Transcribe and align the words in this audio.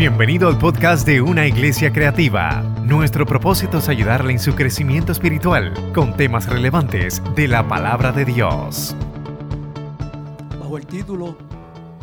Bienvenido 0.00 0.48
al 0.48 0.56
podcast 0.56 1.06
de 1.06 1.20
Una 1.20 1.46
Iglesia 1.46 1.92
Creativa. 1.92 2.62
Nuestro 2.86 3.26
propósito 3.26 3.76
es 3.76 3.88
ayudarle 3.90 4.32
en 4.32 4.38
su 4.38 4.54
crecimiento 4.54 5.12
espiritual 5.12 5.74
con 5.92 6.16
temas 6.16 6.48
relevantes 6.48 7.22
de 7.36 7.46
la 7.46 7.68
palabra 7.68 8.10
de 8.10 8.24
Dios. 8.24 8.96
Bajo 10.58 10.78
el 10.78 10.86
título 10.86 11.36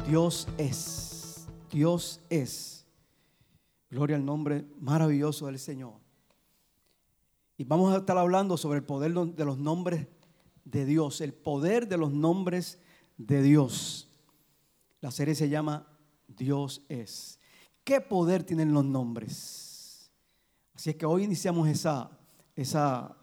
Dios 0.07 0.47
es. 0.59 1.47
Dios 1.71 2.21
es. 2.29 2.85
Gloria 3.89 4.15
al 4.15 4.25
nombre 4.25 4.67
maravilloso 4.79 5.47
del 5.47 5.57
Señor. 5.57 5.95
Y 7.57 7.63
vamos 7.63 7.95
a 7.95 7.97
estar 7.97 8.19
hablando 8.19 8.57
sobre 8.57 8.77
el 8.77 8.85
poder 8.85 9.11
de 9.15 9.43
los 9.43 9.57
nombres 9.57 10.05
de 10.65 10.85
Dios, 10.85 11.19
el 11.19 11.33
poder 11.33 11.87
de 11.87 11.97
los 11.97 12.13
nombres 12.13 12.79
de 13.17 13.41
Dios. 13.41 14.07
La 15.01 15.09
serie 15.09 15.33
se 15.33 15.49
llama 15.49 15.87
Dios 16.27 16.83
es. 16.89 17.36
¿Qué 17.87 18.01
poder 18.01 18.43
tienen 18.43 18.73
los 18.73 18.83
nombres? 18.83 20.11
Así 20.73 20.89
es 20.89 20.97
que 20.97 21.05
hoy 21.05 21.23
iniciamos 21.23 21.69
esa, 21.69 22.11
esa, 22.53 23.15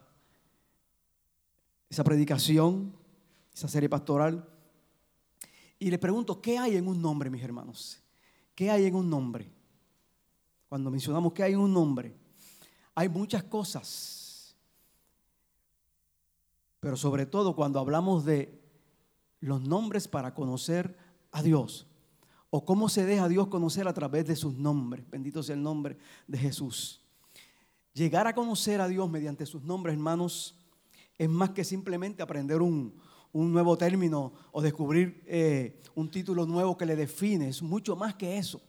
esa 1.90 2.02
predicación, 2.02 2.96
esa 3.52 3.68
serie 3.68 3.90
pastoral. 3.90 4.48
Y 5.78 5.90
le 5.90 5.98
pregunto, 5.98 6.40
¿qué 6.40 6.56
hay 6.56 6.76
en 6.76 6.88
un 6.88 7.02
nombre, 7.02 7.28
mis 7.28 7.42
hermanos? 7.42 8.00
¿Qué 8.54 8.70
hay 8.70 8.86
en 8.86 8.94
un 8.94 9.10
nombre? 9.10 9.52
Cuando 10.70 10.90
mencionamos 10.90 11.34
que 11.34 11.42
hay 11.42 11.52
en 11.52 11.58
un 11.58 11.74
nombre, 11.74 12.16
hay 12.94 13.10
muchas 13.10 13.44
cosas. 13.44 14.56
Pero 16.80 16.96
sobre 16.96 17.26
todo 17.26 17.54
cuando 17.54 17.80
hablamos 17.80 18.24
de 18.24 18.58
los 19.40 19.60
nombres 19.60 20.08
para 20.08 20.32
conocer 20.32 20.96
a 21.32 21.42
Dios 21.42 21.86
o 22.56 22.64
cómo 22.64 22.88
se 22.88 23.04
deja 23.04 23.26
Dios 23.26 23.48
conocer 23.48 23.88
a 23.88 23.92
través 23.92 24.26
de 24.26 24.36
sus 24.36 24.54
nombres. 24.54 25.04
Bendito 25.10 25.42
sea 25.42 25.56
el 25.56 25.62
nombre 25.64 25.96
de 26.28 26.38
Jesús. 26.38 27.00
Llegar 27.92 28.28
a 28.28 28.32
conocer 28.32 28.80
a 28.80 28.86
Dios 28.86 29.10
mediante 29.10 29.44
sus 29.44 29.64
nombres, 29.64 29.94
hermanos, 29.94 30.54
es 31.18 31.28
más 31.28 31.50
que 31.50 31.64
simplemente 31.64 32.22
aprender 32.22 32.62
un, 32.62 32.94
nuevo 33.32 33.76
término 33.76 34.32
o 34.52 34.62
descubrir 34.62 35.24
eh, 35.26 35.82
un 35.96 36.08
título 36.08 36.46
nuevo 36.46 36.78
que 36.78 36.86
le 36.86 36.94
define. 36.94 37.48
Es 37.48 37.60
mucho 37.60 37.96
más 37.96 38.14
que 38.14 38.38
eso. 38.38 38.62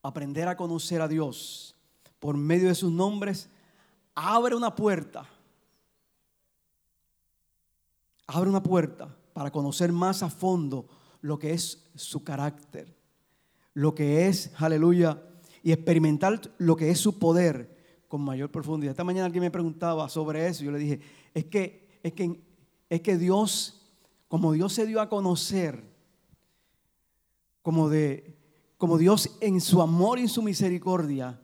Aprender 0.00 0.48
a 0.48 0.56
conocer 0.56 1.02
a 1.02 1.08
Dios 1.08 1.76
por 2.18 2.38
medio 2.38 2.68
de 2.68 2.74
sus 2.74 2.90
nombres 2.90 3.50
abre 4.14 4.54
una 4.54 4.74
puerta. 4.74 5.28
Abre 8.26 8.48
una 8.48 8.62
puerta 8.62 9.14
para 9.34 9.50
conocer 9.50 9.92
más 9.92 10.22
a 10.22 10.30
fondo 10.30 10.88
lo 11.26 11.40
que 11.40 11.52
es 11.52 11.84
su 11.96 12.22
carácter, 12.22 12.94
lo 13.74 13.94
que 13.94 14.28
es, 14.28 14.52
aleluya, 14.58 15.20
y 15.62 15.72
experimentar 15.72 16.40
lo 16.58 16.76
que 16.76 16.90
es 16.90 17.00
su 17.00 17.18
poder 17.18 18.04
con 18.06 18.20
mayor 18.20 18.50
profundidad. 18.50 18.92
Esta 18.92 19.02
mañana 19.02 19.26
alguien 19.26 19.42
me 19.42 19.50
preguntaba 19.50 20.08
sobre 20.08 20.46
eso, 20.46 20.62
yo 20.62 20.70
le 20.70 20.78
dije, 20.78 21.00
es 21.34 21.46
que, 21.46 21.98
es 22.04 22.12
que, 22.12 22.40
es 22.88 23.00
que 23.00 23.18
Dios, 23.18 23.90
como 24.28 24.52
Dios 24.52 24.72
se 24.72 24.86
dio 24.86 25.00
a 25.00 25.08
conocer, 25.08 25.82
como, 27.60 27.88
de, 27.88 28.36
como 28.78 28.96
Dios 28.96 29.36
en 29.40 29.60
su 29.60 29.82
amor 29.82 30.20
y 30.20 30.22
en 30.22 30.28
su 30.28 30.42
misericordia, 30.42 31.40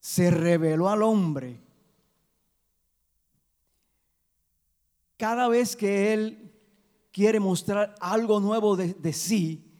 se 0.00 0.32
reveló 0.32 0.88
al 0.88 1.04
hombre. 1.04 1.60
Cada 5.16 5.46
vez 5.46 5.76
que 5.76 6.12
Él 6.12 6.45
quiere 7.16 7.40
mostrar 7.40 7.94
algo 7.98 8.40
nuevo 8.40 8.76
de, 8.76 9.12
sí, 9.14 9.72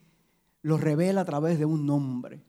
lo 0.62 0.78
revela 0.78 1.20
a 1.20 1.24
través 1.26 1.58
de 1.58 1.66
un 1.66 1.84
nombre. 1.84 2.42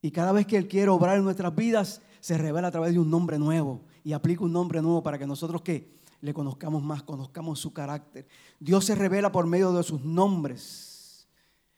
Y 0.00 0.10
cada 0.10 0.32
vez 0.32 0.46
que 0.46 0.56
Él 0.56 0.68
quiere 0.68 0.88
obrar 0.88 1.18
en 1.18 1.24
nuestras 1.24 1.54
vidas, 1.54 2.00
se 2.20 2.38
revela 2.38 2.68
a 2.68 2.70
través 2.70 2.94
de 2.94 2.98
un 2.98 3.10
nombre 3.10 3.38
nuevo 3.38 3.82
y 4.02 4.14
aplica 4.14 4.42
un 4.42 4.54
nombre 4.54 4.80
nuevo 4.80 5.02
para 5.02 5.18
que 5.18 5.26
nosotros 5.26 5.60
que 5.60 5.98
le 6.22 6.32
conozcamos 6.32 6.82
más, 6.82 7.02
conozcamos 7.02 7.58
su 7.58 7.74
carácter. 7.74 8.26
Dios 8.58 8.86
se 8.86 8.94
revela 8.94 9.30
por 9.30 9.46
medio 9.46 9.70
de 9.70 9.82
sus 9.82 10.02
nombres. 10.02 11.28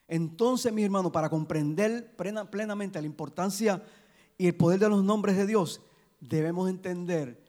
Entonces, 0.06 0.72
mi 0.72 0.84
hermano, 0.84 1.10
para 1.10 1.28
comprender 1.28 2.14
plenamente 2.14 3.00
la 3.00 3.06
importancia 3.08 3.82
y 4.38 4.46
el 4.46 4.54
poder 4.54 4.78
de 4.78 4.90
los 4.90 5.02
nombres 5.02 5.36
de 5.36 5.44
Dios, 5.44 5.80
debemos 6.20 6.70
entender 6.70 7.42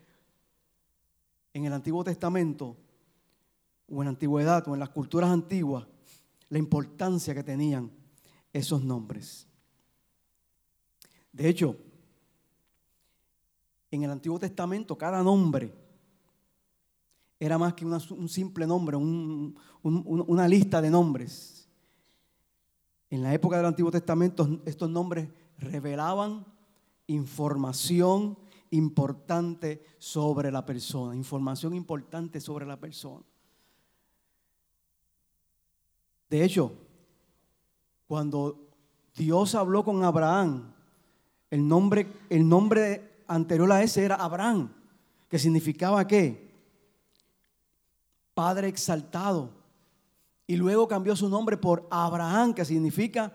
en 1.53 1.66
el 1.66 1.73
Antiguo 1.73 2.03
Testamento 2.03 2.75
o 3.93 4.01
en 4.01 4.05
la 4.05 4.09
antigüedad 4.09 4.67
o 4.67 4.73
en 4.73 4.79
las 4.79 4.89
culturas 4.89 5.29
antiguas 5.29 5.85
la 6.49 6.57
importancia 6.57 7.33
que 7.33 7.43
tenían 7.43 7.91
esos 8.51 8.83
nombres. 8.83 9.47
De 11.31 11.47
hecho, 11.49 11.75
en 13.91 14.03
el 14.03 14.11
Antiguo 14.11 14.39
Testamento 14.39 14.97
cada 14.97 15.21
nombre 15.23 15.73
era 17.39 17.57
más 17.57 17.73
que 17.73 17.85
un 17.85 18.29
simple 18.29 18.65
nombre, 18.65 18.95
una 18.95 20.47
lista 20.47 20.81
de 20.81 20.89
nombres. 20.89 21.67
En 23.09 23.21
la 23.21 23.33
época 23.33 23.57
del 23.57 23.65
Antiguo 23.65 23.91
Testamento 23.91 24.61
estos 24.65 24.89
nombres 24.89 25.29
revelaban 25.57 26.45
información 27.07 28.37
importante 28.71 29.83
sobre 29.97 30.51
la 30.51 30.65
persona, 30.65 31.15
información 31.15 31.73
importante 31.73 32.39
sobre 32.39 32.65
la 32.65 32.79
persona. 32.79 33.25
De 36.33 36.44
hecho, 36.44 36.73
cuando 38.07 38.71
Dios 39.16 39.53
habló 39.53 39.83
con 39.83 40.03
Abraham, 40.03 40.73
el 41.51 41.67
nombre, 41.67 42.07
el 42.27 42.49
nombre 42.49 43.23
anterior 43.27 43.71
a 43.71 43.83
ese 43.83 44.03
era 44.03 44.16
Abraham, 44.16 44.73
que 45.29 45.38
significaba 45.38 46.07
qué? 46.07 46.51
Padre 48.33 48.67
exaltado. 48.67 49.51
Y 50.47 50.55
luego 50.55 50.88
cambió 50.88 51.16
su 51.16 51.29
nombre 51.29 51.55
por 51.55 51.88
Abraham, 51.91 52.55
que 52.55 52.65
significa 52.65 53.31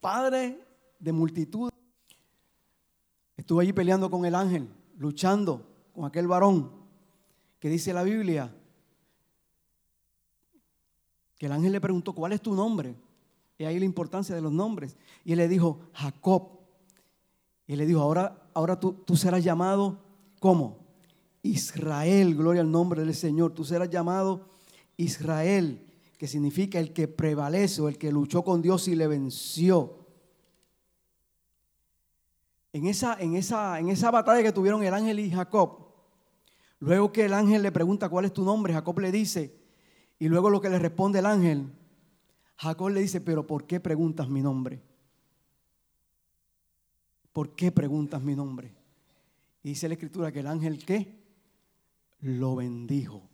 Padre 0.00 0.64
de 1.00 1.10
multitud. 1.10 1.68
Estuvo 3.36 3.58
allí 3.58 3.72
peleando 3.72 4.08
con 4.08 4.24
el 4.24 4.36
ángel, 4.36 4.68
luchando 4.96 5.66
con 5.92 6.04
aquel 6.04 6.28
varón 6.28 6.70
que 7.58 7.68
dice 7.68 7.92
la 7.92 8.04
Biblia 8.04 8.55
que 11.38 11.46
el 11.46 11.52
ángel 11.52 11.72
le 11.72 11.80
preguntó, 11.80 12.14
¿cuál 12.14 12.32
es 12.32 12.40
tu 12.40 12.54
nombre? 12.54 12.94
Y 13.58 13.64
ahí 13.64 13.78
la 13.78 13.84
importancia 13.84 14.34
de 14.34 14.40
los 14.40 14.52
nombres. 14.52 14.96
Y 15.24 15.32
él 15.32 15.38
le 15.38 15.48
dijo, 15.48 15.80
Jacob. 15.92 16.50
Y 17.66 17.76
le 17.76 17.86
dijo, 17.86 18.00
ahora, 18.00 18.48
ahora 18.54 18.78
tú, 18.78 18.92
tú 18.92 19.16
serás 19.16 19.42
llamado, 19.42 19.98
¿cómo? 20.40 20.78
Israel, 21.42 22.34
gloria 22.34 22.62
al 22.62 22.70
nombre 22.70 23.04
del 23.04 23.14
Señor. 23.14 23.52
Tú 23.52 23.64
serás 23.64 23.90
llamado 23.90 24.48
Israel, 24.96 25.84
que 26.18 26.26
significa 26.26 26.78
el 26.78 26.92
que 26.92 27.08
prevalece 27.08 27.80
o 27.82 27.88
el 27.88 27.98
que 27.98 28.12
luchó 28.12 28.42
con 28.42 28.62
Dios 28.62 28.88
y 28.88 28.94
le 28.94 29.06
venció. 29.06 30.06
En 32.72 32.86
esa, 32.86 33.16
en 33.18 33.36
esa, 33.36 33.78
en 33.78 33.88
esa 33.88 34.10
batalla 34.10 34.42
que 34.42 34.52
tuvieron 34.52 34.82
el 34.82 34.92
ángel 34.92 35.18
y 35.18 35.30
Jacob, 35.30 35.86
luego 36.78 37.10
que 37.10 37.24
el 37.24 37.32
ángel 37.32 37.62
le 37.62 37.72
pregunta 37.72 38.08
cuál 38.08 38.26
es 38.26 38.32
tu 38.32 38.44
nombre, 38.44 38.74
Jacob 38.74 38.98
le 39.00 39.10
dice, 39.10 39.65
y 40.18 40.28
luego 40.28 40.50
lo 40.50 40.60
que 40.60 40.70
le 40.70 40.78
responde 40.78 41.18
el 41.18 41.26
ángel, 41.26 41.70
Jacob 42.56 42.88
le 42.88 43.00
dice, 43.00 43.20
pero 43.20 43.46
¿por 43.46 43.66
qué 43.66 43.80
preguntas 43.80 44.28
mi 44.28 44.42
nombre? 44.42 44.82
¿Por 47.32 47.54
qué 47.54 47.70
preguntas 47.70 48.22
mi 48.22 48.34
nombre? 48.34 48.74
Y 49.62 49.70
dice 49.70 49.88
la 49.88 49.94
escritura 49.94 50.32
que 50.32 50.40
el 50.40 50.46
ángel 50.46 50.84
¿qué? 50.84 51.14
Lo 52.20 52.56
bendijo. 52.56 53.28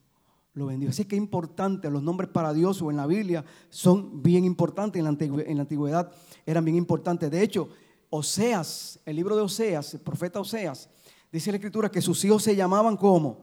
Lo 0.55 0.67
bendijo. 0.67 0.91
Así 0.91 1.05
que 1.05 1.15
es 1.15 1.23
importante, 1.23 1.89
los 1.89 2.03
nombres 2.03 2.29
para 2.31 2.53
Dios 2.53 2.83
o 2.83 2.91
en 2.91 2.97
la 2.97 3.07
Biblia 3.07 3.45
son 3.71 4.23
bien 4.23 4.45
importantes, 4.45 4.99
en 4.99 5.05
la, 5.05 5.63
antigüedad, 5.63 6.13
eran 6.45 6.65
bien 6.65 6.77
importantes. 6.77 7.31
De 7.31 7.43
hecho, 7.43 7.69
Oseas, 8.11 8.99
el 9.07 9.17
libro 9.17 9.37
de 9.37 9.43
Oseas, 9.43 9.95
el 9.95 10.01
profeta 10.01 10.41
Oseas, 10.41 10.91
dice 11.31 11.53
la 11.53 11.57
escritura 11.59 11.91
que 11.91 12.03
sus 12.03 12.25
hijos 12.25 12.43
se 12.43 12.57
llamaban 12.57 12.97
como 12.97 13.39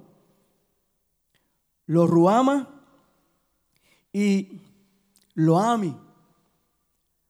los 1.85 2.07
Ruama 2.07 2.79
y 4.13 4.61
Loami. 5.35 5.95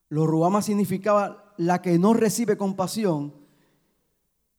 Lo 0.09 0.25
Ruama 0.25 0.61
significaba 0.61 1.53
la 1.57 1.81
que 1.81 1.99
no 1.99 2.13
recibe 2.13 2.57
compasión. 2.57 3.33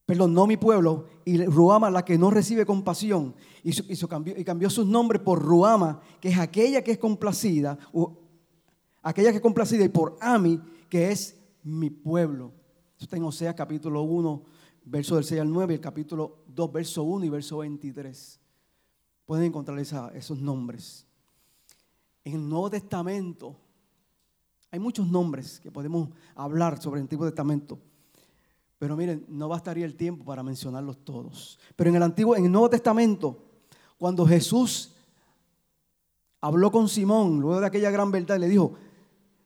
Perdón, 0.06 0.34
no 0.34 0.46
mi 0.46 0.56
pueblo. 0.56 1.06
Y 1.24 1.44
Ruama 1.44 1.90
la 1.90 2.04
que 2.04 2.18
no 2.18 2.30
recibe 2.30 2.66
compasión. 2.66 3.34
Y, 3.62 3.96
cambió, 4.06 4.38
y 4.38 4.44
cambió 4.44 4.70
sus 4.70 4.86
nombres 4.86 5.22
por 5.22 5.42
Ruama, 5.42 6.00
que 6.20 6.28
es 6.28 6.38
aquella 6.38 6.82
que 6.82 6.92
es 6.92 6.98
complacida. 6.98 7.78
O, 7.92 8.18
aquella 9.02 9.30
que 9.30 9.36
es 9.36 9.42
complacida. 9.42 9.84
Y 9.84 9.88
por 9.88 10.16
Ami, 10.20 10.60
que 10.88 11.10
es 11.10 11.36
mi 11.62 11.90
pueblo. 11.90 12.52
Esto 12.92 13.04
está 13.04 13.16
en 13.16 13.24
Oseas 13.24 13.54
capítulo 13.54 14.02
1, 14.02 14.42
verso 14.84 15.16
del 15.16 15.24
6 15.24 15.40
al 15.40 15.50
9. 15.50 15.74
El 15.74 15.80
capítulo 15.80 16.44
2, 16.48 16.72
verso 16.72 17.02
1 17.02 17.24
y 17.24 17.28
verso 17.28 17.58
23. 17.58 18.40
Pueden 19.24 19.46
encontrar 19.46 19.78
esos 19.78 20.38
nombres. 20.38 21.06
En 22.24 22.34
el 22.34 22.48
Nuevo 22.48 22.70
Testamento 22.70 23.56
Hay 24.70 24.78
muchos 24.78 25.06
nombres 25.08 25.58
que 25.60 25.70
podemos 25.70 26.10
hablar 26.34 26.80
sobre 26.80 27.00
el 27.00 27.04
Antiguo 27.04 27.26
Testamento. 27.26 27.78
Pero 28.78 28.96
miren, 28.96 29.26
no 29.28 29.48
bastaría 29.48 29.84
el 29.84 29.96
tiempo 29.96 30.24
para 30.24 30.42
mencionarlos 30.42 31.04
todos. 31.04 31.58
Pero 31.76 31.90
en 31.90 31.96
el 31.96 32.02
Antiguo, 32.02 32.36
en 32.36 32.46
el 32.46 32.52
Nuevo 32.52 32.70
Testamento, 32.70 33.36
cuando 33.98 34.24
Jesús 34.26 34.94
habló 36.40 36.70
con 36.70 36.88
Simón, 36.88 37.40
luego 37.40 37.60
de 37.60 37.66
aquella 37.66 37.90
gran 37.90 38.10
verdad, 38.10 38.38
le 38.38 38.48
dijo, 38.48 38.74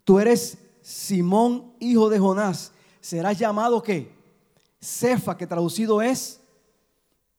tú 0.05 0.21
eres 0.21 0.59
Simón, 0.83 1.73
hijo 1.81 2.09
de 2.11 2.19
Jonás, 2.19 2.73
serás 3.01 3.39
llamado 3.39 3.83
qué? 3.83 4.15
Cefa, 4.81 5.37
que 5.37 5.47
traducido 5.47 6.03
es 6.03 6.41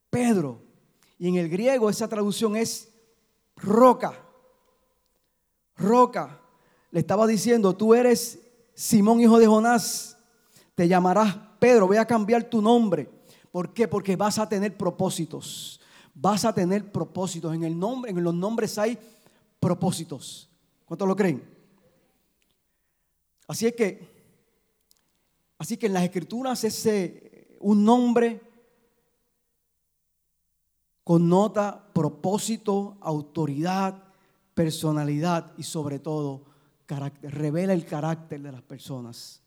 Pedro. 0.09 0.59
Y 1.19 1.29
en 1.29 1.35
el 1.35 1.47
griego 1.47 1.89
esa 1.89 2.09
traducción 2.09 2.55
es 2.55 2.89
roca. 3.55 4.25
Roca. 5.77 6.42
Le 6.92 7.00
estaba 7.00 7.27
diciendo, 7.27 7.75
tú 7.75 7.94
eres 7.94 8.39
Simón, 8.74 9.19
hijo 9.22 9.39
de 9.39 9.48
Jonás, 9.48 10.18
te 10.75 10.88
llamarás 10.88 11.38
Pedro, 11.60 11.88
voy 11.88 11.98
a 11.98 12.06
cambiar 12.06 12.44
tu 12.44 12.62
nombre. 12.62 13.10
¿Por 13.51 13.74
qué? 13.74 13.88
Porque 13.88 14.16
vas 14.16 14.38
a 14.38 14.48
tener 14.48 14.75
propósitos. 14.75 15.80
Vas 16.13 16.45
a 16.45 16.54
tener 16.54 16.92
propósitos. 16.92 17.54
En 17.56 17.63
el 17.63 17.77
nombre, 17.77 18.12
en 18.12 18.24
los 18.24 18.33
nombres 18.33 18.77
hay 18.77 18.98
propósitos. 19.60 20.50
¿Cuántos 20.86 21.07
lo 21.07 21.16
creen? 21.16 21.44
Así 23.48 23.68
es 23.68 23.75
que, 23.75 24.07
así 25.57 25.78
que 25.78 25.88
en 25.88 25.94
las 25.94 26.04
escrituras 26.04 26.63
ese 26.63 27.57
un 27.62 27.83
nombre 27.83 28.42
connota 31.04 31.83
propósito, 31.94 32.98
autoridad, 33.01 34.05
personalidad 34.56 35.54
y 35.57 35.63
sobre 35.63 36.00
todo. 36.00 36.46
Revela 37.22 37.74
el 37.74 37.86
carácter 37.86 38.42
de 38.42 38.52
las 38.52 38.62
personas. 38.62 39.42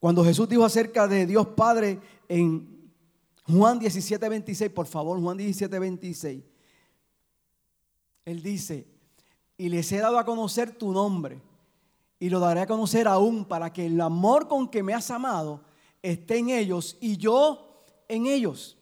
Cuando 0.00 0.24
Jesús 0.24 0.48
dijo 0.48 0.64
acerca 0.64 1.06
de 1.08 1.26
Dios 1.26 1.48
Padre 1.48 1.98
en 2.28 2.90
Juan 3.46 3.78
17, 3.78 4.28
26, 4.28 4.70
por 4.70 4.86
favor, 4.86 5.20
Juan 5.20 5.36
17, 5.36 5.78
26, 5.78 6.44
Él 8.24 8.42
dice, 8.42 8.86
y 9.56 9.68
les 9.68 9.90
he 9.90 9.98
dado 9.98 10.18
a 10.18 10.24
conocer 10.24 10.72
tu 10.72 10.92
nombre 10.92 11.40
y 12.20 12.30
lo 12.30 12.38
daré 12.38 12.60
a 12.60 12.66
conocer 12.66 13.08
aún 13.08 13.44
para 13.44 13.72
que 13.72 13.86
el 13.86 14.00
amor 14.00 14.46
con 14.46 14.68
que 14.68 14.82
me 14.82 14.94
has 14.94 15.10
amado 15.10 15.62
esté 16.02 16.38
en 16.38 16.50
ellos 16.50 16.96
y 17.00 17.16
yo 17.16 17.82
en 18.06 18.26
ellos. 18.26 18.76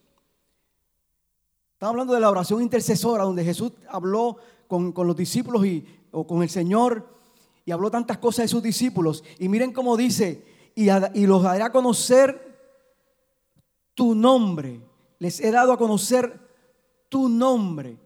Estamos 1.74 1.92
hablando 1.92 2.14
de 2.14 2.20
la 2.20 2.30
oración 2.30 2.62
intercesora 2.62 3.24
donde 3.24 3.44
Jesús 3.44 3.72
habló 3.88 4.38
con, 4.66 4.92
los 4.94 5.16
discípulos 5.16 5.66
y, 5.66 5.84
o 6.10 6.26
con 6.26 6.42
el 6.42 6.50
Señor 6.50 7.08
y 7.64 7.72
habló 7.72 7.90
tantas 7.90 8.18
cosas 8.18 8.44
de 8.44 8.48
sus 8.48 8.62
discípulos. 8.62 9.24
Y 9.38 9.48
miren 9.48 9.72
cómo 9.72 9.96
dice, 9.96 10.44
y, 10.74 10.88
y 11.14 11.26
los 11.26 11.44
a 11.44 11.72
conocer 11.72 12.56
tu 13.94 14.14
nombre. 14.14 14.80
Les 15.18 15.40
he 15.40 15.50
dado 15.50 15.72
a 15.72 15.78
conocer 15.78 16.38
tu 17.08 17.28
nombre. 17.28 17.98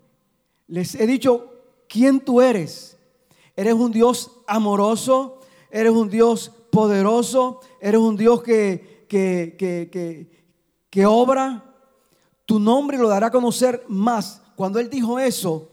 Les 0.67 0.95
he 0.95 1.07
dicho 1.07 1.53
quién 1.89 2.21
tú 2.21 2.41
eres. 2.41 2.97
Eres 3.57 3.75
un 3.75 3.93
Dios 3.93 4.31
amoroso, 4.47 5.41
eres 5.71 5.93
un 5.93 6.09
Dios 6.09 6.51
poderoso, 6.71 7.61
eres 7.81 8.01
un 8.01 8.17
Dios 8.17 8.43
que, 8.43 9.05
que, 9.09 9.57
que, 9.59 10.31
que 10.89 11.07
obra 11.07 11.71
tu 12.51 12.59
nombre 12.59 12.99
lo 12.99 13.09
dará 13.09 13.29
a 13.29 13.31
conocer 13.31 13.85
más. 13.87 14.43
Cuando 14.57 14.81
él 14.81 14.91
dijo 14.91 15.21
eso, 15.21 15.69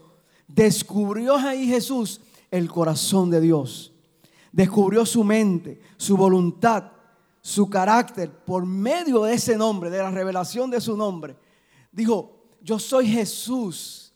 descubrió 0.48 1.36
ahí 1.36 1.68
Jesús 1.68 2.20
el 2.50 2.68
corazón 2.68 3.30
de 3.30 3.40
Dios. 3.40 3.92
Descubrió 4.50 5.06
su 5.06 5.22
mente, 5.22 5.80
su 5.96 6.16
voluntad, 6.16 6.90
su 7.40 7.70
carácter 7.70 8.30
por 8.30 8.66
medio 8.66 9.22
de 9.22 9.34
ese 9.34 9.56
nombre, 9.56 9.90
de 9.90 9.98
la 9.98 10.10
revelación 10.10 10.70
de 10.70 10.80
su 10.80 10.96
nombre. 10.96 11.36
Dijo, 11.92 12.46
yo 12.60 12.78
soy 12.78 13.06
Jesús, 13.06 14.12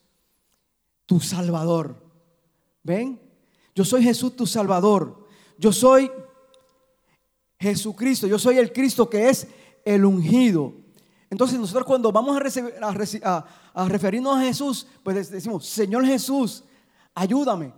tu 1.07 1.21
Salvador. 1.21 2.03
¿Ven? 2.83 3.21
Yo 3.75 3.85
soy 3.85 4.03
Jesús, 4.03 4.35
tu 4.35 4.47
Salvador. 4.47 5.27
Yo 5.59 5.73
soy 5.73 6.11
Jesucristo. 7.59 8.27
Yo 8.27 8.39
soy 8.39 8.59
el 8.59 8.73
Cristo 8.73 9.09
que 9.09 9.29
es 9.29 9.47
el 9.85 10.05
ungido. 10.05 10.75
Entonces 11.33 11.59
nosotros 11.59 11.87
cuando 11.87 12.13
vamos 12.13 12.37
a, 12.37 13.89
referirnos 13.89 14.37
a 14.37 14.43
Jesús, 14.43 14.87
pues 15.03 15.31
decimos, 15.31 15.65
Señor 15.65 16.05
Jesús, 16.05 16.63
ayúdame. 17.15 17.73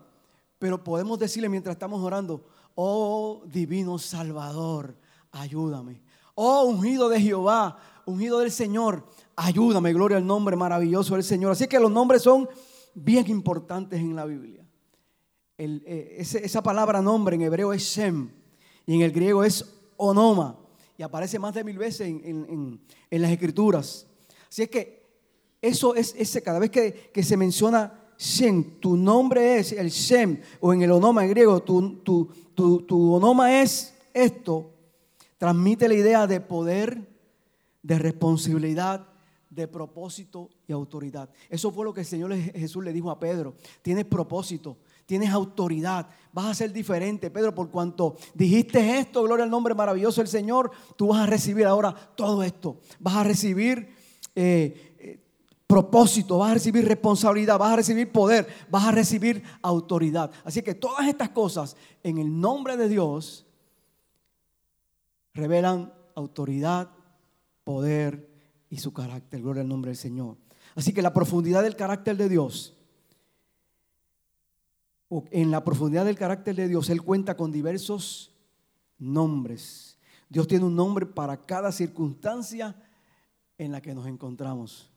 Pero 0.58 0.82
podemos 0.82 1.20
decirle 1.20 1.48
mientras 1.48 1.76
estamos 1.76 2.02
orando, 2.02 2.44
oh 2.74 3.44
divino 3.46 3.96
Salvador, 4.00 4.96
ayúdame. 5.30 6.02
Oh 6.34 6.64
ungido 6.64 7.08
de 7.08 7.20
Jehová, 7.20 7.78
ungido 8.06 8.40
del 8.40 8.50
Señor, 8.50 9.06
ayúdame. 9.36 9.92
Gloria 9.92 10.16
al 10.16 10.26
nombre 10.26 10.56
maravilloso 10.56 11.14
del 11.14 11.22
Señor. 11.22 11.52
Así 11.52 11.68
que 11.68 11.78
los 11.78 11.92
nombres 11.92 12.22
son 12.22 12.48
bien 12.92 13.30
importantes 13.30 14.00
en 14.00 14.16
la 14.16 14.24
Biblia. 14.24 14.66
Eh, 15.58 16.16
esa 16.18 16.60
palabra 16.60 17.00
nombre 17.00 17.36
en 17.36 17.42
hebreo 17.42 17.72
es 17.72 17.84
Shem 17.84 18.32
y 18.84 18.96
en 18.96 19.02
el 19.02 19.12
griego 19.12 19.44
es 19.44 19.76
Onoma 19.96 20.58
y 20.96 21.02
aparece 21.02 21.38
más 21.38 21.54
de 21.54 21.64
mil 21.64 21.78
veces 21.78 22.08
en, 22.08 22.80
las 23.10 23.30
escrituras. 23.30 24.06
Así 24.48 24.62
es 24.62 24.68
que 24.68 25.04
eso 25.60 25.94
es 25.94 26.14
ese, 26.16 26.42
cada 26.42 26.58
vez 26.58 26.70
que, 26.70 27.22
se 27.22 27.36
menciona 27.36 28.00
Shem, 28.16 28.78
tu 28.80 28.96
nombre 28.96 29.58
es 29.58 29.72
el 29.72 29.88
Shem, 29.90 30.40
o 30.60 30.72
en 30.72 30.82
el 30.82 30.92
onoma 30.92 31.24
en 31.24 31.30
griego, 31.30 31.62
tu, 31.62 31.96
tu, 31.96 32.28
tu, 32.54 32.82
tu 32.82 33.14
onoma 33.14 33.60
es 33.60 33.94
esto, 34.12 34.70
transmite 35.38 35.88
la 35.88 35.94
idea 35.94 36.26
de 36.26 36.40
poder, 36.40 37.08
de 37.82 37.98
responsabilidad, 37.98 39.08
de 39.54 39.68
propósito 39.68 40.50
y 40.66 40.72
autoridad. 40.72 41.30
Eso 41.48 41.70
fue 41.70 41.84
lo 41.84 41.94
que 41.94 42.00
el 42.00 42.06
Señor 42.06 42.34
Jesús 42.34 42.84
le 42.84 42.92
dijo 42.92 43.10
a 43.10 43.18
Pedro. 43.20 43.54
Tienes 43.82 44.04
propósito, 44.04 44.78
tienes 45.06 45.30
autoridad, 45.30 46.08
vas 46.32 46.46
a 46.46 46.54
ser 46.54 46.72
diferente, 46.72 47.30
Pedro, 47.30 47.54
por 47.54 47.70
cuanto 47.70 48.16
dijiste 48.34 48.98
esto, 48.98 49.22
gloria 49.22 49.44
al 49.44 49.50
nombre 49.50 49.74
maravilloso 49.74 50.20
del 50.20 50.28
Señor, 50.28 50.70
tú 50.96 51.08
vas 51.08 51.22
a 51.22 51.26
recibir 51.26 51.66
ahora 51.66 51.94
todo 51.94 52.42
esto, 52.42 52.80
vas 52.98 53.16
a 53.16 53.24
recibir 53.24 53.88
eh, 54.34 54.96
eh, 54.98 55.20
propósito, 55.66 56.38
vas 56.38 56.50
a 56.50 56.54
recibir 56.54 56.86
responsabilidad, 56.86 57.58
vas 57.58 57.72
a 57.72 57.76
recibir 57.76 58.10
poder, 58.10 58.46
vas 58.70 58.86
a 58.86 58.92
recibir 58.92 59.42
autoridad. 59.62 60.30
Así 60.44 60.62
que 60.62 60.74
todas 60.74 61.06
estas 61.06 61.30
cosas 61.30 61.76
en 62.02 62.18
el 62.18 62.40
nombre 62.40 62.76
de 62.76 62.88
Dios 62.88 63.46
revelan 65.34 65.92
autoridad, 66.14 66.90
poder 67.64 68.28
y 68.70 68.78
su 68.78 68.92
carácter, 68.92 69.42
gloria 69.42 69.62
al 69.62 69.68
nombre 69.68 69.90
del 69.90 69.96
Señor. 69.96 70.36
Así 70.74 70.92
que 70.92 71.02
la 71.02 71.12
profundidad 71.12 71.62
del 71.62 71.76
carácter 71.76 72.16
de 72.16 72.28
Dios 72.28 72.73
en 75.30 75.50
la 75.50 75.62
profundidad 75.62 76.04
del 76.04 76.16
carácter 76.16 76.56
de 76.56 76.68
Dios, 76.68 76.90
Él 76.90 77.02
cuenta 77.02 77.36
con 77.36 77.52
diversos 77.52 78.34
nombres. 78.98 79.98
Dios 80.28 80.48
tiene 80.48 80.64
un 80.64 80.74
nombre 80.74 81.06
para 81.06 81.44
cada 81.44 81.70
circunstancia 81.70 82.74
en 83.58 83.72
la 83.72 83.80
que 83.80 83.94
nos 83.94 84.06
encontramos. 84.06 84.90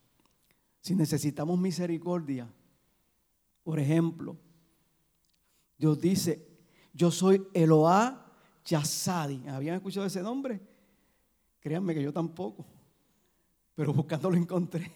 Si 0.82 0.96
necesitamos 0.96 1.60
misericordia, 1.60 2.48
por 3.64 3.80
ejemplo, 3.80 4.38
Dios 5.78 6.00
dice, 6.00 6.48
yo 6.94 7.12
soy 7.12 7.46
Eloá 7.54 8.26
Yazadi. 8.66 9.48
¿Habían 9.48 9.76
escuchado 9.76 10.06
ese 10.06 10.24
nombre? 10.24 10.60
Créanme 11.60 11.94
que 11.94 12.02
yo 12.02 12.14
tampoco, 12.14 12.66
pero 13.76 13.94
buscando 13.94 14.30
lo 14.30 14.38
encontré. 14.38 14.92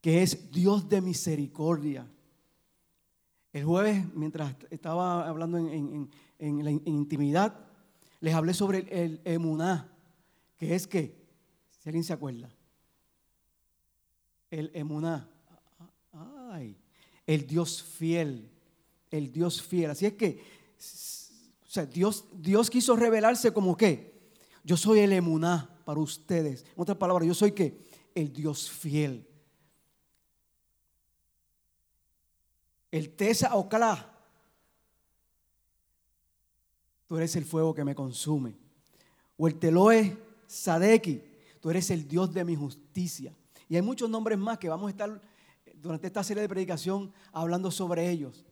Que 0.00 0.22
es 0.22 0.50
Dios 0.52 0.88
de 0.88 1.00
misericordia. 1.00 2.06
El 3.56 3.64
jueves, 3.64 4.04
mientras 4.12 4.54
estaba 4.68 5.26
hablando 5.26 5.56
en, 5.56 6.10
la 6.38 6.70
intimidad, 6.70 7.58
les 8.20 8.34
hablé 8.34 8.52
sobre 8.52 8.80
el, 8.90 9.22
emuná, 9.24 9.90
que 10.58 10.74
es 10.74 10.86
que, 10.86 11.16
si 11.70 11.88
alguien 11.88 12.04
se 12.04 12.12
acuerda, 12.12 12.50
el 14.50 14.70
emuná, 14.74 15.30
ay, 16.52 16.76
el 17.26 17.46
Dios 17.46 17.82
fiel, 17.82 18.50
el 19.10 19.32
Dios 19.32 19.62
fiel. 19.62 19.92
Así 19.92 20.04
es 20.04 20.12
que, 20.12 20.42
o 21.64 21.70
sea, 21.70 21.86
Dios, 21.86 22.26
Dios 22.34 22.68
quiso 22.68 22.94
revelarse 22.94 23.54
como 23.54 23.74
que, 23.74 24.12
yo 24.64 24.76
soy 24.76 24.98
el 24.98 25.14
emuná 25.14 25.70
para 25.86 26.00
ustedes. 26.00 26.66
En 26.74 26.82
otras 26.82 26.98
palabras, 26.98 27.26
yo 27.26 27.32
soy 27.32 27.52
que, 27.52 27.80
el 28.14 28.34
Dios 28.34 28.70
fiel. 28.70 29.26
El 32.90 33.14
Tesa 33.14 33.54
Ocalá. 33.54 34.12
Tú 37.06 37.16
eres 37.16 37.36
el 37.36 37.44
fuego 37.44 37.74
que 37.74 37.84
me 37.84 37.94
consume. 37.94 38.56
O 39.36 39.46
el 39.46 39.58
Teloe 39.58 40.16
Sadeki. 40.46 41.22
Tú 41.60 41.70
eres 41.70 41.90
el 41.90 42.06
Dios 42.06 42.32
de 42.32 42.44
mi 42.44 42.56
justicia. 42.56 43.34
Y 43.68 43.76
hay 43.76 43.82
muchos 43.82 44.08
nombres 44.08 44.38
más 44.38 44.58
que 44.58 44.68
vamos 44.68 44.88
a 44.88 44.90
estar 44.90 45.20
durante 45.74 46.06
esta 46.06 46.24
serie 46.24 46.42
de 46.42 46.48
predicación 46.48 47.12
hablando 47.32 47.70
sobre 47.70 48.08
ellos. 48.10 48.44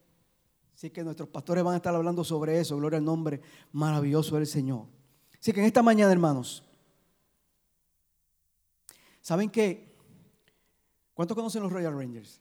Así 0.75 0.91
que 0.91 1.05
nuestros 1.05 1.29
pastores 1.29 1.63
van 1.63 1.75
a 1.75 1.77
estar 1.77 1.95
hablando 1.95 2.25
sobre 2.25 2.59
eso. 2.59 2.77
Gloria 2.77 2.99
al 2.99 3.05
nombre 3.05 3.41
maravilloso 3.73 4.37
del 4.37 4.47
Señor. 4.47 4.87
Así 5.41 5.53
que 5.53 5.61
en 5.61 5.67
esta 5.67 5.83
mañana, 5.83 6.13
hermanos, 6.13 6.65
¿saben 9.21 9.51
qué? 9.51 9.95
¿Cuántos 11.13 11.37
conocen 11.37 11.63
los 11.63 11.73
Royal 11.73 11.97
Rangers? 11.97 12.41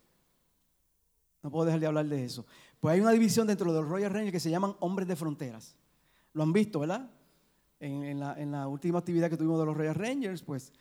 No 1.43 1.51
puedo 1.51 1.65
dejar 1.65 1.81
de 1.81 1.87
hablar 1.87 2.07
de 2.07 2.23
eso. 2.23 2.45
Pues 2.79 2.93
hay 2.93 3.01
una 3.01 3.11
división 3.11 3.45
dentro 3.45 3.71
de 3.71 3.81
los 3.81 3.89
Royal 3.89 4.11
Rangers 4.11 4.31
que 4.31 4.39
se 4.39 4.49
llaman 4.49 4.75
hombres 4.79 5.07
de 5.07 5.17
fronteras. 5.17 5.75
Lo 6.31 6.41
han 6.41 6.53
visto, 6.53 6.79
¿verdad? 6.79 7.11
En, 7.81 8.19
la, 8.19 8.67
última 8.69 8.99
actividad 8.99 9.29
que 9.29 9.35
tuvimos 9.35 9.59
de 9.59 9.65
los 9.65 9.75
Royal 9.75 9.93
Rangers, 9.93 10.41
pues 10.41 10.71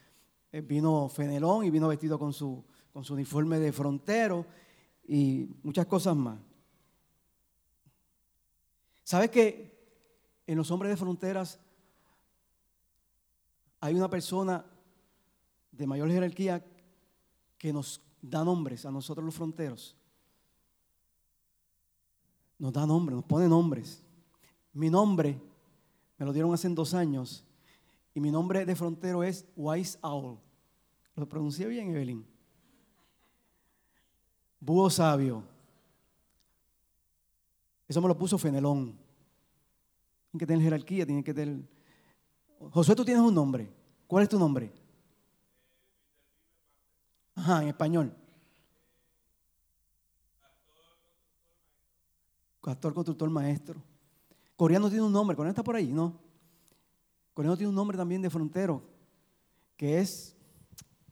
eh, 0.53 0.61
vino 0.61 1.09
Fenelón 1.09 1.65
y 1.65 1.71
vino 1.71 1.89
vestido 1.89 2.17
con 2.17 2.33
su, 2.33 2.65
con 2.93 3.03
su 3.03 3.15
uniforme 3.15 3.59
de 3.59 3.73
frontero 3.73 4.47
y 5.09 5.49
muchas 5.65 5.87
cosas 5.87 6.15
más. 6.15 6.39
¿Sabes 9.03 9.31
que 9.31 9.73
en 10.47 10.57
los 10.57 10.71
hombres 10.71 10.91
de 10.91 10.97
fronteras 10.97 11.59
hay 13.81 13.95
una 13.95 14.09
persona 14.09 14.65
de 15.73 15.87
mayor 15.89 16.09
jerarquía 16.09 16.65
que 17.59 17.73
nos 17.73 18.01
da 18.21 18.45
nombres 18.45 18.87
a 18.87 18.93
nosotros 18.93 19.25
los 19.25 19.35
fronteros? 19.35 19.97
Nos 22.63 22.73
da 22.73 22.87
nombres, 22.87 23.17
nos 23.17 23.25
pone 23.25 23.49
nombres. 23.49 24.05
Mi 24.73 24.89
nombre 24.89 25.37
me 26.17 26.25
lo 26.25 26.33
dieron 26.33 26.55
hace 26.55 26.69
dos 26.69 26.95
años 26.95 27.45
y 28.15 28.21
mi 28.21 28.31
nombre 28.31 28.65
de 28.65 28.77
frontero 28.77 29.25
es 29.25 29.45
Wise 29.57 29.99
Owl. 30.01 30.39
¿Lo 31.17 31.29
pronuncié 31.29 31.67
bien, 31.67 31.91
Evelyn? 31.91 32.25
Búho 34.61 34.89
sabio. 34.91 35.43
Eso 37.89 38.01
me 38.01 38.07
lo 38.07 38.17
puso 38.17 38.39
Fenelón. 38.39 38.97
Tienen 40.31 40.39
que 40.39 40.47
tener 40.47 40.63
jerarquía, 40.63 41.05
tienen 41.05 41.25
que 41.25 41.35
tener... 41.35 41.69
Josué, 42.71 42.95
tú 42.95 43.05
tienes 43.05 43.25
un 43.25 43.35
nombre. 43.35 43.69
¿Cuál 44.07 44.23
es 44.23 44.29
tu 44.29 44.39
nombre? 44.39 44.73
Ajá, 47.35 47.63
en 47.63 47.71
español. 47.71 48.22
Pastor, 52.63 52.95
constructor, 52.95 53.29
maestro. 53.29 53.83
Coreano 54.57 54.89
tiene 54.89 55.05
un 55.05 55.13
nombre. 55.13 55.37
Coreano 55.37 55.51
está 55.51 55.65
por 55.65 55.75
ahí, 55.75 55.93
¿no? 55.93 56.19
Coreano 57.35 57.57
tiene 57.57 57.69
un 57.71 57.75
nombre 57.75 57.97
también 57.97 58.23
de 58.23 58.31
frontero, 58.31 58.83
que 59.77 59.99
es, 59.99 60.37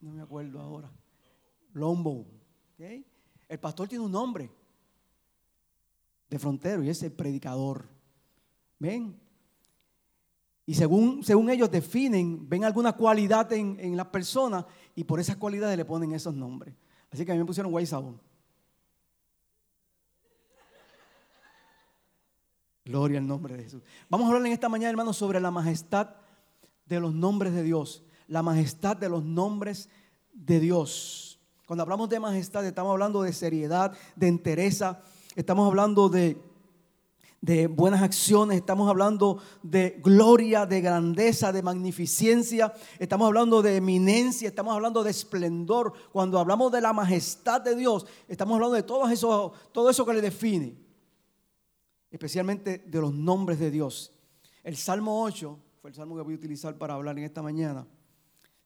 no 0.01 0.13
me 0.13 0.23
acuerdo 0.23 0.61
ahora, 0.61 0.93
Lombo. 1.73 2.27
El 2.79 3.59
pastor 3.59 3.89
tiene 3.89 4.05
un 4.05 4.13
nombre 4.13 4.51
de 6.29 6.39
frontero 6.39 6.85
y 6.85 6.89
es 6.89 7.03
el 7.03 7.13
predicador. 7.13 7.89
¿Ven? 8.79 9.19
Y 10.67 10.75
según, 10.75 11.25
según 11.25 11.51
ellos 11.51 11.71
definen, 11.71 12.49
ven 12.49 12.65
alguna 12.65 12.93
cualidad 12.93 13.53
en, 13.53 13.81
en 13.81 13.97
las 13.97 14.07
personas 14.07 14.67
y 14.95 15.05
por 15.05 15.19
esas 15.19 15.37
cualidades 15.37 15.77
le 15.77 15.85
ponen 15.85 16.13
esos 16.13 16.35
nombres. 16.35 16.75
Así 17.11 17.25
que 17.25 17.33
a 17.33 17.35
mí 17.35 17.41
me 17.41 17.47
pusieron 17.47 17.73
Guaysabón. 17.73 18.21
Gloria 22.91 23.21
al 23.21 23.27
nombre 23.29 23.57
de 23.57 23.63
Jesús. 23.63 23.83
Vamos 24.09 24.25
a 24.25 24.29
hablar 24.31 24.45
en 24.49 24.53
esta 24.53 24.69
mañana, 24.69 24.91
hermanos, 24.91 25.17
sobre 25.17 25.39
la 25.39 25.53
majestad 25.53 26.09
de 26.87 26.99
los 26.99 27.15
nombres 27.15 27.55
de 27.55 27.63
Dios. 27.63 28.03
La 28.27 28.43
majestad 28.43 28.97
de 28.97 29.09
los 29.09 29.25
nombres 29.25 29.89
de 30.33 30.59
Dios. 30.59 31.39
Cuando 31.67 31.85
hablamos 31.85 32.09
de 32.09 32.19
majestad, 32.19 32.67
estamos 32.67 32.91
hablando 32.91 33.23
de 33.23 33.33
seriedad, 33.33 33.97
de 34.17 34.27
entereza, 34.27 35.03
estamos 35.37 35.69
hablando 35.69 36.09
de, 36.09 36.43
de 37.41 37.69
buenas 37.69 38.03
acciones, 38.03 38.57
estamos 38.57 38.91
hablando 38.91 39.39
de 39.63 40.01
gloria, 40.03 40.67
de 40.67 40.81
grandeza, 40.81 41.53
de 41.53 41.63
magnificencia, 41.63 42.73
estamos 42.99 43.29
hablando 43.29 43.63
de 43.63 43.77
eminencia, 43.77 44.49
estamos 44.49 44.75
hablando 44.75 45.05
de 45.05 45.13
esplendor. 45.13 45.93
Cuando 46.11 46.41
hablamos 46.41 46.73
de 46.73 46.81
la 46.81 46.93
majestad 46.93 47.61
de 47.61 47.77
Dios, 47.77 48.05
estamos 48.27 48.57
hablando 48.57 48.75
de 48.75 48.83
todo 48.83 49.09
eso, 49.09 49.53
todo 49.71 49.91
eso 49.91 50.05
que 50.05 50.15
le 50.15 50.23
define, 50.23 50.90
especialmente 52.11 52.79
de 52.79 53.01
los 53.01 53.13
nombres 53.15 53.59
de 53.59 53.71
Dios. 53.71 54.13
El 54.63 54.77
Salmo 54.77 55.23
8 55.23 55.59
fue 55.81 55.91
el 55.91 55.97
salmo 55.97 56.17
que 56.17 56.23
voy 56.23 56.35
a 56.35 56.37
utilizar 56.37 56.77
para 56.77 56.95
hablar 56.95 57.19
en 57.19 57.25
esta 57.25 57.43
mañana. 57.43 57.87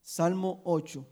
Salmo 0.03 0.61
8. 0.65 1.07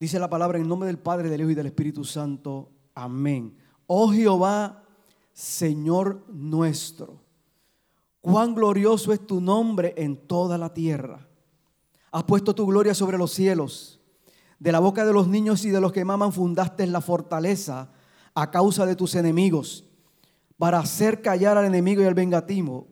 Dice 0.00 0.18
la 0.18 0.28
palabra 0.28 0.58
en 0.58 0.66
nombre 0.66 0.88
del 0.88 0.98
Padre, 0.98 1.28
del 1.28 1.42
Hijo 1.42 1.50
y 1.50 1.54
del 1.54 1.66
Espíritu 1.66 2.04
Santo. 2.04 2.72
Amén. 2.94 3.56
Oh 3.86 4.10
Jehová, 4.10 4.82
Señor 5.32 6.24
nuestro, 6.28 7.22
cuán 8.20 8.54
glorioso 8.54 9.12
es 9.12 9.24
tu 9.26 9.40
nombre 9.40 9.94
en 9.96 10.16
toda 10.26 10.58
la 10.58 10.74
tierra. 10.74 11.28
Has 12.10 12.24
puesto 12.24 12.54
tu 12.54 12.66
gloria 12.66 12.94
sobre 12.94 13.16
los 13.16 13.32
cielos. 13.32 14.00
De 14.58 14.72
la 14.72 14.80
boca 14.80 15.04
de 15.04 15.12
los 15.12 15.28
niños 15.28 15.64
y 15.64 15.70
de 15.70 15.80
los 15.80 15.92
que 15.92 16.04
maman 16.04 16.32
fundaste 16.32 16.86
la 16.86 17.00
fortaleza 17.00 17.92
a 18.34 18.50
causa 18.50 18.86
de 18.86 18.96
tus 18.96 19.14
enemigos, 19.14 19.84
para 20.58 20.78
hacer 20.78 21.22
callar 21.22 21.58
al 21.58 21.66
enemigo 21.66 22.02
y 22.02 22.06
al 22.06 22.14
vengativo. 22.14 22.86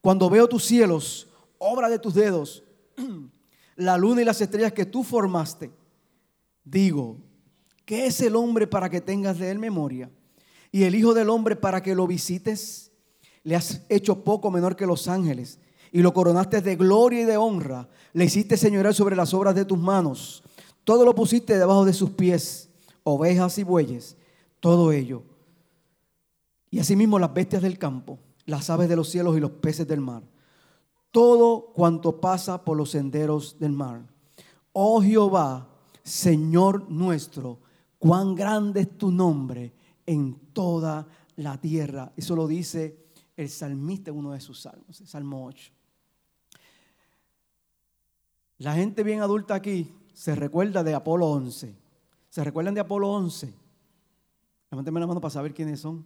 Cuando 0.00 0.28
veo 0.28 0.48
tus 0.48 0.64
cielos, 0.64 1.28
obra 1.58 1.88
de 1.88 1.98
tus 1.98 2.14
dedos, 2.14 2.64
la 3.76 3.96
luna 3.96 4.22
y 4.22 4.24
las 4.24 4.40
estrellas 4.40 4.72
que 4.72 4.84
tú 4.84 5.02
formaste, 5.02 5.70
digo, 6.64 7.18
¿qué 7.84 8.06
es 8.06 8.20
el 8.20 8.36
hombre 8.36 8.66
para 8.66 8.88
que 8.90 9.00
tengas 9.00 9.38
de 9.38 9.50
él 9.50 9.58
memoria? 9.58 10.10
Y 10.74 10.82
el 10.82 10.96
Hijo 10.96 11.14
del 11.14 11.30
Hombre 11.30 11.54
para 11.54 11.80
que 11.82 11.94
lo 11.94 12.04
visites. 12.04 12.90
Le 13.44 13.54
has 13.54 13.82
hecho 13.88 14.24
poco 14.24 14.50
menor 14.50 14.74
que 14.74 14.86
los 14.86 15.06
ángeles 15.06 15.60
y 15.92 16.02
lo 16.02 16.12
coronaste 16.12 16.60
de 16.60 16.74
gloria 16.74 17.20
y 17.20 17.24
de 17.24 17.36
honra. 17.36 17.88
Le 18.12 18.24
hiciste 18.24 18.56
señorear 18.56 18.92
sobre 18.92 19.14
las 19.14 19.32
obras 19.32 19.54
de 19.54 19.64
tus 19.64 19.78
manos. 19.78 20.42
Todo 20.82 21.04
lo 21.04 21.14
pusiste 21.14 21.56
debajo 21.56 21.84
de 21.84 21.92
sus 21.92 22.10
pies, 22.10 22.68
ovejas 23.04 23.56
y 23.58 23.62
bueyes, 23.62 24.16
todo 24.64 24.92
ello. 24.92 25.22
Y 26.70 26.78
asimismo 26.78 27.18
las 27.18 27.34
bestias 27.34 27.60
del 27.60 27.78
campo, 27.78 28.18
las 28.46 28.70
aves 28.70 28.88
de 28.88 28.96
los 28.96 29.10
cielos 29.10 29.36
y 29.36 29.40
los 29.40 29.50
peces 29.50 29.86
del 29.86 30.00
mar. 30.00 30.22
Todo 31.10 31.66
cuanto 31.74 32.18
pasa 32.18 32.64
por 32.64 32.74
los 32.74 32.92
senderos 32.92 33.58
del 33.58 33.72
mar. 33.72 34.06
Oh 34.72 35.02
Jehová, 35.02 35.68
Señor 36.02 36.88
nuestro, 36.88 37.58
cuán 37.98 38.34
grande 38.34 38.80
es 38.80 38.96
tu 38.96 39.12
nombre 39.12 39.74
en 40.06 40.34
toda 40.54 41.08
la 41.36 41.60
tierra. 41.60 42.14
Eso 42.16 42.34
lo 42.34 42.46
dice 42.46 43.04
el 43.36 43.50
salmista 43.50 44.12
en 44.12 44.16
uno 44.16 44.32
de 44.32 44.40
sus 44.40 44.62
salmos, 44.62 44.98
el 44.98 45.06
Salmo 45.06 45.44
8. 45.44 45.72
La 48.60 48.72
gente 48.72 49.02
bien 49.02 49.20
adulta 49.20 49.56
aquí 49.56 49.94
se 50.14 50.34
recuerda 50.34 50.82
de 50.82 50.94
Apolo 50.94 51.26
11. 51.26 51.76
¿Se 52.30 52.42
recuerdan 52.42 52.72
de 52.72 52.80
Apolo 52.80 53.10
11? 53.10 53.63
Levánteme 54.74 54.98
la 54.98 55.06
mano 55.06 55.20
para 55.20 55.30
saber 55.30 55.54
quiénes 55.54 55.78
son. 55.78 56.04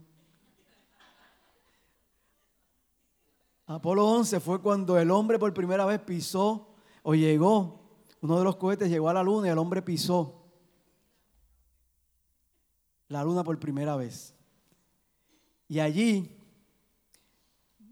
Apolo 3.64 4.06
11 4.06 4.40
fue 4.40 4.60
cuando 4.60 4.98
el 4.98 5.10
hombre 5.10 5.38
por 5.38 5.54
primera 5.54 5.86
vez 5.86 6.00
pisó 6.00 6.68
o 7.02 7.14
llegó 7.14 7.80
uno 8.20 8.36
de 8.36 8.44
los 8.44 8.56
cohetes 8.56 8.90
llegó 8.90 9.08
a 9.08 9.14
la 9.14 9.22
luna 9.22 9.46
y 9.46 9.50
el 9.50 9.56
hombre 9.56 9.80
pisó 9.80 10.44
la 13.08 13.24
luna 13.24 13.42
por 13.42 13.58
primera 13.58 13.96
vez. 13.96 14.34
Y 15.66 15.80
allí, 15.80 16.36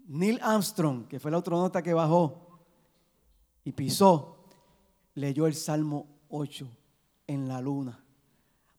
Neil 0.05 0.37
Armstrong, 0.43 1.07
que 1.07 1.19
fue 1.19 1.31
la 1.31 1.39
nota 1.39 1.81
que 1.81 1.95
bajó 1.95 2.59
y 3.63 3.71
pisó, 3.71 4.45
leyó 5.15 5.47
el 5.47 5.55
Salmo 5.55 6.05
8 6.29 6.69
en 7.25 7.47
la 7.47 7.61
luna 7.61 8.03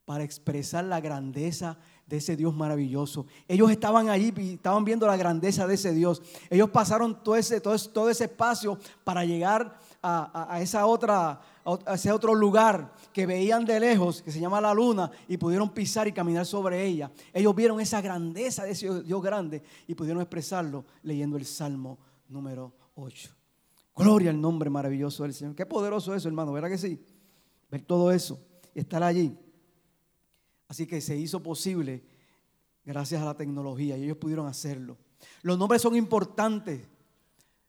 para 0.08 0.24
expresar 0.24 0.86
la 0.86 1.02
grandeza 1.02 1.76
de 2.06 2.16
ese 2.16 2.34
Dios 2.34 2.54
maravilloso. 2.54 3.26
Ellos 3.46 3.70
estaban 3.70 4.08
allí, 4.08 4.32
estaban 4.54 4.82
viendo 4.82 5.06
la 5.06 5.18
grandeza 5.18 5.66
de 5.66 5.74
ese 5.74 5.92
Dios. 5.92 6.22
Ellos 6.48 6.70
pasaron 6.70 7.22
todo 7.22 7.36
ese, 7.36 7.60
todo, 7.60 7.78
todo 7.78 8.08
ese 8.08 8.24
espacio 8.24 8.78
para 9.04 9.26
llegar 9.26 9.78
a, 10.02 10.60
esa 10.62 10.86
otra, 10.86 11.42
a 11.62 11.94
ese 11.94 12.10
otro 12.10 12.34
lugar 12.34 12.94
que 13.12 13.26
veían 13.26 13.66
de 13.66 13.78
lejos, 13.80 14.22
que 14.22 14.32
se 14.32 14.40
llama 14.40 14.62
la 14.62 14.72
luna, 14.72 15.10
y 15.28 15.36
pudieron 15.36 15.68
pisar 15.74 16.08
y 16.08 16.12
caminar 16.12 16.46
sobre 16.46 16.86
ella. 16.86 17.12
Ellos 17.30 17.54
vieron 17.54 17.78
esa 17.78 18.00
grandeza 18.00 18.64
de 18.64 18.70
ese 18.70 19.02
Dios 19.02 19.22
grande 19.22 19.62
y 19.86 19.94
pudieron 19.94 20.22
expresarlo 20.22 20.86
leyendo 21.02 21.36
el 21.36 21.44
Salmo 21.44 21.98
número 22.30 22.72
8. 22.94 23.28
Gloria 23.94 24.30
al 24.30 24.40
nombre 24.40 24.70
maravilloso 24.70 25.24
del 25.24 25.34
Señor. 25.34 25.54
Qué 25.54 25.66
poderoso 25.66 26.14
eso, 26.14 26.28
hermano, 26.28 26.50
¿verdad 26.50 26.70
que 26.70 26.78
sí? 26.78 26.98
Ver 27.70 27.82
todo 27.82 28.10
eso 28.10 28.40
y 28.74 28.80
estar 28.80 29.02
allí. 29.02 29.36
Así 30.68 30.87
que 30.87 31.00
se 31.00 31.16
hizo 31.16 31.42
posible 31.42 32.02
gracias 32.84 33.20
a 33.20 33.25
la 33.25 33.37
tecnología 33.37 33.96
y 33.96 34.04
ellos 34.04 34.18
pudieron 34.18 34.46
hacerlo. 34.46 34.96
Los 35.42 35.58
nombres 35.58 35.82
son 35.82 35.96
importantes. 35.96 36.87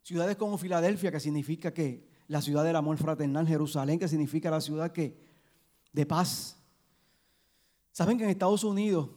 Ciudades 0.04 0.36
como 0.38 0.58
Filadelfia, 0.58 1.12
que 1.12 1.20
significa 1.20 1.74
que 1.74 2.08
la 2.28 2.42
ciudad 2.42 2.64
del 2.64 2.76
amor 2.76 2.98
fraternal, 2.98 3.48
Jerusalén, 3.48 4.00
que 4.00 4.08
significa 4.08 4.52
la 4.52 4.62
ciudad 4.62 4.92
que 4.92 5.18
de 5.92 6.06
paz. 6.06 6.58
Saben 7.92 8.18
que 8.18 8.24
en 8.24 8.30
Estados 8.30 8.64
Unidos 8.64 9.10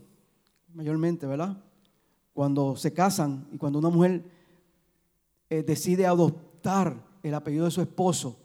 mayormente, 0.75 1.27
¿verdad? 1.27 1.63
Cuando 2.33 2.77
se 2.77 2.93
casan 2.93 3.47
y 3.53 3.59
cuando 3.59 3.79
una 3.79 3.91
mujer 3.91 4.25
eh, 5.51 5.63
decide 5.63 6.07
adoptar 6.07 6.97
el 7.23 7.35
apellido 7.35 7.67
de 7.67 7.71
su 7.71 7.83
esposo, 7.83 8.39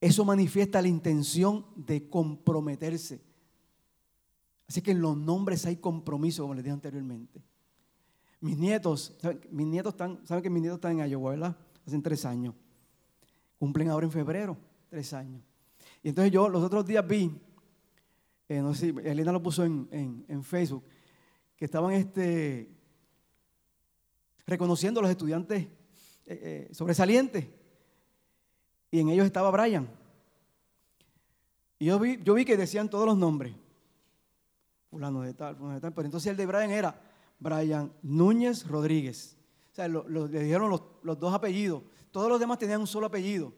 eso 0.00 0.24
manifiesta 0.24 0.82
la 0.82 0.88
intención 0.88 1.64
de 1.76 2.08
comprometerse. 2.08 3.20
Así 4.72 4.80
que 4.80 4.92
en 4.92 5.02
los 5.02 5.14
nombres 5.14 5.66
hay 5.66 5.76
compromiso, 5.76 6.44
como 6.44 6.54
les 6.54 6.64
dije 6.64 6.72
anteriormente. 6.72 7.42
Mis 8.40 8.56
nietos, 8.56 9.14
mis 9.50 9.66
nietos 9.66 9.92
están, 9.92 10.26
saben 10.26 10.42
que 10.42 10.48
mis 10.48 10.62
nietos 10.62 10.78
están 10.78 10.98
en 10.98 11.10
Iowa, 11.10 11.32
¿verdad? 11.32 11.54
Hacen 11.86 12.00
tres 12.00 12.24
años. 12.24 12.54
Cumplen 13.58 13.90
ahora 13.90 14.06
en 14.06 14.12
febrero, 14.12 14.56
tres 14.88 15.12
años. 15.12 15.42
Y 16.02 16.08
entonces 16.08 16.32
yo 16.32 16.48
los 16.48 16.62
otros 16.62 16.86
días 16.86 17.06
vi, 17.06 17.38
eh, 18.48 18.62
no 18.62 18.72
sé 18.72 18.94
si 18.94 19.06
Elena 19.06 19.30
lo 19.30 19.42
puso 19.42 19.62
en, 19.62 20.42
Facebook, 20.42 20.84
que 21.54 21.66
estaban 21.66 21.92
este, 21.92 22.74
reconociendo 24.46 25.00
a 25.00 25.02
los 25.02 25.10
estudiantes 25.10 25.64
eh, 25.64 25.68
eh, 26.24 26.68
sobresalientes 26.72 27.44
y 28.90 29.00
en 29.00 29.10
ellos 29.10 29.26
estaba 29.26 29.50
Brian. 29.50 29.86
Y 31.78 31.84
yo 31.84 31.98
vi, 31.98 32.18
yo 32.24 32.32
vi 32.32 32.46
que 32.46 32.56
decían 32.56 32.88
todos 32.88 33.04
los 33.04 33.18
nombres. 33.18 33.54
Fulano 34.92 35.22
de 35.22 35.32
tal, 35.32 35.56
fulano 35.56 35.76
de 35.76 35.80
tal. 35.80 35.94
Pero 35.94 36.04
entonces 36.04 36.30
el 36.30 36.36
de 36.36 36.44
Brian 36.44 36.70
era 36.70 37.00
Brian 37.38 37.90
Núñez 38.02 38.68
Rodríguez. 38.68 39.38
O 39.72 39.74
sea, 39.74 39.88
le 39.88 40.28
dijeron 40.28 40.68
los, 40.68 41.18
dos 41.18 41.32
apellidos. 41.32 41.82
Todos 42.10 42.28
los 42.28 42.38
demás 42.38 42.58
tenían 42.58 42.82
un 42.82 42.86
solo 42.86 43.06
apellido. 43.06 43.54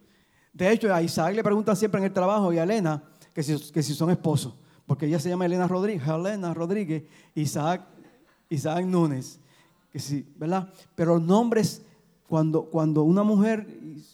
De 0.53 0.71
hecho, 0.71 0.95
a 0.95 1.03
Isaac 1.03 1.35
le 1.35 1.43
preguntan 1.43 1.75
siempre 1.75 1.99
en 1.99 2.05
el 2.05 2.13
trabajo 2.13 2.53
y 2.53 2.59
a 2.59 2.63
Elena 2.63 3.03
que 3.33 3.43
si, 3.43 3.73
que 3.73 3.83
si 3.83 3.95
son 3.95 4.13
esposos. 4.13 4.55
Porque 4.87 5.07
ella 5.07 5.19
se 5.19 5.29
llama 5.29 5.47
Elena 5.47 5.67
Rodríguez, 5.67 6.07
Elena 6.07 6.55
Rodríguez, 6.55 7.03
Isaac, 7.35 7.85
Isaac 8.49 8.85
Núñez. 8.85 9.41
Que 9.91 9.99
sí, 9.99 10.33
¿verdad? 10.37 10.73
Pero 10.95 11.17
los 11.17 11.27
nombres 11.27 11.83
cuando, 12.35 12.65
cuando 12.65 13.05
una 13.05 13.23
mujer 13.23 13.65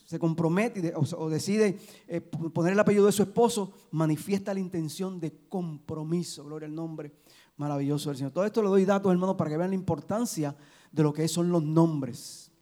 se 0.04 0.18
compromete 0.18 0.92
o, 0.94 1.30
decide 1.30 1.78
eh, 2.06 2.20
poner 2.20 2.74
el 2.74 2.78
apellido 2.78 3.06
de 3.06 3.12
su 3.12 3.22
esposo, 3.22 3.72
manifiesta 3.92 4.52
la 4.52 4.60
intención 4.60 5.18
de 5.18 5.32
compromiso. 5.48 6.44
Gloria 6.44 6.68
al 6.68 6.74
nombre 6.74 7.14
maravilloso 7.56 8.10
del 8.10 8.18
Señor. 8.18 8.32
Todo 8.32 8.44
esto 8.44 8.62
le 8.62 8.68
doy 8.68 8.84
datos, 8.84 9.10
hermano, 9.10 9.38
para 9.38 9.48
que 9.48 9.56
vean 9.56 9.70
la 9.70 9.74
importancia 9.74 10.54
de 10.92 11.02
lo 11.02 11.14
que 11.14 11.26
son 11.28 11.50
los 11.50 11.62
nombres. 11.62 12.52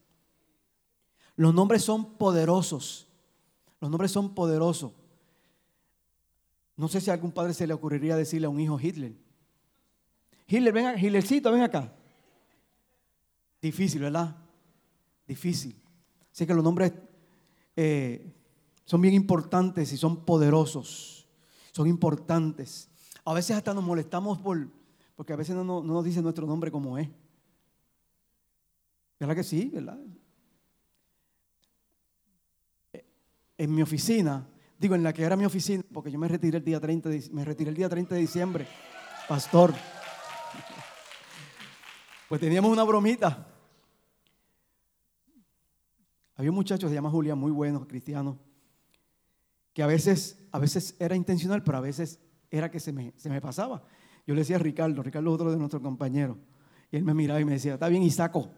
Los 1.35 1.53
nombres 1.53 1.83
son 1.83 2.17
poderosos. 2.17 3.09
Los 3.81 3.91
nombres 3.91 4.13
son 4.13 4.37
poderosos. 4.37 4.93
No 6.77 6.87
sé 6.87 7.01
si 7.01 7.11
a 7.11 7.15
algún 7.15 7.33
padre 7.33 7.53
se 7.53 7.67
le 7.67 7.75
ocurriría 7.75 8.15
decirle 8.15 8.47
a 8.47 8.51
un 8.51 8.61
hijo 8.61 8.79
Hitler. 8.81 9.13
Hitler, 10.47 10.73
ven 10.73 10.87
acá, 10.87 11.01
Hitlercito, 11.01 11.51
ven 11.51 11.63
acá. 11.63 11.93
Difícil, 13.61 14.03
¿verdad? 14.03 14.37
Difícil. 15.29 15.77
Así 16.33 16.47
que 16.47 16.55
los 16.55 16.65
nombres 16.65 16.93
eh, 17.77 18.27
son 18.85 19.01
bien 19.01 19.15
importantes 19.15 19.93
y 19.93 19.97
son 19.97 20.25
poderosos. 20.25 21.29
Son 21.73 21.87
importantes. 21.87 22.89
A 23.25 23.35
veces 23.35 23.57
hasta 23.57 23.75
nos 23.75 23.85
molestamos 23.85 24.39
por, 24.39 24.69
porque 25.15 25.35
a 25.35 25.37
veces 25.37 25.55
no, 25.55 25.65
no 25.65 25.83
nos 25.83 26.05
dice 26.05 26.23
nuestro 26.23 26.47
nombre 26.47 26.71
como 26.71 26.99
es. 26.99 27.09
¿Verdad 29.21 29.37
que 29.37 29.45
sí? 29.45 29.71
¿Verdad? 29.73 29.99
Eh, 32.93 33.05
en 33.59 33.75
mi 33.75 33.83
oficina, 33.83 34.49
digo 34.79 34.95
en 34.95 35.03
la 35.03 35.13
que 35.13 35.25
era 35.25 35.37
mi 35.37 35.45
oficina, 35.45 35.85
porque 35.93 36.11
yo 36.11 36.19
me 36.19 36.29
retiré 36.29 36.59
el 36.59 36.65
día 36.65 36.81
30 36.81 37.09
de, 37.09 37.29
me 37.33 37.45
retiré 37.45 37.71
el 37.71 37.77
día 37.77 37.89
30 37.89 38.15
de 38.15 38.21
diciembre, 38.21 38.67
pastor. 39.29 39.75
Pues 42.29 42.43
teníamos 42.43 42.71
una 42.71 42.85
bromita 42.85 43.58
había 46.39 46.51
un 46.53 46.55
muchacho 46.55 46.87
que 46.87 46.91
se 46.91 46.95
llama 46.95 47.11
Julián, 47.11 47.37
muy 47.37 47.51
bueno, 47.51 47.87
cristiano, 47.89 48.39
que 49.75 49.83
a 49.83 49.89
veces, 49.89 50.39
a 50.53 50.61
veces 50.61 50.95
era 51.01 51.17
intencional, 51.17 51.65
pero 51.65 51.79
a 51.79 51.81
veces 51.81 52.21
era 52.49 52.71
que 52.71 52.79
se 52.79 52.93
me, 52.93 53.13
se 53.17 53.29
me 53.29 53.41
pasaba. 53.41 53.83
Yo 54.25 54.35
le 54.35 54.43
decía 54.43 54.55
a 54.55 54.61
Ricardo, 54.61 55.03
Ricardo 55.03 55.31
es 55.31 55.35
otro 55.35 55.51
de 55.51 55.59
nuestros 55.59 55.83
compañeros, 55.83 56.37
y 56.93 56.97
él 56.97 57.03
me 57.03 57.13
miraba 57.13 57.41
y 57.41 57.45
me 57.45 57.53
decía, 57.53 57.75
está 57.75 57.89
bien, 57.89 58.05
Isaco. 58.05 58.51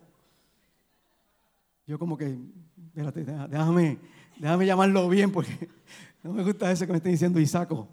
Yo 1.87 1.99
como 1.99 2.19
que, 2.19 2.39
espérate, 2.89 3.25
déjame, 3.25 3.99
déjame 4.39 4.67
llamarlo 4.67 5.09
bien, 5.09 5.33
porque 5.33 5.71
no 6.23 6.35
me 6.35 6.45
gusta 6.45 6.71
eso 6.71 6.85
que 6.85 6.93
me 6.93 6.99
estén 6.99 7.13
diciendo 7.13 7.41
Isaco. 7.41 7.89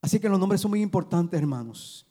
Así 0.00 0.20
que 0.20 0.28
los 0.28 0.38
nombres 0.38 0.60
son 0.60 0.70
muy 0.70 0.80
importantes, 0.80 1.38
hermanos. 1.38 2.06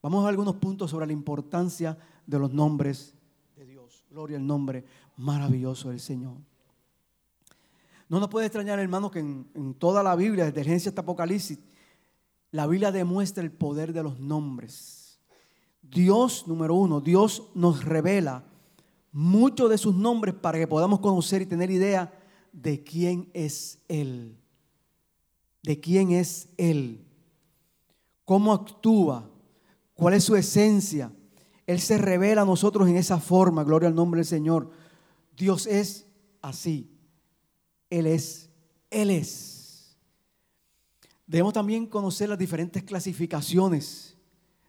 Vamos 0.00 0.24
a 0.24 0.28
algunos 0.30 0.56
puntos 0.56 0.90
sobre 0.90 1.06
la 1.06 1.12
importancia 1.12 1.98
de 2.26 2.38
los 2.38 2.54
nombres 2.54 3.14
de 3.54 3.66
Dios. 3.66 4.02
Gloria 4.10 4.38
al 4.38 4.46
nombre 4.46 4.86
maravilloso 5.18 5.90
del 5.90 6.00
Señor. 6.00 6.38
No 8.08 8.20
nos 8.20 8.28
puede 8.28 8.46
extrañar, 8.46 8.78
hermanos, 8.78 9.10
que 9.10 9.18
en, 9.18 9.74
toda 9.78 10.02
la 10.02 10.16
Biblia, 10.16 10.46
desde 10.46 10.64
Génesis 10.64 10.88
hasta 10.88 11.02
Apocalipsis, 11.02 11.58
la 12.50 12.66
Biblia 12.66 12.90
demuestra 12.90 13.44
el 13.44 13.52
poder 13.52 13.92
de 13.92 14.02
los 14.02 14.18
nombres. 14.18 15.20
Dios, 15.82 16.46
número 16.46 16.74
uno, 16.74 17.02
Dios 17.02 17.50
nos 17.54 17.84
revela 17.84 18.44
muchos 19.12 19.68
de 19.68 19.76
sus 19.76 19.94
nombres 19.94 20.34
para 20.34 20.58
que 20.58 20.66
podamos 20.66 21.00
conocer 21.00 21.42
y 21.42 21.46
tener 21.46 21.70
idea 21.70 22.12
de 22.52 22.82
quién 22.82 23.28
es 23.34 23.78
Él. 23.88 24.38
De 25.62 25.78
quién 25.78 26.12
es 26.12 26.48
Él. 26.56 27.04
Cómo 28.24 28.52
actúa. 28.54 29.28
Cuál 29.92 30.14
es 30.14 30.24
su 30.24 30.36
esencia. 30.36 31.12
Él 31.66 31.80
se 31.80 31.98
revela 31.98 32.42
a 32.42 32.46
nosotros 32.46 32.88
en 32.88 32.96
esa 32.96 33.18
forma. 33.18 33.64
Gloria 33.64 33.88
al 33.88 33.94
nombre 33.94 34.18
del 34.18 34.26
Señor. 34.26 34.70
Dios 35.38 35.66
es 35.66 36.06
así. 36.42 36.90
Él 37.88 38.06
es, 38.06 38.50
Él 38.90 39.10
es. 39.10 39.96
Debemos 41.26 41.52
también 41.52 41.86
conocer 41.86 42.28
las 42.28 42.38
diferentes 42.38 42.82
clasificaciones 42.82 44.16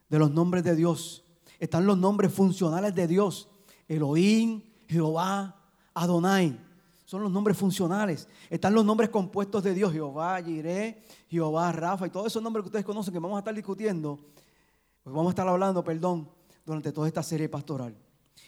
de 0.08 0.20
los 0.20 0.32
nombres 0.32 0.64
de 0.64 0.76
Dios. 0.76 1.26
Están 1.60 1.86
los 1.86 1.98
nombres 1.98 2.32
funcionales 2.32 2.94
de 2.94 3.08
Dios. 3.08 3.50
Elohim, 3.88 4.62
Jehová, 4.88 5.60
Adonai. 5.94 6.58
Son 7.06 7.24
los 7.24 7.32
nombres 7.32 7.58
funcionales. 7.58 8.28
Están 8.50 8.74
los 8.74 8.86
nombres 8.86 9.10
compuestos 9.10 9.64
de 9.64 9.74
Dios. 9.74 9.92
Jehová, 9.92 10.40
Jireh, 10.44 11.02
Jehová, 11.28 11.72
Rafa 11.72 12.06
y 12.06 12.12
todos 12.12 12.28
esos 12.28 12.44
nombres 12.44 12.64
que 12.64 12.68
ustedes 12.68 12.86
conocen 12.86 13.14
que 13.14 13.20
vamos 13.20 13.38
a 13.38 13.40
estar 13.40 13.56
discutiendo. 13.56 14.20
Pues 15.02 15.16
vamos 15.16 15.28
a 15.28 15.32
estar 15.32 15.48
hablando, 15.48 15.84
perdón, 15.84 16.30
durante 16.64 16.92
toda 16.92 17.08
esta 17.08 17.24
serie 17.24 17.50
pastoral. 17.50 17.96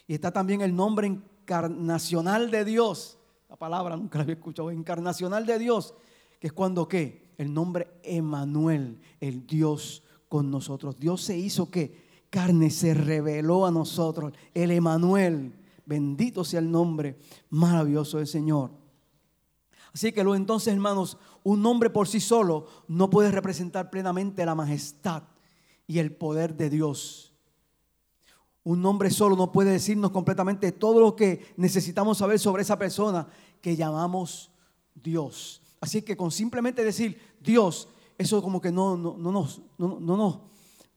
Y 0.05 0.13
está 0.13 0.31
también 0.31 0.62
el 0.62 0.75
nombre 0.75 1.19
encarnacional 1.41 2.51
de 2.51 2.65
Dios. 2.65 3.17
La 3.49 3.56
palabra 3.56 3.97
nunca 3.97 4.19
la 4.19 4.23
había 4.23 4.36
escuchado. 4.36 4.71
Encarnacional 4.71 5.45
de 5.45 5.60
Dios. 5.60 5.93
Que 6.39 6.47
es 6.47 6.54
cuando 6.54 6.88
qué? 6.88 7.32
El 7.38 7.54
nombre 7.54 7.99
Emanuel, 8.04 8.99
el 9.19 9.45
Dios 9.45 10.04
con 10.30 10.49
nosotros. 10.49 10.97
Dios 10.99 11.21
se 11.21 11.38
hizo 11.38 11.69
que 11.69 12.25
carne 12.30 12.69
se 12.69 12.93
reveló 12.93 13.65
a 13.65 13.71
nosotros. 13.71 14.34
El 14.54 14.71
Emanuel. 14.71 15.54
Bendito 15.86 16.43
sea 16.43 16.60
el 16.60 16.71
nombre 16.71 17.17
maravilloso 17.49 18.17
del 18.17 18.27
Señor. 18.27 18.71
Así 19.93 20.13
que 20.13 20.21
entonces, 20.21 20.73
hermanos, 20.73 21.17
un 21.43 21.62
nombre 21.62 21.89
por 21.89 22.08
sí 22.08 22.21
solo 22.21 22.67
no 22.88 23.10
puede 23.10 23.32
representar 23.32 23.89
plenamente 23.89 24.45
la 24.45 24.56
majestad 24.56 25.23
y 25.88 25.99
el 25.99 26.15
poder 26.15 26.56
de 26.56 26.69
Dios. 26.69 27.31
Un 28.63 28.82
nombre 28.82 29.10
solo 29.10 29.36
no 29.36 29.52
puede 29.52 29.71
decirnos 29.71 30.12
completamente 30.12 30.71
todo 30.71 31.00
lo 31.00 31.15
que 31.15 31.54
necesitamos 31.58 32.19
saber 32.19 32.39
sobre 32.39 32.62
esa 32.62 32.78
persona 32.78 33.28
que 33.60 33.76
llamamos 33.76 34.52
Dios. 34.93 35.62
Así 35.80 36.04
que 36.04 36.15
con 36.15 36.32
simplemente 36.32 36.84
decir 36.84 37.19
Dios, 37.39 37.88
eso 38.17 38.41
como 38.43 38.62
que 38.62 38.71
no, 38.71 38.95
no, 38.95 39.17
no, 39.17 39.32
nos, 39.32 39.62
no, 39.80 40.00
no, 40.00 40.52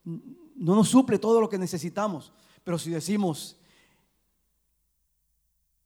no 0.05 0.74
nos 0.74 0.88
suple 0.88 1.18
todo 1.18 1.40
lo 1.40 1.48
que 1.48 1.57
necesitamos. 1.57 2.33
Pero 2.62 2.79
si 2.79 2.90
decimos 2.90 3.57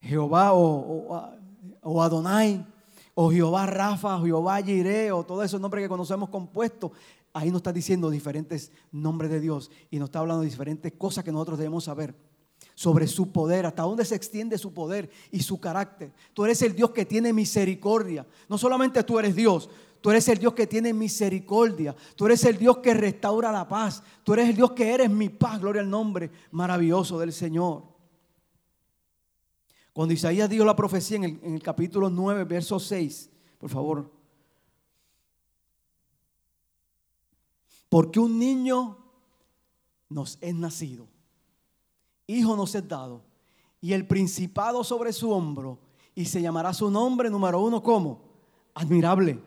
Jehová 0.01 0.53
o, 0.53 1.33
o, 1.83 2.03
Adonai, 2.03 2.64
o 3.14 3.31
Jehová 3.31 3.67
Rafa, 3.67 4.17
o 4.17 4.25
Jehová 4.25 4.62
Jireh, 4.62 5.12
o 5.12 5.25
todos 5.25 5.45
esos 5.45 5.61
nombres 5.61 5.85
que 5.85 5.88
conocemos 5.88 6.29
compuestos, 6.29 6.93
ahí 7.33 7.51
nos 7.51 7.61
está 7.61 7.73
diciendo 7.73 8.11
diferentes 8.11 8.73
nombres 8.91 9.31
de 9.31 9.41
Dios 9.41 9.71
y 9.91 9.99
nos 9.99 10.09
está 10.09 10.21
hablando 10.21 10.43
de 10.43 10.51
diferentes 10.51 10.93
cosas 10.93 11.25
que 11.25 11.33
nosotros 11.33 11.59
debemos 11.59 11.85
saber 11.85 12.14
sobre 12.75 13.07
su 13.07 13.33
poder, 13.33 13.67
hasta 13.67 13.83
dónde 13.83 14.05
se 14.05 14.14
extiende 14.14 14.57
su 14.59 14.73
poder 14.73 15.11
y 15.31 15.41
su 15.41 15.61
carácter. 15.61 16.12
Tú 16.33 16.45
eres 16.45 16.62
el 16.62 16.75
Dios 16.75 16.91
que 16.91 17.05
tiene 17.05 17.33
misericordia. 17.33 18.27
No 18.49 18.57
solamente 18.57 19.03
tú 19.03 19.19
eres 19.19 19.35
Dios, 19.35 19.69
tú 20.01 20.11
eres 20.11 20.29
el 20.29 20.38
Dios 20.38 20.55
que 20.55 20.67
tiene 20.67 20.93
misericordia. 20.93 21.95
Tú 22.14 22.27
eres 22.27 22.45
el 22.45 22.57
Dios 22.57 22.79
que 22.79 22.95
restaura 22.95 23.51
la 23.51 23.67
paz. 23.67 24.03
Tú 24.23 24.35
eres 24.35 24.49
el 24.51 24.57
Dios 24.57 24.73
que 24.73 24.93
eres 24.93 25.11
mi 25.11 25.29
paz. 25.29 25.61
Gloria 25.61 25.83
al 25.83 25.91
nombre 25.91 26.31
maravilloso 26.53 27.19
del 27.19 27.33
Señor. 27.33 27.83
Cuando 29.93 30.14
Isaías 30.14 30.49
dio 30.49 30.64
la 30.64 30.77
profecía 30.77 31.17
en 31.17 31.41
el, 31.43 31.61
capítulo 31.61 32.09
9, 32.09 32.45
verso 32.45 32.79
6, 32.79 33.29
por 33.59 33.69
favor, 33.69 34.18
Porque 37.88 38.20
un 38.20 38.38
niño 38.38 38.96
nos 40.09 40.38
es 40.40 40.55
nacido, 40.55 41.07
hijo 42.27 42.57
nos 42.57 42.74
es 42.74 42.87
dado, 42.87 43.22
y 43.81 43.92
el 43.92 44.07
principado 44.07 44.83
sobre 44.85 45.12
su 45.12 45.31
hombro, 45.31 45.79
y 46.14 46.24
se 46.24 46.42
llamará 46.42 46.74
su 46.74 46.90
nombre 46.90 47.31
número 47.31 47.61
uno 47.61 47.83
como 47.83 48.22
admirable, 48.74 49.40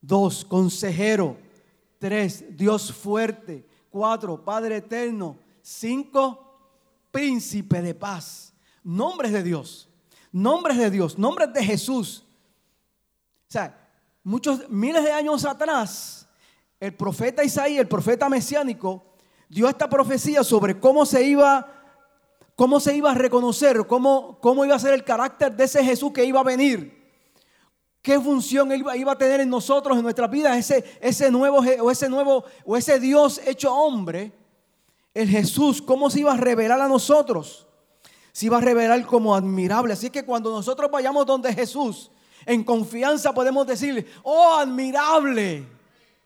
dos, 0.00 0.44
consejero, 0.44 1.36
tres, 1.98 2.44
Dios 2.56 2.92
fuerte, 2.92 3.66
cuatro, 3.90 4.44
Padre 4.44 4.78
eterno, 4.78 5.38
cinco, 5.62 6.44
príncipe 7.10 7.80
de 7.80 7.94
paz. 7.94 8.52
Nombres 8.82 9.32
de 9.32 9.42
Dios, 9.42 9.88
nombres 10.30 10.76
de 10.76 10.90
Dios, 10.90 11.16
nombres 11.16 11.52
de 11.52 11.64
Jesús. 11.64 12.24
O 13.48 13.52
sea, 13.52 13.88
muchos 14.22 14.68
miles 14.68 15.04
de 15.04 15.12
años 15.12 15.44
atrás, 15.44 16.23
el 16.84 16.94
profeta 16.94 17.42
Isaías, 17.42 17.80
el 17.80 17.88
profeta 17.88 18.28
mesiánico, 18.28 19.02
dio 19.48 19.68
esta 19.68 19.88
profecía 19.88 20.44
sobre 20.44 20.78
cómo 20.78 21.06
se 21.06 21.24
iba, 21.24 21.66
cómo 22.54 22.78
se 22.78 22.94
iba 22.94 23.10
a 23.10 23.14
reconocer, 23.14 23.86
cómo, 23.86 24.38
cómo 24.40 24.64
iba 24.66 24.74
a 24.74 24.78
ser 24.78 24.92
el 24.92 25.02
carácter 25.02 25.56
de 25.56 25.64
ese 25.64 25.82
Jesús 25.82 26.12
que 26.12 26.24
iba 26.24 26.40
a 26.40 26.44
venir. 26.44 27.02
¿Qué 28.02 28.20
función 28.20 28.70
iba, 28.70 28.94
iba 28.98 29.12
a 29.12 29.18
tener 29.18 29.40
en 29.40 29.48
nosotros, 29.48 29.96
en 29.96 30.02
nuestras 30.02 30.30
vidas, 30.30 30.58
ese, 30.58 30.84
ese 31.00 31.30
nuevo 31.30 31.60
o 31.80 31.90
ese 31.90 32.10
nuevo 32.10 32.44
o 32.66 32.76
ese 32.76 33.00
Dios 33.00 33.40
hecho 33.46 33.74
hombre? 33.74 34.30
El 35.14 35.30
Jesús, 35.30 35.80
¿cómo 35.80 36.10
se 36.10 36.20
iba 36.20 36.34
a 36.34 36.36
revelar 36.36 36.82
a 36.82 36.88
nosotros? 36.88 37.66
Se 38.32 38.44
iba 38.44 38.58
a 38.58 38.60
revelar 38.60 39.06
como 39.06 39.34
admirable. 39.34 39.94
Así 39.94 40.10
que 40.10 40.22
cuando 40.22 40.50
nosotros 40.50 40.90
vayamos 40.90 41.24
donde 41.24 41.54
Jesús, 41.54 42.10
en 42.44 42.62
confianza 42.62 43.32
podemos 43.32 43.66
decirle, 43.66 44.04
oh, 44.22 44.56
admirable. 44.58 45.66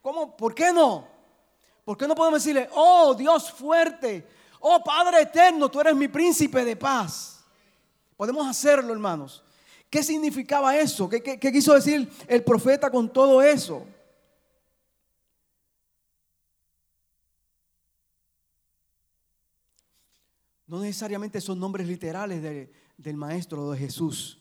¿Cómo? 0.08 0.34
¿Por 0.34 0.54
qué 0.54 0.72
no? 0.72 1.06
¿Por 1.84 1.98
qué 1.98 2.08
no 2.08 2.14
podemos 2.14 2.42
decirle, 2.42 2.66
oh 2.72 3.14
Dios 3.14 3.52
fuerte, 3.52 4.26
oh 4.60 4.82
Padre 4.82 5.20
eterno, 5.20 5.70
tú 5.70 5.82
eres 5.82 5.94
mi 5.94 6.08
príncipe 6.08 6.64
de 6.64 6.74
paz? 6.76 7.44
Podemos 8.16 8.46
hacerlo, 8.46 8.94
hermanos. 8.94 9.44
¿Qué 9.90 10.02
significaba 10.02 10.74
eso? 10.74 11.10
¿Qué, 11.10 11.38
quiso 11.38 11.74
decir 11.74 12.10
el 12.26 12.42
profeta 12.42 12.90
con 12.90 13.12
todo 13.12 13.42
eso? 13.42 13.86
No 20.66 20.80
necesariamente 20.80 21.38
son 21.38 21.60
nombres 21.60 21.86
literales 21.86 22.70
del 22.96 23.16
Maestro 23.18 23.72
de 23.72 23.78
Jesús. 23.78 24.40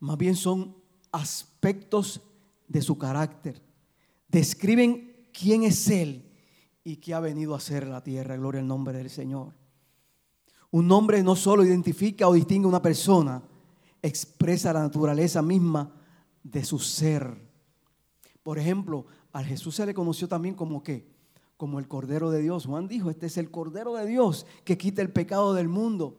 Más 0.00 0.16
bien 0.16 0.34
son 0.34 0.74
aspectos 1.12 2.22
de 2.68 2.82
su 2.82 2.98
carácter 2.98 3.66
describen 4.28 5.28
quién 5.32 5.62
es 5.62 5.88
Él 5.88 6.30
y 6.84 6.96
qué 6.96 7.14
ha 7.14 7.20
venido 7.20 7.54
a 7.54 7.58
hacer 7.58 7.86
la 7.86 8.02
tierra. 8.02 8.36
Gloria 8.36 8.60
al 8.60 8.66
nombre 8.66 8.98
del 8.98 9.10
Señor. 9.10 9.54
Un 10.70 10.86
nombre 10.86 11.22
no 11.22 11.36
solo 11.36 11.64
identifica 11.64 12.28
o 12.28 12.34
distingue 12.34 12.66
a 12.66 12.68
una 12.68 12.82
persona, 12.82 13.42
expresa 14.02 14.72
la 14.72 14.80
naturaleza 14.80 15.42
misma 15.42 15.92
de 16.42 16.64
su 16.64 16.78
ser. 16.78 17.34
Por 18.42 18.58
ejemplo, 18.58 19.06
a 19.32 19.42
Jesús 19.42 19.74
se 19.74 19.86
le 19.86 19.94
conoció 19.94 20.28
también 20.28 20.54
como 20.54 20.82
qué? 20.82 21.08
Como 21.56 21.78
el 21.78 21.88
Cordero 21.88 22.30
de 22.30 22.42
Dios. 22.42 22.66
Juan 22.66 22.88
dijo, 22.88 23.10
este 23.10 23.26
es 23.26 23.36
el 23.36 23.50
Cordero 23.50 23.94
de 23.94 24.06
Dios 24.06 24.46
que 24.64 24.76
quita 24.76 25.02
el 25.02 25.10
pecado 25.10 25.54
del 25.54 25.68
mundo. 25.68 26.18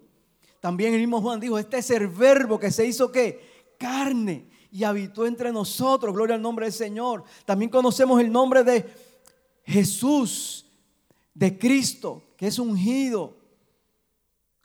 También 0.60 0.93
el 0.93 1.01
mismo 1.01 1.21
Juan 1.21 1.39
dijo, 1.39 1.60
este 1.60 1.77
es 1.77 1.89
el 1.91 2.07
verbo 2.07 2.60
que 2.60 2.71
se 2.71 2.86
hizo 2.86 3.12
qué? 3.12 3.75
Carne 3.77 4.49
y 4.71 4.84
habitó 4.84 5.25
entre 5.25 5.51
nosotros. 5.51 6.13
Gloria 6.13 6.36
al 6.36 6.41
nombre 6.41 6.65
del 6.65 6.73
Señor. 6.73 7.23
También 7.45 7.69
conocemos 7.69 8.19
el 8.19 8.32
nombre 8.32 8.63
de 8.63 8.86
Jesús, 9.63 10.65
de 11.34 11.58
Cristo, 11.58 12.23
que 12.38 12.47
es 12.47 12.60
ungido. 12.60 13.38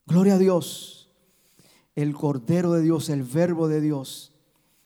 Gloria 0.07 0.35
a 0.35 0.39
Dios. 0.39 1.11
El 1.95 2.15
Cordero 2.15 2.73
de 2.73 2.83
Dios, 2.83 3.09
el 3.09 3.23
Verbo 3.23 3.69
de 3.69 3.81
Dios. 3.81 4.33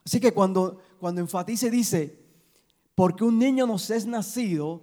Así 0.05 0.21
que 0.21 0.33
cuando, 0.33 0.81
cuando 0.99 1.21
enfatice 1.21 1.71
dice, 1.71 2.19
porque 2.95 3.25
un 3.25 3.39
niño 3.39 3.67
nos 3.67 3.91
es 3.91 4.07
nacido, 4.07 4.83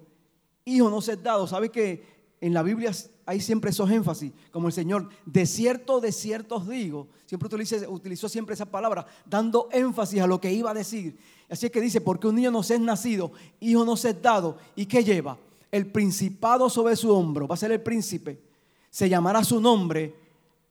hijo 0.65 0.89
nos 0.89 1.07
es 1.09 1.21
dado. 1.21 1.47
¿Sabe 1.47 1.69
que 1.69 2.22
en 2.43 2.53
la 2.53 2.61
Biblia 2.61 2.91
hay 3.25 3.39
siempre 3.39 3.69
esos 3.69 3.89
énfasis, 3.89 4.33
como 4.51 4.67
el 4.67 4.73
Señor, 4.73 5.07
de 5.25 5.45
cierto, 5.45 6.01
de 6.01 6.11
cierto 6.11 6.57
os 6.57 6.67
digo, 6.67 7.07
siempre 7.25 7.47
utilizó, 7.47 7.89
utilizó 7.89 8.27
siempre 8.27 8.53
esa 8.53 8.65
palabra, 8.65 9.05
dando 9.25 9.69
énfasis 9.71 10.19
a 10.21 10.27
lo 10.27 10.41
que 10.41 10.51
iba 10.51 10.69
a 10.69 10.73
decir. 10.73 11.17
Así 11.49 11.67
es 11.67 11.71
que 11.71 11.79
dice, 11.79 12.01
porque 12.01 12.27
un 12.27 12.35
niño 12.35 12.51
nos 12.51 12.69
es 12.69 12.81
nacido, 12.81 13.31
hijo 13.61 13.85
nos 13.85 14.03
es 14.03 14.21
dado, 14.21 14.57
¿y 14.75 14.85
qué 14.87 15.05
lleva? 15.05 15.37
El 15.71 15.89
principado 15.89 16.69
sobre 16.69 16.97
su 16.97 17.13
hombro, 17.13 17.47
va 17.47 17.55
a 17.55 17.57
ser 17.57 17.71
el 17.71 17.79
príncipe, 17.81 18.41
se 18.89 19.07
llamará 19.07 19.41
su 19.45 19.61
nombre 19.61 20.13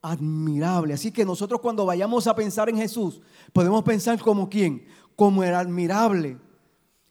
admirable. 0.02 0.92
Así 0.92 1.10
que 1.10 1.24
nosotros 1.24 1.58
cuando 1.62 1.86
vayamos 1.86 2.26
a 2.26 2.36
pensar 2.36 2.68
en 2.68 2.76
Jesús, 2.76 3.22
podemos 3.50 3.82
pensar 3.82 4.20
como 4.20 4.50
quién, 4.50 4.84
como 5.16 5.42
el 5.42 5.54
admirable. 5.54 6.36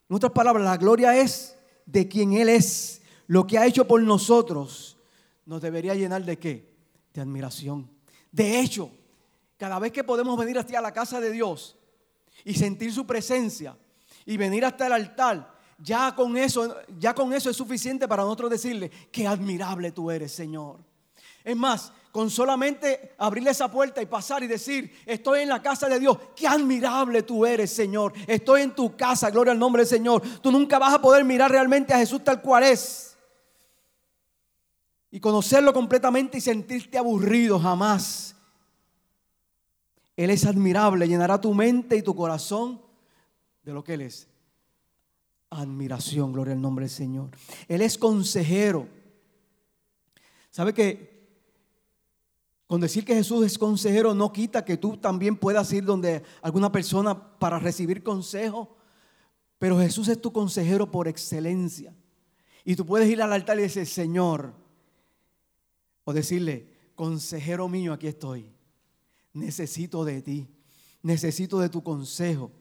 En 0.08 0.16
otras 0.16 0.34
palabras, 0.34 0.64
la 0.64 0.78
gloria 0.78 1.18
es 1.18 1.58
de 1.88 2.08
quien 2.08 2.34
Él 2.34 2.48
es, 2.48 3.01
lo 3.32 3.48
que 3.48 3.58
ha 3.58 3.66
hecho 3.66 3.88
por 3.88 4.04
nosotros 4.04 4.98
nos 5.46 5.62
debería 5.62 5.96
llenar 5.96 6.26
de 6.26 6.38
qué? 6.38 6.70
De 7.14 7.22
admiración. 7.22 7.90
De 8.30 8.60
hecho, 8.60 8.92
cada 9.56 9.80
vez 9.80 9.94
que 9.94 10.04
podemos 10.04 10.38
venir 10.38 10.60
hasta 10.60 10.82
la 10.82 10.92
casa 10.92 11.22
de 11.22 11.32
Dios 11.32 11.78
y 12.44 12.56
sentir 12.56 12.92
su 12.92 13.08
presencia 13.08 13.78
y 14.26 14.36
venir 14.36 14.66
hasta 14.66 14.88
el 14.88 14.92
altar, 14.92 15.50
ya 15.78 16.14
con 16.14 16.36
eso, 16.36 16.76
ya 17.00 17.16
con 17.16 17.32
eso 17.32 17.50
es 17.50 17.56
suficiente 17.56 18.06
para 18.06 18.24
nosotros 18.24 18.50
decirle 18.50 18.92
qué 19.10 19.26
admirable 19.26 19.94
tú 19.94 20.12
eres, 20.12 20.34
Señor. 20.34 20.80
Es 21.42 21.56
más, 21.56 21.94
con 22.12 22.30
solamente 22.30 23.16
abrirle 23.18 23.52
esa 23.52 23.72
puerta 23.72 24.02
y 24.02 24.08
pasar 24.08 24.44
y 24.44 24.48
decir, 24.48 24.94
estoy 25.06 25.40
en 25.40 25.48
la 25.48 25.62
casa 25.62 25.88
de 25.88 26.02
Dios, 26.02 26.18
qué 26.36 26.48
admirable 26.48 27.24
tú 27.24 27.46
eres, 27.46 27.72
Señor. 27.72 28.12
Estoy 28.28 28.64
en 28.64 28.76
tu 28.76 28.98
casa, 28.98 29.32
gloria 29.32 29.54
al 29.54 29.60
nombre 29.60 29.84
del 29.84 29.90
Señor. 29.90 30.22
Tú 30.42 30.52
nunca 30.52 30.78
vas 30.78 30.96
a 30.96 31.02
poder 31.02 31.24
mirar 31.24 31.50
realmente 31.50 31.94
a 31.94 31.98
Jesús 31.98 32.22
tal 32.26 32.42
cual 32.42 32.64
es 32.64 33.11
y 35.12 35.20
conocerlo 35.20 35.74
completamente 35.74 36.38
y 36.38 36.42
sentirte 36.42 36.98
aburrido 36.98 37.60
jamás. 37.60 38.36
Él 40.16 40.30
es 40.30 40.46
admirable, 40.46 41.08
llenará 41.08 41.40
tu 41.40 41.54
mente 41.54 41.98
y 41.98 42.02
tu 42.02 42.16
corazón 42.16 42.82
de 43.64 43.74
lo 43.74 43.84
que 43.84 43.96
Él 43.96 44.02
es. 44.02 44.28
Admiración, 45.50 46.32
gloria 46.32 46.54
al 46.54 46.62
nombre 46.62 46.86
del 46.86 46.92
Señor. 46.92 47.30
Él 47.68 47.82
es 47.82 47.98
consejero. 47.98 48.88
¿Sabe 50.50 50.74
que 50.74 51.12
con 52.68 52.80
decir 52.80 53.04
que 53.04 53.16
Jesús 53.16 53.46
es 53.46 53.58
consejero 53.58 54.14
no 54.14 54.32
quita 54.32 54.64
que 54.64 54.78
tú 54.78 54.96
también 54.96 55.36
puedas 55.36 55.74
ir 55.74 55.84
donde 55.84 56.24
alguna 56.42 56.72
persona 56.72 57.38
para 57.38 57.60
recibir 57.60 58.02
consejo? 58.02 58.78
Pero 59.58 59.78
Jesús 59.78 60.08
es 60.08 60.22
tu 60.22 60.32
consejero 60.32 60.90
por 60.90 61.10
excelencia. 61.10 61.94
Y 62.64 62.76
tú 62.76 62.86
puedes 62.86 63.10
ir 63.10 63.22
al 63.22 63.34
altar 63.34 63.60
y 63.60 63.64
decir, 63.64 63.86
Señor, 63.86 64.61
o 66.04 66.14
decirle, 66.14 66.68
consejero 66.96 67.68
mío, 67.68 67.94
aquí 67.94 68.08
estoy. 68.08 68.52
Necesito 69.34 70.04
de 70.04 70.22
ti. 70.22 70.48
Necesito 71.04 71.60
de 71.60 71.70
tu 71.70 71.84
consejo. 71.84 72.52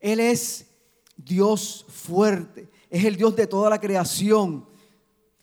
Él 0.00 0.20
es 0.20 0.70
Dios 1.16 1.86
fuerte. 1.88 2.70
Es 2.90 3.04
el 3.04 3.16
Dios 3.16 3.34
de 3.36 3.46
toda 3.46 3.70
la 3.70 3.80
creación. 3.80 4.68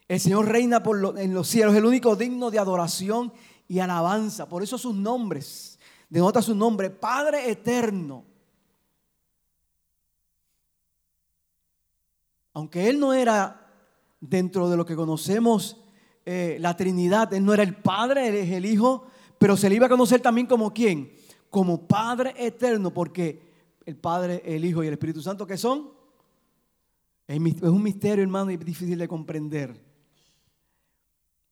El 0.08 0.20
Señor 0.20 0.48
reina 0.48 0.84
por 0.84 1.20
en 1.20 1.34
los 1.34 1.48
cielos. 1.48 1.74
Es 1.74 1.80
el 1.80 1.86
único 1.86 2.16
digno 2.16 2.52
de 2.52 2.60
adoración 2.60 3.34
y 3.68 3.80
alabanza. 3.80 4.48
Por 4.48 4.64
eso 4.64 4.78
sus 4.78 4.96
nombres. 4.96 5.80
Denota 6.10 6.42
su 6.42 6.56
nombre. 6.56 6.90
Padre 6.90 7.50
eterno. 7.50 8.26
Aunque 12.54 12.90
Él 12.90 13.00
no 13.00 13.14
era 13.14 13.68
dentro 14.20 14.70
de 14.70 14.78
lo 14.78 14.86
que 14.86 14.96
conocemos 14.96 15.78
eh, 16.32 16.58
la 16.60 16.78
Trinidad. 16.78 17.34
Él 17.34 17.44
no 17.44 17.56
era 17.56 17.64
el 17.64 17.76
Padre, 17.76 18.28
Él 18.28 18.36
es 18.36 18.52
el 18.52 18.64
Hijo, 18.64 19.08
pero 19.40 19.58
se 19.58 19.68
le 19.68 19.74
iba 19.74 19.88
a 19.88 19.90
conocer 19.90 20.22
también 20.22 20.46
como 20.46 20.72
quién? 20.72 21.12
Como 21.50 21.88
Padre 21.88 22.36
eterno, 22.38 22.94
porque 22.94 23.42
el 23.84 23.96
Padre, 23.96 24.44
el 24.46 24.64
Hijo 24.64 24.84
y 24.84 24.88
el 24.88 24.94
Espíritu 24.94 25.24
Santo, 25.24 25.48
¿qué 25.48 25.58
son? 25.58 25.90
Es 27.26 27.40
un 27.40 27.82
misterio, 27.82 28.22
hermano, 28.22 28.52
y 28.52 28.58
difícil 28.58 29.00
de 29.00 29.08
comprender. 29.08 29.76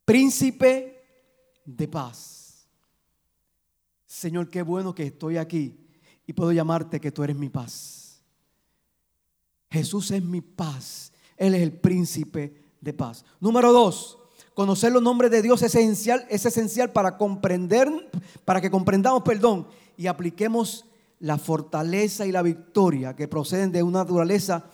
Príncipe 0.05 1.03
de 1.65 1.87
paz. 1.87 2.67
Señor, 4.05 4.47
qué 4.47 4.61
bueno 4.61 4.93
que 4.93 5.07
estoy 5.07 5.37
aquí 5.37 5.75
y 6.27 6.33
puedo 6.33 6.51
llamarte 6.51 6.99
que 6.99 7.11
tú 7.11 7.23
eres 7.23 7.35
mi 7.35 7.49
paz. 7.49 8.23
Jesús 9.71 10.11
es 10.11 10.23
mi 10.23 10.41
paz. 10.41 11.11
Él 11.35 11.55
es 11.55 11.63
el 11.63 11.73
príncipe 11.73 12.61
de 12.79 12.93
paz. 12.93 13.25
Número 13.39 13.73
dos, 13.73 14.19
Conocer 14.57 14.91
los 14.91 15.03
nombres 15.03 15.29
de 15.29 15.43
Dios 15.43 15.61
es 15.61 15.75
esencial, 15.75 16.25
es 16.31 16.43
esencial 16.43 16.91
para 16.91 17.15
comprender, 17.15 17.87
para 18.43 18.59
que 18.59 18.71
comprendamos, 18.71 19.21
perdón, 19.21 19.67
y 19.95 20.07
apliquemos 20.07 20.83
la 21.19 21.37
fortaleza 21.37 22.25
y 22.25 22.31
la 22.31 22.41
victoria 22.41 23.15
que 23.15 23.27
proceden 23.27 23.71
de 23.71 23.83
una 23.83 23.99
naturaleza 23.99 24.67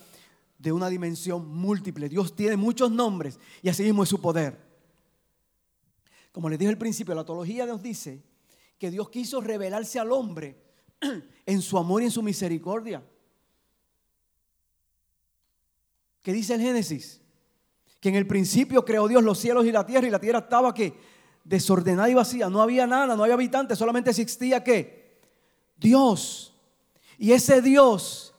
de 0.58 0.72
una 0.72 0.88
dimensión 0.88 1.50
múltiple. 1.50 2.08
Dios 2.08 2.34
tiene 2.34 2.56
muchos 2.56 2.92
nombres 2.92 3.38
y 3.62 3.68
así 3.68 3.84
mismo 3.84 4.04
es 4.04 4.10
su 4.10 4.22
poder. 4.22 4.58
Como 6.32 6.48
les 6.48 6.58
dije 6.58 6.70
al 6.70 6.78
principio, 6.78 7.14
la 7.14 7.26
teología 7.26 7.66
nos 7.66 7.84
dice 7.84 8.24
que 8.80 8.90
Dios 8.90 9.10
quiso 9.10 9.42
revelarse 9.42 10.00
al 10.00 10.14
hombre 10.14 10.64
en 11.46 11.62
su 11.62 11.78
amor 11.78 12.02
y 12.02 12.06
en 12.06 12.12
su 12.12 12.24
misericordia. 12.24 13.04
¿Qué 16.22 16.32
dice 16.32 16.54
el 16.54 16.62
Génesis? 16.62 17.20
Que 18.04 18.10
en 18.10 18.16
el 18.16 18.28
principio 18.28 18.84
creó 18.84 19.08
Dios 19.08 19.24
los 19.24 19.40
cielos 19.40 19.66
y 19.66 19.72
la 19.72 19.86
tierra 19.86 20.06
y 20.06 20.10
la 20.10 20.20
tierra 20.20 20.40
estaba 20.40 20.74
que 20.74 20.94
desordenada 21.46 22.10
y 22.10 22.14
vacía, 22.14 22.50
no 22.50 22.62
había 22.62 22.86
nada, 22.86 23.16
no 23.16 23.24
había 23.24 23.36
habitantes, 23.36 23.78
solamente 23.78 24.10
existía 24.10 24.62
que 24.62 25.22
Dios. 25.78 26.54
Y 27.18 27.32
ese 27.32 27.62
Dios 27.62 28.36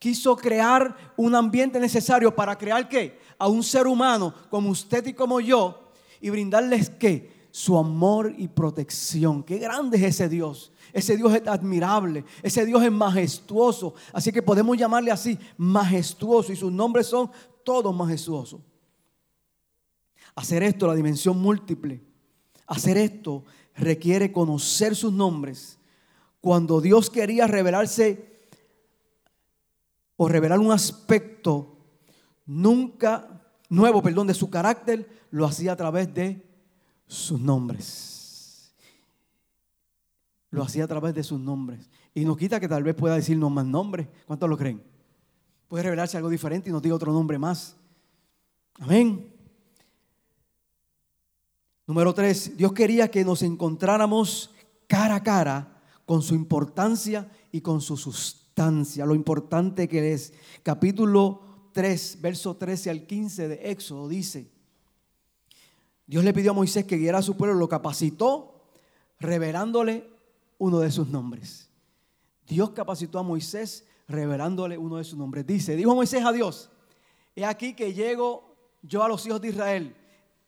quiso 0.00 0.34
crear 0.34 0.96
un 1.16 1.32
ambiente 1.36 1.78
necesario 1.78 2.34
para 2.34 2.58
crear 2.58 2.88
qué? 2.88 3.20
A 3.38 3.46
un 3.46 3.62
ser 3.62 3.86
humano 3.86 4.34
como 4.50 4.70
usted 4.70 5.06
y 5.06 5.12
como 5.12 5.38
yo 5.38 5.92
y 6.20 6.30
brindarles 6.30 6.90
qué? 6.90 7.46
Su 7.52 7.78
amor 7.78 8.34
y 8.36 8.48
protección. 8.48 9.44
Qué 9.44 9.58
grande 9.58 9.96
es 9.96 10.02
ese 10.02 10.28
Dios. 10.28 10.72
Ese 10.92 11.16
Dios 11.16 11.32
es 11.32 11.46
admirable, 11.46 12.24
ese 12.42 12.66
Dios 12.66 12.82
es 12.82 12.90
majestuoso. 12.90 13.94
Así 14.12 14.32
que 14.32 14.42
podemos 14.42 14.76
llamarle 14.76 15.12
así, 15.12 15.38
majestuoso. 15.56 16.52
Y 16.52 16.56
sus 16.56 16.72
nombres 16.72 17.06
son 17.06 17.30
todos 17.62 17.94
majestuosos. 17.94 18.60
Hacer 20.34 20.62
esto, 20.62 20.86
la 20.86 20.94
dimensión 20.94 21.40
múltiple, 21.40 22.02
hacer 22.66 22.96
esto 22.96 23.44
requiere 23.76 24.32
conocer 24.32 24.96
sus 24.96 25.12
nombres. 25.12 25.78
Cuando 26.40 26.80
Dios 26.80 27.08
quería 27.10 27.46
revelarse 27.46 28.40
o 30.16 30.28
revelar 30.28 30.58
un 30.58 30.72
aspecto 30.72 31.76
nunca 32.46 33.42
nuevo, 33.68 34.02
perdón, 34.02 34.26
de 34.26 34.34
su 34.34 34.50
carácter, 34.50 35.08
lo 35.30 35.46
hacía 35.46 35.72
a 35.72 35.76
través 35.76 36.12
de 36.12 36.44
sus 37.06 37.40
nombres 37.40 38.14
lo 40.54 40.62
hacía 40.62 40.84
a 40.84 40.88
través 40.88 41.14
de 41.14 41.22
sus 41.22 41.38
nombres. 41.38 41.90
Y 42.14 42.24
nos 42.24 42.38
quita 42.38 42.60
que 42.60 42.68
tal 42.68 42.84
vez 42.84 42.94
pueda 42.94 43.16
decirnos 43.16 43.50
más 43.50 43.66
nombres. 43.66 44.06
¿Cuántos 44.26 44.48
lo 44.48 44.56
creen? 44.56 44.82
Puede 45.68 45.82
revelarse 45.82 46.16
algo 46.16 46.30
diferente 46.30 46.70
y 46.70 46.72
nos 46.72 46.80
diga 46.80 46.94
otro 46.94 47.12
nombre 47.12 47.38
más. 47.38 47.76
Amén. 48.78 49.33
Número 51.86 52.14
tres, 52.14 52.56
Dios 52.56 52.72
quería 52.72 53.10
que 53.10 53.24
nos 53.24 53.42
encontráramos 53.42 54.50
cara 54.86 55.16
a 55.16 55.22
cara 55.22 55.82
con 56.06 56.22
su 56.22 56.34
importancia 56.34 57.30
y 57.52 57.60
con 57.60 57.82
su 57.82 57.98
sustancia, 57.98 59.04
lo 59.04 59.14
importante 59.14 59.86
que 59.86 60.14
es. 60.14 60.32
Capítulo 60.62 61.42
3, 61.72 62.18
verso 62.22 62.56
13 62.56 62.88
al 62.88 63.06
15 63.06 63.48
de 63.48 63.70
Éxodo 63.70 64.08
dice, 64.08 64.50
Dios 66.06 66.24
le 66.24 66.32
pidió 66.32 66.52
a 66.52 66.54
Moisés 66.54 66.84
que 66.86 66.96
guiara 66.96 67.18
a 67.18 67.22
su 67.22 67.36
pueblo, 67.36 67.54
lo 67.54 67.68
capacitó, 67.68 68.62
revelándole 69.18 70.08
uno 70.58 70.80
de 70.80 70.90
sus 70.90 71.08
nombres. 71.08 71.68
Dios 72.46 72.70
capacitó 72.70 73.18
a 73.18 73.22
Moisés 73.22 73.86
revelándole 74.08 74.78
uno 74.78 74.96
de 74.96 75.04
sus 75.04 75.18
nombres. 75.18 75.46
Dice, 75.46 75.76
dijo 75.76 75.94
Moisés 75.94 76.24
a 76.24 76.32
Dios, 76.32 76.70
he 77.36 77.44
aquí 77.44 77.74
que 77.74 77.92
llego 77.92 78.56
yo 78.82 79.02
a 79.02 79.08
los 79.08 79.26
hijos 79.26 79.40
de 79.40 79.48
Israel 79.48 79.96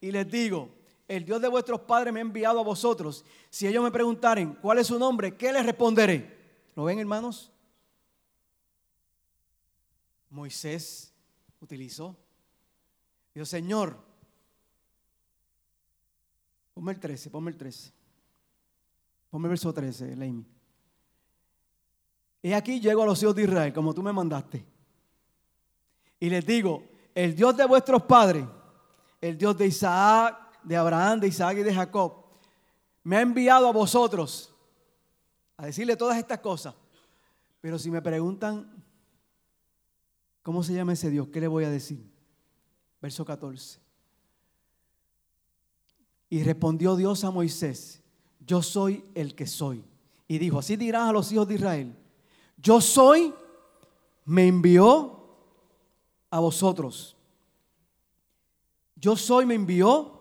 y 0.01 0.11
les 0.13 0.31
digo, 0.31 0.76
el 1.09 1.25
Dios 1.25 1.41
de 1.41 1.49
vuestros 1.49 1.81
padres 1.81 2.13
me 2.13 2.21
ha 2.21 2.23
enviado 2.23 2.61
a 2.61 2.65
vosotros. 2.65 3.25
Si 3.51 3.67
ellos 3.67 3.83
me 3.83 3.91
preguntaren 3.91 4.55
cuál 4.55 4.79
es 4.79 4.89
su 4.89 4.99
nombre, 4.99 5.37
¿qué 5.37 5.53
les 5.53 5.65
responderé? 5.65 6.37
¿Lo 6.75 6.85
ven, 6.85 6.99
hermanos? 6.99 7.53
Moisés 10.31 11.13
utilizó. 11.61 12.17
Dijo, 13.35 13.47
Señor, 13.47 13.97
ponme 16.75 16.93
el 16.93 17.01
13, 17.01 17.31
ponme 17.31 17.51
el 17.51 17.57
13. 17.57 17.93
Ponme 19.31 19.47
el 19.47 19.51
verso 19.51 19.73
13, 19.73 20.17
Leimi. 20.17 20.47
Y 22.43 22.53
aquí 22.53 22.81
llego 22.81 23.03
a 23.03 23.07
los 23.07 23.23
hijos 23.23 23.35
de 23.35 23.43
Israel, 23.43 23.73
como 23.73 23.95
tú 23.95 24.03
me 24.03 24.13
mandaste. 24.13 24.65
Y 26.19 26.31
les 26.31 26.45
digo, 26.47 26.83
el 27.15 27.35
Dios 27.35 27.57
de 27.57 27.67
vuestros 27.67 28.03
padres, 28.03 28.45
el 29.21 29.37
Dios 29.37 29.57
de 29.57 29.67
Isaac, 29.67 30.46
de 30.67 30.77
Abraham, 30.77 31.21
de 31.21 31.29
Isaac 31.29 31.59
y 31.59 31.63
de 31.63 31.73
Jacob, 31.73 32.25
me 33.05 33.17
ha 33.17 33.21
enviado 33.21 33.69
a 33.69 33.73
vosotros 33.73 34.53
a 35.57 35.65
decirle 35.65 35.97
todas 35.97 36.19
estas 36.19 36.41
cosas. 36.41 36.75
Pero 37.61 37.79
si 37.79 37.89
me 37.89 38.03
preguntan, 38.03 38.85
¿cómo 40.43 40.65
se 40.65 40.75
llama 40.75 40.93
ese 40.93 41.09
Dios? 41.09 41.29
¿Qué 41.29 41.41
le 41.41 41.47
voy 41.47 41.65
a 41.65 41.71
decir? 41.71 42.05
Verso 43.01 43.25
14. 43.25 43.79
Y 46.29 46.43
respondió 46.43 46.97
Dios 46.97 47.23
a 47.23 47.31
Moisés, 47.31 48.03
yo 48.41 48.61
soy 48.61 49.05
el 49.15 49.37
que 49.37 49.47
soy. 49.47 49.85
Y 50.27 50.39
dijo, 50.39 50.59
así 50.59 50.75
dirás 50.75 51.09
a 51.09 51.13
los 51.13 51.31
hijos 51.31 51.47
de 51.47 51.55
Israel, 51.55 51.97
yo 52.57 52.81
soy, 52.81 53.33
me 54.25 54.49
envió 54.49 55.17
a 56.29 56.41
vosotros. 56.41 57.17
Yo 58.97 59.17
soy, 59.17 59.47
me 59.47 59.55
envió 59.55 60.17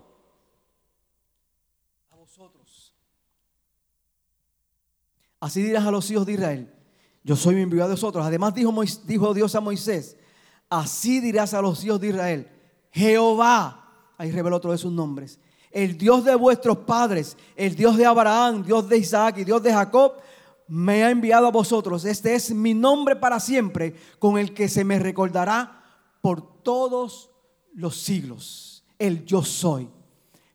a 2.11 2.15
vosotros. 2.15 2.93
Así 5.39 5.61
dirás 5.61 5.85
a 5.85 5.91
los 5.91 6.09
hijos 6.09 6.25
de 6.25 6.33
Israel, 6.33 6.73
yo 7.23 7.35
soy, 7.35 7.61
envió 7.61 7.83
a 7.83 7.87
vosotros. 7.87 8.25
Además 8.25 8.53
dijo, 8.53 8.73
dijo 9.05 9.33
Dios 9.33 9.55
a 9.55 9.61
Moisés, 9.61 10.17
así 10.69 11.19
dirás 11.19 11.53
a 11.53 11.61
los 11.61 11.83
hijos 11.83 11.99
de 11.99 12.09
Israel, 12.09 12.49
Jehová, 12.91 14.13
ahí 14.17 14.31
reveló 14.31 14.57
otro 14.57 14.71
de 14.71 14.77
sus 14.77 14.91
nombres, 14.91 15.39
el 15.71 15.97
Dios 15.97 16.23
de 16.23 16.35
vuestros 16.35 16.77
padres, 16.79 17.35
el 17.55 17.75
Dios 17.75 17.97
de 17.97 18.05
Abraham, 18.05 18.63
Dios 18.63 18.87
de 18.87 18.97
Isaac 18.97 19.39
y 19.39 19.43
Dios 19.43 19.61
de 19.61 19.73
Jacob, 19.73 20.13
me 20.67 21.03
ha 21.03 21.09
enviado 21.09 21.47
a 21.47 21.51
vosotros. 21.51 22.05
Este 22.05 22.33
es 22.33 22.53
mi 22.53 22.73
nombre 22.73 23.15
para 23.15 23.39
siempre, 23.39 23.95
con 24.19 24.37
el 24.37 24.53
que 24.53 24.69
se 24.69 24.83
me 24.83 24.99
recordará 24.99 25.83
por 26.21 26.63
todos 26.63 27.29
los 27.73 27.97
siglos. 27.97 28.85
El 28.97 29.25
yo 29.25 29.43
soy. 29.43 29.89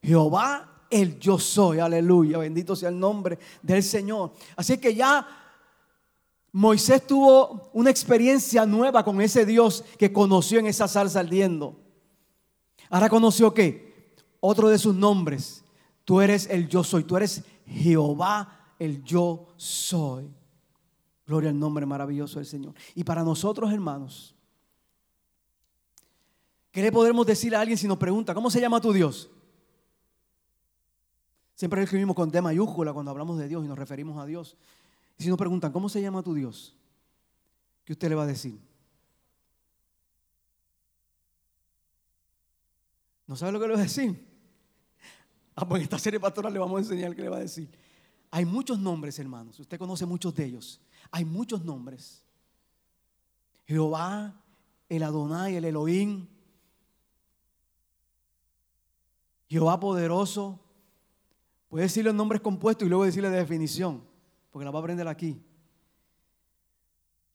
Jehová, 0.03 0.80
el 0.91 1.19
yo 1.19 1.39
soy. 1.39 1.79
Aleluya. 1.79 2.39
Bendito 2.39 2.77
sea 2.77 2.89
el 2.89 2.99
nombre 2.99 3.39
del 3.63 3.83
Señor. 3.83 4.33
Así 4.57 4.79
que 4.79 4.95
ya 4.95 5.27
Moisés 6.53 7.07
tuvo 7.07 7.71
una 7.73 7.91
experiencia 7.91 8.67
nueva 8.67 9.05
con 9.05 9.21
ese 9.21 9.47
Dios 9.47 9.85
que 9.97 10.13
conoció 10.13 10.59
en 10.59 10.67
esa 10.67 10.89
salsa 10.89 11.21
ardiendo. 11.21 11.77
Ahora 12.91 13.09
conoció 13.09 13.55
qué? 13.55 13.91
otro 14.41 14.69
de 14.69 14.79
sus 14.79 14.95
nombres. 14.95 15.63
Tú 16.05 16.21
eres 16.21 16.49
el 16.51 16.69
yo 16.69 16.83
soy, 16.83 17.05
tú 17.05 17.17
eres 17.17 17.45
Jehová 17.67 18.75
el 18.79 19.05
yo 19.05 19.49
soy. 19.57 20.29
Gloria 21.27 21.51
al 21.51 21.59
nombre 21.59 21.87
maravilloso 21.87 22.39
del 22.41 22.47
Señor. 22.47 22.75
Y 22.95 23.05
para 23.05 23.23
nosotros, 23.23 23.73
hermanos, 23.73 24.35
¿qué 26.73 26.83
le 26.83 26.91
podremos 26.91 27.25
decir 27.27 27.55
a 27.55 27.61
alguien 27.61 27.79
si 27.79 27.87
nos 27.87 27.99
pregunta, 27.99 28.35
¿cómo 28.35 28.51
se 28.51 28.61
llama 28.61 28.81
tu 28.81 28.93
Dios? 28.93 29.31
Siempre 31.61 31.83
escribimos 31.83 32.17
con 32.17 32.31
D 32.31 32.41
mayúscula 32.41 32.95
cuando 32.95 33.11
hablamos 33.11 33.37
de 33.37 33.47
Dios 33.47 33.63
y 33.63 33.69
nos 33.69 33.79
referimos 33.79 34.17
a 34.17 34.25
Dios. 34.25 34.57
Y 35.19 35.25
si 35.25 35.29
nos 35.29 35.37
preguntan, 35.37 35.71
¿cómo 35.71 35.91
se 35.91 36.01
llama 36.01 36.23
tu 36.23 36.33
Dios? 36.33 36.75
¿Qué 37.85 37.93
usted 37.93 38.09
le 38.09 38.15
va 38.15 38.23
a 38.23 38.27
decir? 38.27 38.59
¿No 43.27 43.37
sabe 43.37 43.53
lo 43.53 43.61
que 43.61 43.67
le 43.67 43.75
va 43.75 43.81
a 43.81 43.83
decir? 43.83 44.27
Ah, 45.55 45.69
pues 45.69 45.81
en 45.81 45.83
esta 45.85 45.99
serie 45.99 46.19
pastoral 46.19 46.51
le 46.51 46.59
vamos 46.59 46.79
a 46.79 46.81
enseñar 46.81 47.15
qué 47.15 47.21
le 47.21 47.29
va 47.29 47.37
a 47.37 47.41
decir. 47.41 47.69
Hay 48.31 48.47
muchos 48.47 48.79
nombres, 48.79 49.19
hermanos. 49.19 49.61
Usted 49.61 49.79
conoce 49.79 50.07
muchos 50.07 50.35
de 50.35 50.47
ellos. 50.47 50.81
Hay 51.11 51.27
muchos 51.27 51.63
nombres. 51.63 52.25
Jehová, 53.67 54.35
el 54.89 55.03
Adonai, 55.03 55.57
el 55.57 55.67
Elohim. 55.67 56.27
Jehová 59.51 59.79
poderoso. 59.79 60.59
Puede 61.71 61.85
decirle 61.85 62.11
los 62.11 62.17
nombres 62.17 62.41
compuestos 62.41 62.85
y 62.85 62.89
luego 62.89 63.05
decirle 63.05 63.31
de 63.31 63.39
definición, 63.39 64.03
porque 64.51 64.65
la 64.65 64.73
va 64.73 64.81
a 64.81 64.83
aprender 64.83 65.07
aquí. 65.07 65.41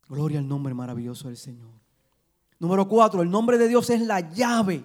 Gloria 0.10 0.40
al 0.40 0.48
nombre 0.48 0.74
maravilloso 0.74 1.30
del 1.30 1.38
Señor. 1.38 1.72
Número 2.60 2.88
cuatro, 2.88 3.22
el 3.22 3.30
nombre 3.30 3.58
de 3.58 3.70
Dios 3.70 3.90
es 3.90 4.02
la 4.02 4.20
llave 4.20 4.84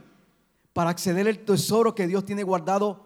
para 0.73 0.91
acceder 0.91 1.27
al 1.27 1.41
tesoro 1.41 1.97
que 1.97 2.07
Dios 2.07 2.25
tiene 2.25 2.45
guardado 2.45 3.05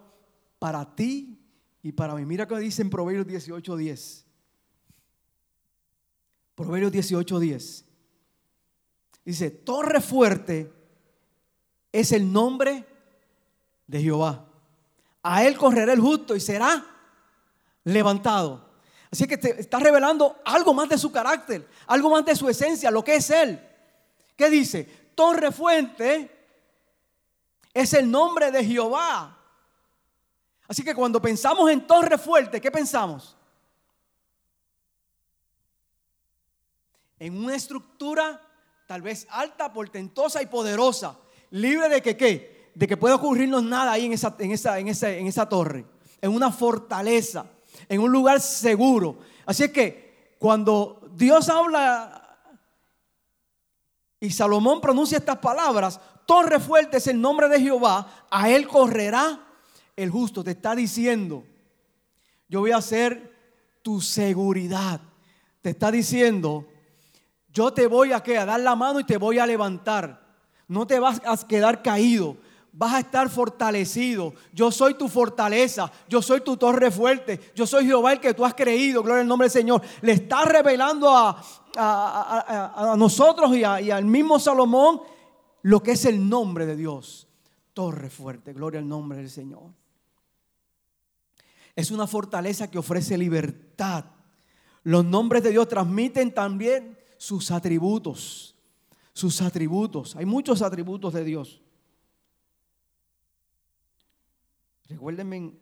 para 0.59 0.95
ti 0.95 1.39
y 1.81 1.91
para 1.91 2.13
mí. 2.13 2.23
Mira 2.25 2.47
que 2.47 2.57
dice 2.59 2.83
en 2.83 2.91
Proverbios 2.91 3.25
18:10. 3.25 4.23
Proverbios 6.53 6.91
18:10. 6.91 7.85
Dice, 9.25 9.49
torre 9.49 9.99
fuerte 9.99 10.71
es 11.91 12.11
el 12.11 12.31
nombre 12.31 12.85
de 13.87 14.01
Jehová. 14.01 14.47
A 15.27 15.43
él 15.43 15.57
correrá 15.57 15.91
el 15.91 15.99
justo 15.99 16.35
y 16.35 16.39
será 16.39 16.85
levantado. 17.83 18.63
Así 19.11 19.25
que 19.25 19.39
te 19.39 19.59
está 19.59 19.79
revelando 19.79 20.39
algo 20.45 20.71
más 20.71 20.87
de 20.87 20.99
su 20.99 21.11
carácter, 21.11 21.67
algo 21.87 22.11
más 22.11 22.23
de 22.25 22.35
su 22.35 22.47
esencia, 22.47 22.91
lo 22.91 23.03
que 23.03 23.15
es 23.15 23.31
él. 23.31 23.59
¿Qué 24.35 24.51
dice? 24.51 24.83
torre 25.15 25.51
fuerte 25.51 26.29
es 27.73 27.93
el 27.93 28.11
nombre 28.11 28.51
de 28.51 28.63
Jehová. 28.63 29.35
Así 30.67 30.83
que 30.83 30.93
cuando 30.93 31.19
pensamos 31.19 31.71
en 31.71 31.87
torre 31.87 32.19
fuerte, 32.19 32.61
¿qué 32.61 32.69
pensamos? 32.69 33.35
En 37.17 37.35
una 37.35 37.55
estructura 37.55 38.39
tal 38.85 39.01
vez 39.01 39.25
alta, 39.31 39.73
portentosa 39.73 40.43
y 40.43 40.45
poderosa, 40.45 41.17
libre 41.49 41.89
de 41.89 42.01
que 42.03 42.15
qué, 42.15 42.54
de 42.75 42.87
que 42.87 42.97
pueda 42.97 43.15
ocurrirnos 43.15 43.63
nada 43.63 43.93
ahí 43.93 44.05
en 44.05 44.13
esa, 44.13 44.35
en 44.37 44.51
esa, 44.51 44.77
en 44.77 44.89
esa, 44.89 45.09
en 45.09 45.27
esa 45.27 45.47
torre, 45.47 45.85
en 46.21 46.31
una 46.31 46.51
fortaleza, 46.51 47.45
en 47.87 48.01
un 48.01 48.11
lugar 48.11 48.41
seguro. 48.41 49.17
Así 49.45 49.63
es 49.63 49.71
que 49.71 50.35
cuando 50.37 51.01
Dios 51.15 51.47
habla 51.49 52.21
y 54.19 54.29
Salomón 54.29 54.81
pronuncia 54.81 55.17
estas 55.17 55.37
palabras, 55.37 55.99
torre 56.25 56.59
fuerte 56.59 56.97
es 56.97 57.07
el 57.07 57.19
nombre 57.19 57.47
de 57.47 57.61
Jehová, 57.61 58.25
a 58.29 58.49
él 58.49 58.67
correrá 58.67 59.39
el 59.95 60.09
justo. 60.11 60.43
Te 60.43 60.51
está 60.51 60.75
diciendo, 60.75 61.45
yo 62.49 62.59
voy 62.59 62.71
a 62.71 62.81
ser 62.81 63.33
tu 63.81 64.01
seguridad. 64.01 64.99
Te 65.61 65.69
está 65.69 65.91
diciendo, 65.91 66.67
yo 67.47 67.71
te 67.71 67.87
voy 67.87 68.11
a, 68.11 68.17
a 68.17 68.45
dar 68.45 68.59
la 68.59 68.75
mano 68.75 68.99
y 68.99 69.05
te 69.05 69.17
voy 69.17 69.39
a 69.39 69.47
levantar. 69.47 70.25
No 70.67 70.85
te 70.85 70.99
vas 70.99 71.21
a 71.25 71.47
quedar 71.47 71.81
caído. 71.81 72.37
Vas 72.77 72.93
a 72.93 72.99
estar 72.99 73.29
fortalecido. 73.29 74.33
Yo 74.51 74.69
soy 74.69 74.95
tu 74.95 75.07
fortaleza. 75.07 75.89
Yo 76.09 76.21
soy 76.21 76.41
tu 76.41 76.57
torre 76.57 76.91
fuerte. 76.91 77.39
Yo 77.55 77.65
soy 77.65 77.85
Jehová 77.85 78.11
el 78.11 78.19
que 78.19 78.33
tú 78.33 78.43
has 78.43 78.53
creído. 78.53 79.01
Gloria 79.01 79.21
al 79.21 79.27
nombre 79.27 79.45
del 79.45 79.53
Señor. 79.53 79.81
Le 80.01 80.11
está 80.11 80.43
revelando 80.43 81.09
a, 81.09 81.41
a, 81.77 82.95
nosotros 82.97 83.55
y, 83.55 83.59
y 83.59 83.91
al 83.91 84.03
mismo 84.03 84.39
Salomón 84.39 84.99
lo 85.61 85.81
que 85.81 85.91
es 85.91 86.03
el 86.03 86.27
nombre 86.27 86.65
de 86.65 86.75
Dios. 86.75 87.29
Torre 87.73 88.09
fuerte. 88.09 88.51
Gloria 88.51 88.81
al 88.81 88.89
nombre 88.89 89.19
del 89.19 89.29
Señor. 89.29 89.71
Es 91.77 91.91
una 91.91 92.07
fortaleza 92.07 92.69
que 92.69 92.77
ofrece 92.77 93.17
libertad. 93.17 94.03
Los 94.83 95.05
nombres 95.05 95.43
de 95.43 95.51
Dios 95.51 95.69
transmiten 95.69 96.33
también 96.33 96.97
sus 97.15 97.51
atributos, 97.51 98.53
sus 99.13 99.41
atributos. 99.41 100.17
Hay 100.17 100.25
muchos 100.25 100.61
atributos 100.61 101.13
de 101.13 101.23
Dios. 101.23 101.61
Recuérdenme 104.87 105.53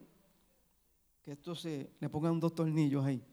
que 1.21 1.31
esto 1.31 1.55
se 1.55 1.91
le 1.99 2.09
pongan 2.09 2.39
dos 2.39 2.53
tornillos 2.53 3.05
ahí. 3.05 3.23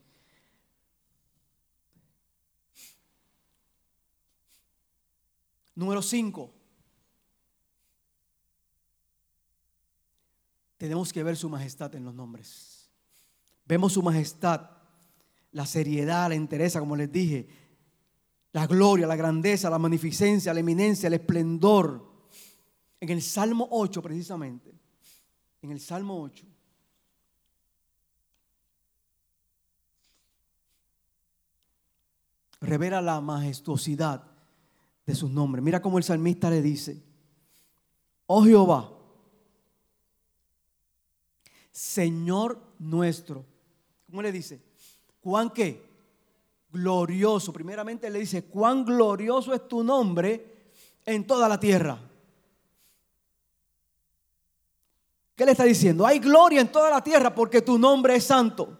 Número 5.74 6.02
5. 6.02 6.54
Tenemos 10.76 11.12
que 11.12 11.22
ver 11.22 11.36
su 11.36 11.48
majestad 11.48 11.94
en 11.94 12.04
los 12.04 12.14
nombres. 12.14 12.90
Vemos 13.66 13.92
su 13.92 14.02
majestad, 14.02 14.70
la 15.52 15.66
seriedad, 15.66 16.28
la 16.28 16.34
entereza, 16.34 16.80
como 16.80 16.96
les 16.96 17.10
dije, 17.10 17.48
la 18.52 18.66
gloria, 18.66 19.06
la 19.06 19.16
grandeza, 19.16 19.70
la 19.70 19.78
magnificencia, 19.78 20.54
la 20.54 20.60
eminencia, 20.60 21.06
el 21.08 21.14
esplendor. 21.14 22.08
En 23.00 23.10
el 23.10 23.22
Salmo 23.22 23.68
8 23.70 24.02
precisamente, 24.02 24.79
en 25.62 25.70
el 25.70 25.80
Salmo 25.80 26.22
8. 26.22 26.46
Revela 32.62 33.00
la 33.00 33.20
majestuosidad 33.20 34.22
de 35.06 35.14
sus 35.14 35.30
nombres. 35.30 35.64
Mira 35.64 35.80
cómo 35.80 35.98
el 35.98 36.04
salmista 36.04 36.50
le 36.50 36.60
dice, 36.60 37.02
oh 38.26 38.44
Jehová, 38.44 38.92
Señor 41.72 42.60
nuestro. 42.78 43.46
¿Cómo 44.06 44.22
le 44.22 44.32
dice? 44.32 44.60
¿Cuán 45.20 45.50
qué? 45.50 45.90
glorioso. 46.72 47.52
Primeramente 47.52 48.10
le 48.10 48.20
dice, 48.20 48.44
cuán 48.44 48.84
glorioso 48.84 49.54
es 49.54 49.66
tu 49.68 49.82
nombre 49.82 50.72
en 51.04 51.26
toda 51.26 51.48
la 51.48 51.58
tierra. 51.58 52.00
¿Qué 55.40 55.46
le 55.46 55.52
está 55.52 55.64
diciendo? 55.64 56.04
Hay 56.04 56.18
gloria 56.18 56.60
en 56.60 56.70
toda 56.70 56.90
la 56.90 57.02
tierra 57.02 57.34
porque 57.34 57.62
tu 57.62 57.78
nombre 57.78 58.14
es 58.14 58.24
santo. 58.24 58.78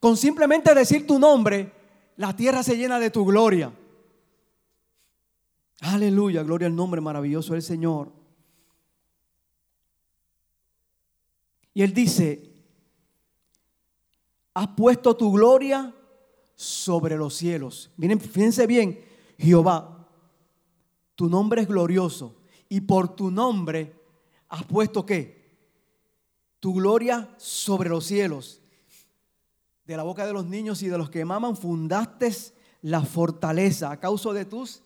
Con 0.00 0.16
simplemente 0.16 0.74
decir 0.74 1.06
tu 1.06 1.18
nombre, 1.18 1.70
la 2.16 2.34
tierra 2.34 2.62
se 2.62 2.74
llena 2.74 2.98
de 2.98 3.10
tu 3.10 3.22
gloria. 3.26 3.70
Aleluya, 5.82 6.42
gloria 6.42 6.68
al 6.68 6.74
nombre 6.74 7.02
maravilloso 7.02 7.52
del 7.52 7.60
Señor. 7.60 8.10
Y 11.74 11.82
él 11.82 11.92
dice, 11.92 12.50
has 14.54 14.68
puesto 14.68 15.14
tu 15.14 15.30
gloria 15.32 15.94
sobre 16.54 17.18
los 17.18 17.34
cielos. 17.34 17.90
Miren, 17.98 18.18
fíjense 18.18 18.66
bien, 18.66 19.04
Jehová, 19.36 20.08
tu 21.14 21.28
nombre 21.28 21.60
es 21.60 21.68
glorioso 21.68 22.36
y 22.70 22.80
por 22.80 23.14
tu 23.14 23.30
nombre 23.30 23.97
has 24.48 24.64
puesto 24.64 25.04
qué? 25.04 25.56
Tu 26.60 26.74
gloria 26.74 27.34
sobre 27.36 27.88
los 27.88 28.04
cielos. 28.04 28.60
De 29.84 29.96
la 29.96 30.02
boca 30.02 30.26
de 30.26 30.32
los 30.32 30.44
niños 30.44 30.82
y 30.82 30.88
de 30.88 30.98
los 30.98 31.10
que 31.10 31.24
maman 31.24 31.56
fundaste 31.56 32.32
la 32.82 33.02
fortaleza 33.02 33.90
a 33.90 34.00
causa 34.00 34.32
de 34.32 34.44
tus 34.44 34.82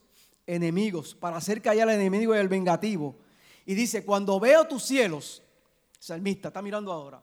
enemigos, 0.46 1.14
para 1.14 1.36
hacer 1.36 1.62
callar 1.62 1.88
al 1.88 1.96
enemigo 1.96 2.34
y 2.34 2.38
al 2.38 2.48
vengativo. 2.48 3.16
Y 3.64 3.74
dice, 3.74 4.04
cuando 4.04 4.38
veo 4.40 4.66
tus 4.66 4.82
cielos, 4.82 5.42
salmista 5.98 6.48
está 6.48 6.62
mirando 6.62 6.92
ahora, 6.92 7.22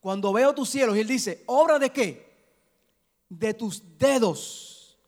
cuando 0.00 0.32
veo 0.32 0.54
tus 0.54 0.68
cielos, 0.68 0.96
y 0.96 1.00
él 1.00 1.08
dice, 1.08 1.42
¿obra 1.46 1.78
de 1.78 1.90
qué? 1.90 2.34
de 3.28 3.54
tus 3.54 3.82
dedos. 3.98 4.98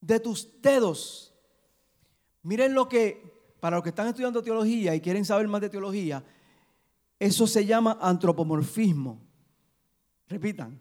De 0.00 0.20
tus 0.20 0.60
dedos. 0.60 1.32
Miren 2.42 2.74
lo 2.74 2.88
que, 2.88 3.31
para 3.62 3.76
los 3.76 3.84
que 3.84 3.90
están 3.90 4.08
estudiando 4.08 4.42
teología 4.42 4.92
y 4.92 5.00
quieren 5.00 5.24
saber 5.24 5.46
más 5.46 5.60
de 5.60 5.70
teología, 5.70 6.24
eso 7.16 7.46
se 7.46 7.64
llama 7.64 7.96
antropomorfismo. 8.00 9.22
Repitan, 10.26 10.80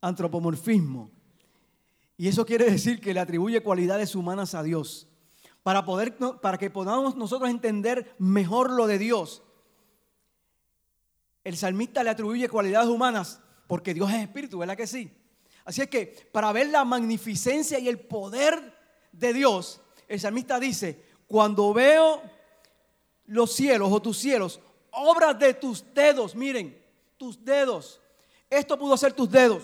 antropomorfismo. 0.00 1.12
Y 2.16 2.26
eso 2.26 2.44
quiere 2.44 2.68
decir 2.68 3.00
que 3.00 3.14
le 3.14 3.20
atribuye 3.20 3.62
cualidades 3.62 4.16
humanas 4.16 4.56
a 4.56 4.64
Dios. 4.64 5.06
Para, 5.62 5.84
poder, 5.84 6.16
para 6.42 6.58
que 6.58 6.70
podamos 6.70 7.14
nosotros 7.14 7.48
entender 7.48 8.16
mejor 8.18 8.72
lo 8.72 8.88
de 8.88 8.98
Dios. 8.98 9.44
El 11.44 11.56
salmista 11.56 12.02
le 12.02 12.10
atribuye 12.10 12.48
cualidades 12.48 12.88
humanas 12.88 13.40
porque 13.68 13.94
Dios 13.94 14.10
es 14.10 14.22
espíritu, 14.22 14.58
¿verdad 14.58 14.76
que 14.76 14.88
sí? 14.88 15.08
Así 15.64 15.82
es 15.82 15.88
que 15.88 16.28
para 16.32 16.50
ver 16.50 16.66
la 16.66 16.84
magnificencia 16.84 17.78
y 17.78 17.86
el 17.86 18.00
poder 18.00 18.74
de 19.12 19.32
Dios, 19.32 19.80
el 20.08 20.18
salmista 20.18 20.58
dice, 20.58 21.06
cuando 21.26 21.72
veo 21.72 22.22
los 23.26 23.52
cielos 23.52 23.90
o 23.90 24.00
tus 24.00 24.18
cielos, 24.18 24.60
obras 24.90 25.38
de 25.38 25.54
tus 25.54 25.84
dedos, 25.92 26.34
miren, 26.34 26.80
tus 27.16 27.44
dedos. 27.44 28.00
Esto 28.48 28.78
pudo 28.78 28.96
ser 28.96 29.12
tus 29.12 29.30
dedos. 29.30 29.62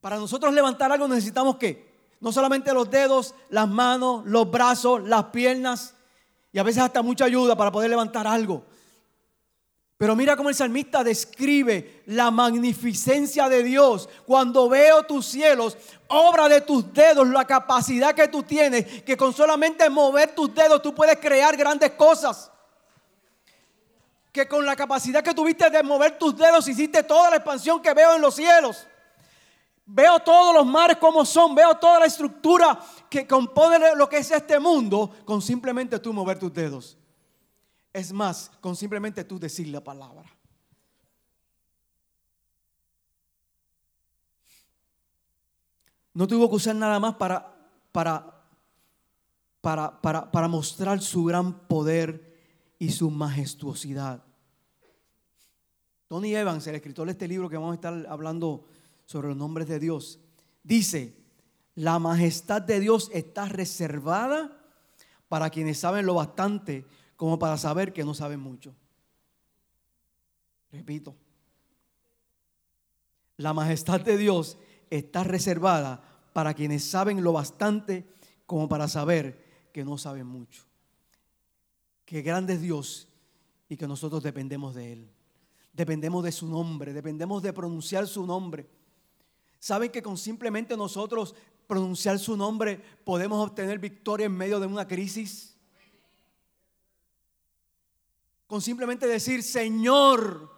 Para 0.00 0.16
nosotros 0.16 0.54
levantar 0.54 0.92
algo 0.92 1.08
necesitamos 1.08 1.56
qué? 1.56 1.86
No 2.20 2.30
solamente 2.30 2.72
los 2.72 2.90
dedos, 2.90 3.34
las 3.48 3.68
manos, 3.68 4.24
los 4.26 4.50
brazos, 4.50 5.02
las 5.02 5.24
piernas 5.26 5.94
y 6.52 6.58
a 6.58 6.62
veces 6.62 6.82
hasta 6.82 7.02
mucha 7.02 7.24
ayuda 7.24 7.56
para 7.56 7.72
poder 7.72 7.90
levantar 7.90 8.26
algo. 8.26 8.64
Pero 9.98 10.14
mira 10.14 10.36
cómo 10.36 10.50
el 10.50 10.54
salmista 10.54 11.02
describe 11.02 12.02
la 12.06 12.30
magnificencia 12.30 13.48
de 13.48 13.62
Dios. 13.62 14.08
Cuando 14.26 14.68
veo 14.68 15.04
tus 15.04 15.24
cielos, 15.24 15.78
obra 16.08 16.50
de 16.50 16.60
tus 16.60 16.92
dedos, 16.92 17.26
la 17.28 17.46
capacidad 17.46 18.14
que 18.14 18.28
tú 18.28 18.42
tienes, 18.42 19.02
que 19.02 19.16
con 19.16 19.32
solamente 19.32 19.88
mover 19.88 20.34
tus 20.34 20.54
dedos 20.54 20.82
tú 20.82 20.94
puedes 20.94 21.18
crear 21.18 21.56
grandes 21.56 21.92
cosas. 21.92 22.50
Que 24.30 24.46
con 24.46 24.66
la 24.66 24.76
capacidad 24.76 25.24
que 25.24 25.32
tuviste 25.32 25.70
de 25.70 25.82
mover 25.82 26.18
tus 26.18 26.36
dedos 26.36 26.68
hiciste 26.68 27.02
toda 27.02 27.30
la 27.30 27.36
expansión 27.36 27.80
que 27.80 27.94
veo 27.94 28.16
en 28.16 28.20
los 28.20 28.34
cielos. 28.34 28.86
Veo 29.86 30.18
todos 30.18 30.52
los 30.52 30.66
mares 30.66 30.98
como 30.98 31.24
son, 31.24 31.54
veo 31.54 31.74
toda 31.76 32.00
la 32.00 32.06
estructura 32.06 32.78
que 33.08 33.26
compone 33.26 33.78
lo 33.94 34.06
que 34.10 34.18
es 34.18 34.30
este 34.30 34.58
mundo 34.58 35.10
con 35.24 35.40
simplemente 35.40 35.98
tú 36.00 36.12
mover 36.12 36.38
tus 36.38 36.52
dedos. 36.52 36.98
Es 37.96 38.12
más, 38.12 38.50
con 38.60 38.76
simplemente 38.76 39.24
tú 39.24 39.38
decir 39.38 39.68
la 39.68 39.82
palabra. 39.82 40.30
No 46.12 46.26
tuvo 46.26 46.46
que 46.50 46.56
usar 46.56 46.76
nada 46.76 47.00
más 47.00 47.14
para, 47.14 47.56
para, 47.92 48.44
para, 49.62 49.98
para, 50.02 50.30
para 50.30 50.46
mostrar 50.46 51.00
su 51.00 51.24
gran 51.24 51.66
poder 51.66 52.36
y 52.78 52.90
su 52.90 53.10
majestuosidad. 53.10 54.22
Tony 56.06 56.34
Evans, 56.34 56.66
el 56.66 56.74
escritor 56.74 57.06
de 57.06 57.12
este 57.12 57.26
libro 57.26 57.48
que 57.48 57.56
vamos 57.56 57.72
a 57.72 57.76
estar 57.76 58.06
hablando 58.10 58.68
sobre 59.06 59.28
los 59.28 59.36
nombres 59.38 59.68
de 59.68 59.80
Dios, 59.80 60.20
Dice, 60.66 61.14
la 61.76 62.00
majestad 62.00 62.60
de 62.60 62.80
Dios 62.80 63.08
está 63.14 63.46
reservada 63.46 64.50
para 65.28 65.48
quienes 65.48 65.78
saben 65.78 66.04
lo 66.04 66.14
bastante 66.14 66.84
como 67.16 67.38
para 67.38 67.56
saber 67.56 67.92
que 67.92 68.04
no 68.04 68.14
saben 68.14 68.40
mucho. 68.40 68.74
Repito, 70.70 71.14
la 73.38 73.52
majestad 73.52 74.00
de 74.00 74.16
Dios 74.16 74.58
está 74.90 75.24
reservada 75.24 76.02
para 76.32 76.54
quienes 76.54 76.84
saben 76.84 77.22
lo 77.22 77.32
bastante 77.32 78.06
como 78.44 78.68
para 78.68 78.88
saber 78.88 79.68
que 79.72 79.84
no 79.84 79.98
saben 79.98 80.26
mucho. 80.26 80.64
Que 82.04 82.22
grande 82.22 82.54
es 82.54 82.60
Dios 82.60 83.08
y 83.68 83.76
que 83.76 83.88
nosotros 83.88 84.22
dependemos 84.22 84.74
de 84.74 84.92
Él. 84.92 85.10
Dependemos 85.72 86.24
de 86.24 86.32
su 86.32 86.46
nombre, 86.46 86.92
dependemos 86.92 87.42
de 87.42 87.52
pronunciar 87.52 88.06
su 88.06 88.26
nombre. 88.26 88.66
¿Saben 89.58 89.90
que 89.90 90.02
con 90.02 90.16
simplemente 90.16 90.76
nosotros 90.76 91.34
pronunciar 91.66 92.18
su 92.18 92.36
nombre 92.36 92.80
podemos 93.04 93.44
obtener 93.44 93.78
victoria 93.78 94.26
en 94.26 94.36
medio 94.36 94.60
de 94.60 94.66
una 94.66 94.86
crisis? 94.86 95.55
Con 98.46 98.62
simplemente 98.62 99.06
decir, 99.06 99.42
Señor, 99.42 100.50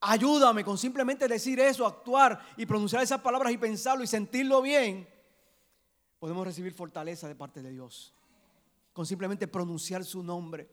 ayúdame, 0.00 0.64
con 0.64 0.76
simplemente 0.76 1.26
decir 1.26 1.58
eso, 1.60 1.86
actuar 1.86 2.40
y 2.56 2.66
pronunciar 2.66 3.02
esas 3.02 3.20
palabras 3.20 3.52
y 3.52 3.58
pensarlo 3.58 4.04
y 4.04 4.06
sentirlo 4.06 4.60
bien, 4.60 5.08
podemos 6.18 6.46
recibir 6.46 6.74
fortaleza 6.74 7.26
de 7.28 7.34
parte 7.34 7.62
de 7.62 7.70
Dios. 7.70 8.12
Con 8.92 9.06
simplemente 9.06 9.48
pronunciar 9.48 10.04
su 10.04 10.22
nombre. 10.22 10.68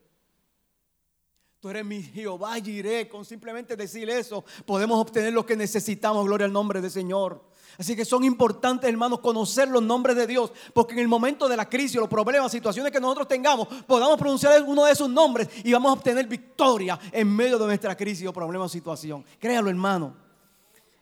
Tú 1.59 1.69
eres 1.69 1.85
mi 1.85 2.03
Jehová 2.03 2.59
iré 2.59 3.07
Con 3.07 3.23
simplemente 3.23 3.77
decir 3.77 4.09
eso, 4.09 4.43
podemos 4.65 4.99
obtener 4.99 5.31
lo 5.31 5.45
que 5.45 5.55
necesitamos. 5.55 6.25
Gloria 6.25 6.45
al 6.45 6.51
nombre 6.51 6.81
del 6.81 6.91
Señor. 6.91 7.52
Así 7.77 7.95
que 7.95 8.05
son 8.05 8.23
importantes, 8.23 8.89
hermanos, 8.89 9.19
conocer 9.19 9.67
los 9.67 9.81
nombres 9.81 10.15
de 10.15 10.27
Dios, 10.27 10.51
porque 10.73 10.93
en 10.93 10.99
el 10.99 11.07
momento 11.07 11.47
de 11.47 11.57
la 11.57 11.67
crisis, 11.67 11.95
los 11.95 12.09
problemas, 12.09 12.51
situaciones 12.51 12.91
que 12.91 12.99
nosotros 12.99 13.27
tengamos, 13.27 13.67
podamos 13.87 14.17
pronunciar 14.17 14.61
uno 14.63 14.85
de 14.85 14.91
esos 14.91 15.09
nombres 15.09 15.49
y 15.63 15.73
vamos 15.73 15.89
a 15.89 15.93
obtener 15.93 16.27
victoria 16.27 16.99
en 17.11 17.33
medio 17.33 17.57
de 17.57 17.65
nuestra 17.65 17.95
crisis 17.95 18.27
o 18.27 18.33
problema 18.33 18.65
o 18.65 18.69
situación. 18.69 19.25
Créalo, 19.39 19.69
hermano. 19.69 20.15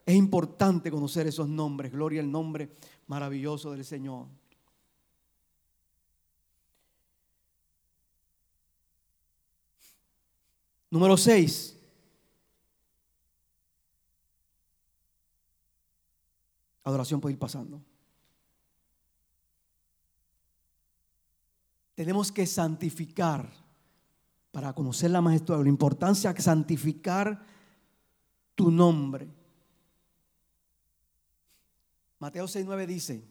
Es 0.05 0.15
importante 0.15 0.89
conocer 0.89 1.27
esos 1.27 1.47
nombres. 1.47 1.91
Gloria 1.91 2.21
al 2.21 2.31
nombre 2.31 2.69
maravilloso 3.07 3.71
del 3.71 3.85
Señor. 3.85 4.27
Número 10.89 11.15
6. 11.15 11.80
Adoración 16.91 17.19
puede 17.19 17.33
ir 17.33 17.39
pasando. 17.39 17.81
Tenemos 21.95 22.31
que 22.31 22.45
santificar 22.45 23.51
para 24.51 24.73
conocer 24.73 25.11
la 25.11 25.21
majestad, 25.21 25.61
la 25.61 25.69
importancia 25.69 26.33
de 26.33 26.41
santificar 26.41 27.43
tu 28.55 28.71
nombre. 28.71 29.29
Mateo 32.19 32.45
6:9 32.45 32.85
dice, 32.85 33.23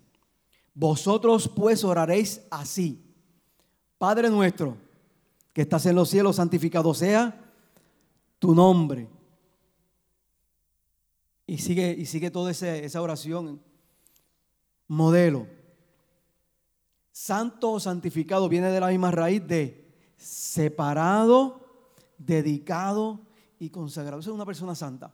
vosotros 0.74 1.48
pues 1.48 1.84
oraréis 1.84 2.42
así, 2.50 3.04
Padre 3.98 4.30
nuestro, 4.30 4.76
que 5.52 5.62
estás 5.62 5.86
en 5.86 5.94
los 5.96 6.08
cielos, 6.08 6.36
santificado 6.36 6.94
sea 6.94 7.52
tu 8.38 8.54
nombre. 8.54 9.08
Y 11.50 11.58
sigue, 11.58 11.96
y 11.98 12.06
sigue 12.06 12.30
toda 12.30 12.52
esa 12.52 13.02
oración. 13.02 13.60
Modelo. 14.86 15.48
Santo 17.10 17.72
o 17.72 17.80
santificado 17.80 18.48
viene 18.48 18.70
de 18.70 18.78
la 18.78 18.86
misma 18.86 19.10
raíz 19.10 19.44
de 19.48 19.84
separado, 20.16 21.66
dedicado 22.18 23.26
y 23.58 23.68
consagrado. 23.68 24.20
Eso 24.20 24.30
es 24.30 24.34
una 24.36 24.46
persona 24.46 24.76
santa. 24.76 25.12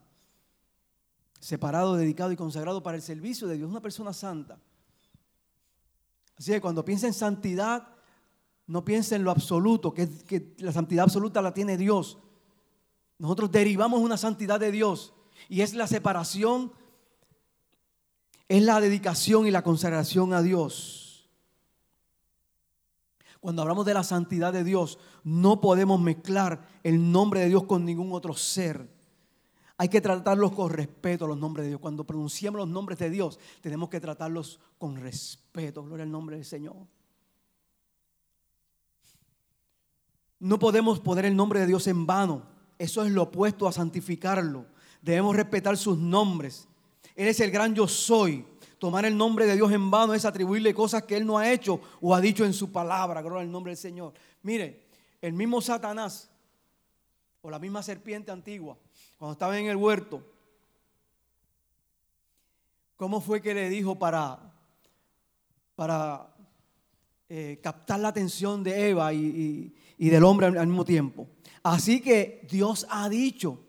Separado, 1.41 1.97
dedicado 1.97 2.31
y 2.33 2.37
consagrado 2.37 2.83
para 2.83 2.99
el 2.99 3.03
servicio 3.03 3.49
de 3.49 3.57
Dios. 3.57 3.71
Una 3.71 3.81
persona 3.81 4.13
santa. 4.13 4.59
Así 6.37 6.53
que 6.53 6.61
cuando 6.61 6.85
piensa 6.85 7.07
en 7.07 7.15
santidad, 7.15 7.89
no 8.67 8.85
piensa 8.85 9.17
en 9.17 9.25
lo 9.25 9.31
absoluto, 9.31 9.95
que, 9.95 10.07
que 10.07 10.55
la 10.59 10.73
santidad 10.73 11.05
absoluta 11.05 11.41
la 11.41 11.55
tiene 11.55 11.79
Dios. 11.79 12.19
Nosotros 13.17 13.51
derivamos 13.51 14.03
una 14.03 14.19
santidad 14.19 14.61
de 14.61 14.71
Dios 14.71 15.15
y 15.49 15.61
es 15.61 15.75
la 15.75 15.87
separación, 15.87 16.73
es 18.49 18.63
la 18.63 18.81
dedicación 18.81 19.47
y 19.47 19.51
la 19.51 19.63
consagración 19.63 20.33
a 20.33 20.43
Dios. 20.43 21.29
Cuando 23.41 23.63
hablamos 23.63 23.87
de 23.87 23.95
la 23.95 24.03
santidad 24.03 24.53
de 24.53 24.65
Dios, 24.65 24.99
no 25.23 25.61
podemos 25.61 26.01
mezclar 26.01 26.67
el 26.83 27.13
nombre 27.13 27.41
de 27.41 27.49
Dios 27.49 27.65
con 27.65 27.85
ningún 27.85 28.13
otro 28.13 28.35
ser. 28.35 28.89
Hay 29.79 29.89
que 29.89 30.01
tratarlos 30.01 30.53
con 30.53 30.71
respeto, 30.71 31.27
los 31.27 31.39
nombres 31.39 31.65
de 31.65 31.69
Dios. 31.69 31.81
Cuando 31.81 32.05
pronunciamos 32.05 32.59
los 32.59 32.69
nombres 32.69 32.99
de 32.99 33.11
Dios, 33.11 33.39
tenemos 33.61 33.89
que 33.89 34.01
tratarlos 34.01 34.59
con 34.79 34.97
respeto. 34.97 35.85
Gloria 35.85 36.05
al 36.05 36.11
nombre 36.11 36.37
del 36.37 36.45
Señor. 36.45 36.77
No 40.39 40.59
podemos 40.59 41.01
poner 41.01 41.27
el 41.27 41.37
nombre 41.37 41.61
de 41.61 41.67
Dios 41.67 41.87
en 41.87 42.07
vano. 42.07 42.43
Eso 42.79 43.05
es 43.05 43.13
lo 43.13 43.25
opuesto 43.25 43.69
a 43.69 43.73
santificarlo. 43.73 44.67
Debemos 45.07 45.37
respetar 45.37 45.77
sus 45.77 45.97
nombres. 45.97 46.67
Él 47.15 47.29
es 47.29 47.39
el 47.39 47.53
gran 47.53 47.73
yo 47.77 47.87
soy. 47.87 48.45
Tomar 48.77 49.05
el 49.05 49.17
nombre 49.17 49.47
de 49.47 49.55
Dios 49.55 49.71
en 49.71 49.89
vano 49.89 50.15
es 50.15 50.25
atribuirle 50.25 50.75
cosas 50.75 51.05
que 51.05 51.17
Él 51.17 51.25
no 51.25 51.39
ha 51.39 51.49
hecho 51.53 51.81
o 52.01 52.13
ha 52.13 52.21
dicho 52.21 52.45
en 52.45 52.53
su 52.53 52.73
palabra. 52.73 53.23
Gloria 53.23 53.43
al 53.43 53.53
nombre 53.53 53.71
del 53.71 53.77
Señor. 53.77 54.15
Mire, 54.43 54.89
el 55.23 55.33
mismo 55.33 55.61
Satanás 55.61 56.29
o 57.41 57.49
la 57.49 57.61
misma 57.61 57.85
serpiente 57.85 58.33
antigua, 58.33 58.77
cuando 59.17 59.35
estaba 59.35 59.57
en 59.57 59.67
el 59.67 59.77
huerto, 59.77 60.25
¿cómo 62.97 63.21
fue 63.21 63.41
que 63.41 63.55
le 63.55 63.69
dijo 63.69 63.97
para, 63.97 64.41
para 65.77 66.35
eh, 67.29 67.61
captar 67.63 68.01
la 68.01 68.09
atención 68.09 68.65
de 68.65 68.89
Eva 68.89 69.13
y, 69.15 69.73
y 69.99 70.09
del 70.09 70.25
hombre 70.25 70.49
al 70.49 70.67
mismo 70.67 70.85
tiempo? 70.85 71.29
Así 71.63 72.01
que 72.01 72.45
Dios 72.51 72.89
ha 72.91 73.09
dicho, 73.09 73.66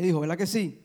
le 0.00 0.06
dijo, 0.06 0.20
¿verdad 0.20 0.36
que 0.36 0.46
sí? 0.46 0.82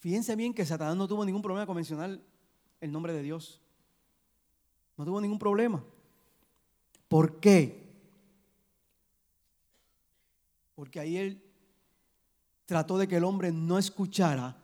Fíjense 0.00 0.36
bien 0.36 0.52
que 0.52 0.66
Satanás 0.66 0.96
no 0.96 1.08
tuvo 1.08 1.24
ningún 1.24 1.40
problema 1.40 1.64
con 1.64 1.76
mencionar 1.76 2.20
el 2.80 2.92
nombre 2.92 3.14
de 3.14 3.22
Dios. 3.22 3.62
No 4.98 5.06
tuvo 5.06 5.20
ningún 5.20 5.38
problema. 5.38 5.82
¿Por 7.08 7.40
qué? 7.40 7.90
Porque 10.74 11.00
ahí 11.00 11.16
él 11.16 11.42
trató 12.66 12.98
de 12.98 13.08
que 13.08 13.16
el 13.16 13.24
hombre 13.24 13.50
no 13.50 13.78
escuchara 13.78 14.58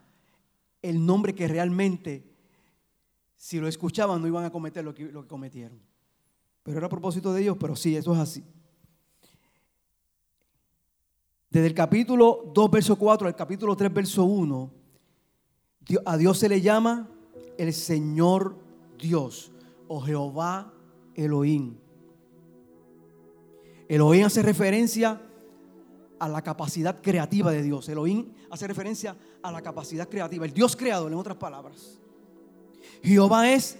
el 0.83 1.03
nombre 1.03 1.33
que 1.33 1.47
realmente, 1.47 2.23
si 3.35 3.59
lo 3.59 3.67
escuchaban, 3.67 4.21
no 4.21 4.27
iban 4.27 4.45
a 4.45 4.51
cometer 4.51 4.83
lo 4.83 4.93
que, 4.93 5.05
lo 5.05 5.23
que 5.23 5.27
cometieron. 5.27 5.79
Pero 6.61 6.77
era 6.77 6.85
a 6.85 6.89
propósito 6.89 7.33
de 7.33 7.41
Dios, 7.41 7.57
pero 7.59 7.75
sí, 7.75 7.95
eso 7.95 8.13
es 8.13 8.19
así. 8.19 8.43
Desde 11.51 11.67
el 11.67 11.73
capítulo 11.73 12.49
2, 12.53 12.71
verso 12.71 12.95
4 12.95 13.27
al 13.27 13.35
capítulo 13.35 13.75
3, 13.75 13.93
verso 13.93 14.23
1, 14.23 14.71
a 16.05 16.15
Dios 16.15 16.37
se 16.37 16.47
le 16.47 16.61
llama 16.61 17.09
el 17.57 17.73
Señor 17.73 18.55
Dios 18.97 19.51
o 19.89 19.99
Jehová 19.99 20.71
Elohim. 21.13 21.75
Elohim 23.89 24.25
hace 24.25 24.41
referencia 24.41 25.21
a 26.19 26.29
la 26.29 26.41
capacidad 26.41 27.01
creativa 27.01 27.51
de 27.51 27.63
Dios. 27.63 27.89
Elohim 27.89 28.31
hace 28.49 28.65
referencia 28.65 29.17
a 29.43 29.51
la 29.51 29.61
capacidad 29.61 30.07
creativa. 30.07 30.45
El 30.45 30.53
Dios 30.53 30.77
creador, 30.77 31.11
en 31.11 31.17
otras 31.17 31.35
palabras. 31.35 31.99
Jehová 33.03 33.51
es 33.51 33.77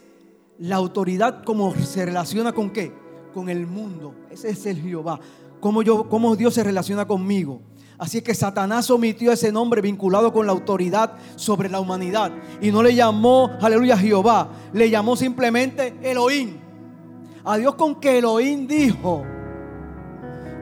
la 0.58 0.76
autoridad 0.76 1.46
como 1.46 1.74
se 1.76 2.06
relaciona 2.06 2.52
con 2.52 2.70
qué? 2.72 2.92
Con 3.34 3.48
el 3.48 3.66
mundo. 3.66 4.14
Ese 4.30 4.50
es 4.50 4.66
el 4.66 4.82
Jehová. 4.82 5.22
Cómo, 5.62 5.82
yo, 5.82 6.10
cómo 6.10 6.36
Dios 6.36 6.54
se 6.54 6.64
relaciona 6.64 7.08
conmigo. 7.08 7.62
Así 7.98 8.18
es 8.18 8.24
que 8.24 8.34
Satanás 8.34 8.90
omitió 8.90 9.32
ese 9.32 9.52
nombre 9.52 9.80
vinculado 9.80 10.34
con 10.34 10.48
la 10.48 10.52
autoridad 10.52 11.14
sobre 11.36 11.70
la 11.70 11.80
humanidad. 11.80 12.32
Y 12.60 12.72
no 12.72 12.82
le 12.82 12.96
llamó, 12.96 13.52
aleluya, 13.62 13.96
Jehová. 13.96 14.50
Le 14.74 14.90
llamó 14.90 15.16
simplemente 15.16 15.96
Elohim. 16.02 16.58
A 17.46 17.58
Dios 17.58 17.76
con 17.76 18.00
que 18.00 18.18
Elohim 18.18 18.68
dijo. 18.68 19.24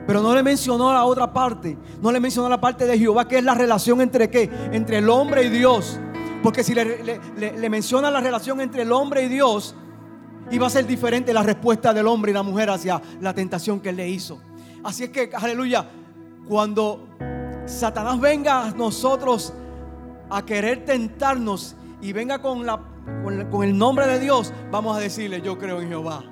Pero 0.06 0.20
no 0.20 0.34
le 0.34 0.42
mencionó 0.42 0.92
la 0.92 1.04
otra 1.04 1.32
parte. 1.32 1.78
No 2.02 2.12
le 2.12 2.20
mencionó 2.20 2.48
la 2.48 2.60
parte 2.60 2.86
de 2.86 2.98
Jehová, 2.98 3.26
que 3.26 3.38
es 3.38 3.44
la 3.44 3.54
relación 3.54 4.02
entre 4.02 4.28
qué? 4.28 4.50
Entre 4.72 4.98
el 4.98 5.08
hombre 5.08 5.44
y 5.44 5.48
Dios. 5.48 5.98
Porque 6.42 6.62
si 6.62 6.74
le, 6.74 7.20
le 7.38 7.70
menciona 7.70 8.10
la 8.10 8.20
relación 8.20 8.60
entre 8.60 8.82
el 8.82 8.92
hombre 8.92 9.22
y 9.22 9.28
Dios, 9.28 9.74
va 10.58 10.66
a 10.66 10.70
ser 10.70 10.86
diferente 10.86 11.32
la 11.32 11.42
respuesta 11.42 11.94
del 11.94 12.06
hombre 12.06 12.32
y 12.32 12.34
la 12.34 12.42
mujer 12.42 12.68
hacia 12.70 13.00
la 13.20 13.32
tentación 13.34 13.80
que 13.80 13.90
él 13.90 13.96
le 13.96 14.08
hizo. 14.08 14.38
Así 14.82 15.04
es 15.04 15.10
que, 15.10 15.30
aleluya, 15.34 15.86
cuando 16.48 17.06
Satanás 17.66 18.18
venga 18.20 18.66
a 18.66 18.70
nosotros 18.72 19.52
a 20.30 20.44
querer 20.44 20.84
tentarnos 20.84 21.76
y 22.00 22.12
venga 22.12 22.40
con, 22.40 22.64
la, 22.64 22.80
con, 23.50 23.62
el 23.62 23.76
nombre 23.76 24.06
de 24.06 24.18
Dios, 24.18 24.52
vamos 24.70 24.96
a 24.96 25.00
decirle, 25.00 25.42
yo 25.42 25.58
creo 25.58 25.80
en 25.80 25.88
Jehová. 25.88 26.24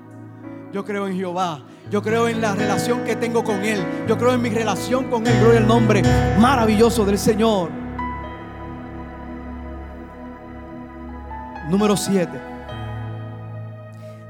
Yo 0.72 0.84
creo 0.84 1.06
en 1.08 1.16
Jehová. 1.16 1.62
Yo 1.90 2.02
creo 2.02 2.28
en 2.28 2.40
la 2.40 2.54
relación 2.54 3.04
que 3.04 3.16
tengo 3.16 3.42
con 3.42 3.64
Él. 3.64 3.80
Yo 4.06 4.18
creo 4.18 4.34
en 4.34 4.42
mi 4.42 4.50
relación 4.50 5.08
con 5.08 5.26
Él. 5.26 5.38
Gloria 5.40 5.60
al 5.60 5.66
nombre 5.66 6.02
maravilloso 6.38 7.04
del 7.04 7.18
Señor. 7.18 7.70
Número 11.70 11.96
7. 11.96 12.30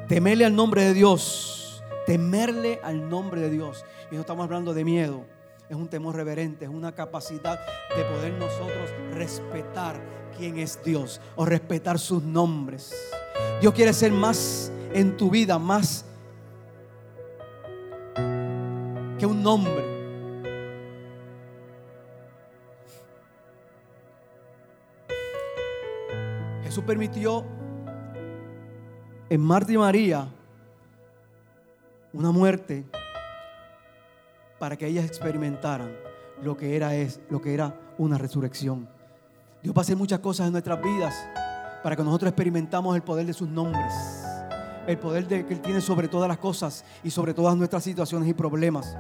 Temerle 0.08 0.44
al 0.44 0.54
nombre 0.54 0.84
de 0.84 0.94
Dios. 0.94 1.82
Temerle 2.06 2.80
al 2.82 3.08
nombre 3.08 3.40
de 3.40 3.50
Dios. 3.50 3.84
Y 4.10 4.14
no 4.14 4.22
estamos 4.22 4.44
hablando 4.44 4.72
de 4.72 4.84
miedo. 4.84 5.24
Es 5.68 5.76
un 5.76 5.88
temor 5.88 6.16
reverente. 6.16 6.64
Es 6.64 6.70
una 6.70 6.94
capacidad 6.94 7.58
de 7.94 8.04
poder 8.04 8.32
nosotros 8.34 8.90
respetar 9.12 10.00
quién 10.36 10.58
es 10.58 10.82
Dios. 10.82 11.20
O 11.36 11.44
respetar 11.44 11.98
sus 11.98 12.22
nombres. 12.22 12.94
Dios 13.60 13.74
quiere 13.74 13.92
ser 13.92 14.12
más 14.12 14.72
en 14.92 15.16
tu 15.16 15.30
vida. 15.30 15.58
Más 15.58 16.04
que 19.18 19.26
un 19.26 19.42
nombre. 19.42 19.98
Jesús 26.62 26.84
permitió 26.84 27.44
en 29.28 29.40
Marta 29.40 29.72
y 29.72 29.78
María 29.78 30.28
una 32.12 32.30
muerte 32.30 32.84
para 34.58 34.76
que 34.76 34.86
ellas 34.86 35.04
experimentaran 35.04 35.96
lo 36.42 36.56
que 36.56 36.76
era 36.76 36.94
es 36.94 37.20
lo 37.30 37.40
que 37.40 37.54
era 37.54 37.78
una 37.98 38.18
resurrección. 38.18 38.88
Dios 39.62 39.74
va 39.74 39.80
a 39.80 39.82
hacer 39.82 39.96
muchas 39.96 40.20
cosas 40.20 40.46
en 40.46 40.52
nuestras 40.52 40.82
vidas 40.82 41.14
para 41.82 41.96
que 41.96 42.02
nosotros 42.02 42.28
experimentamos 42.28 42.94
el 42.96 43.02
poder 43.02 43.26
de 43.26 43.32
sus 43.32 43.48
nombres 43.48 43.92
el 44.88 44.98
poder 44.98 45.28
de, 45.28 45.44
que 45.44 45.52
Él 45.52 45.60
tiene 45.60 45.82
sobre 45.82 46.08
todas 46.08 46.28
las 46.28 46.38
cosas 46.38 46.82
y 47.04 47.10
sobre 47.10 47.34
todas 47.34 47.54
nuestras 47.56 47.84
situaciones 47.84 48.26
y 48.26 48.32
problemas. 48.32 48.96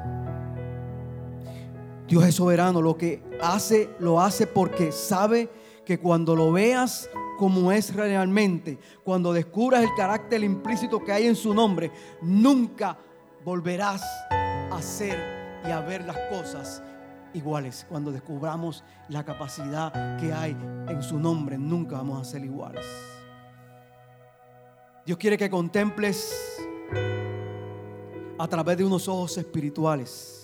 Dios 2.06 2.24
es 2.26 2.34
soberano, 2.34 2.82
lo 2.82 2.96
que 2.96 3.22
hace, 3.42 3.90
lo 3.98 4.20
hace 4.20 4.46
porque 4.46 4.92
sabe 4.92 5.48
que 5.86 5.98
cuando 5.98 6.36
lo 6.36 6.52
veas 6.52 7.08
como 7.38 7.72
es 7.72 7.94
realmente, 7.94 8.78
cuando 9.02 9.32
descubras 9.32 9.82
el 9.82 9.94
carácter 9.96 10.44
implícito 10.44 11.02
que 11.02 11.12
hay 11.12 11.26
en 11.26 11.36
su 11.36 11.54
nombre, 11.54 11.90
nunca 12.20 12.98
volverás 13.42 14.02
a 14.30 14.76
hacer 14.76 15.37
y 15.66 15.70
a 15.70 15.80
ver 15.80 16.04
las 16.04 16.16
cosas 16.30 16.82
iguales. 17.34 17.86
Cuando 17.88 18.12
descubramos 18.12 18.84
la 19.08 19.24
capacidad 19.24 20.18
que 20.18 20.32
hay 20.32 20.56
en 20.88 21.02
su 21.02 21.18
nombre, 21.18 21.58
nunca 21.58 21.96
vamos 21.96 22.20
a 22.20 22.30
ser 22.30 22.44
iguales. 22.44 22.86
Dios 25.04 25.18
quiere 25.18 25.38
que 25.38 25.48
contemples 25.48 26.34
a 28.38 28.46
través 28.46 28.76
de 28.76 28.84
unos 28.84 29.08
ojos 29.08 29.38
espirituales 29.38 30.37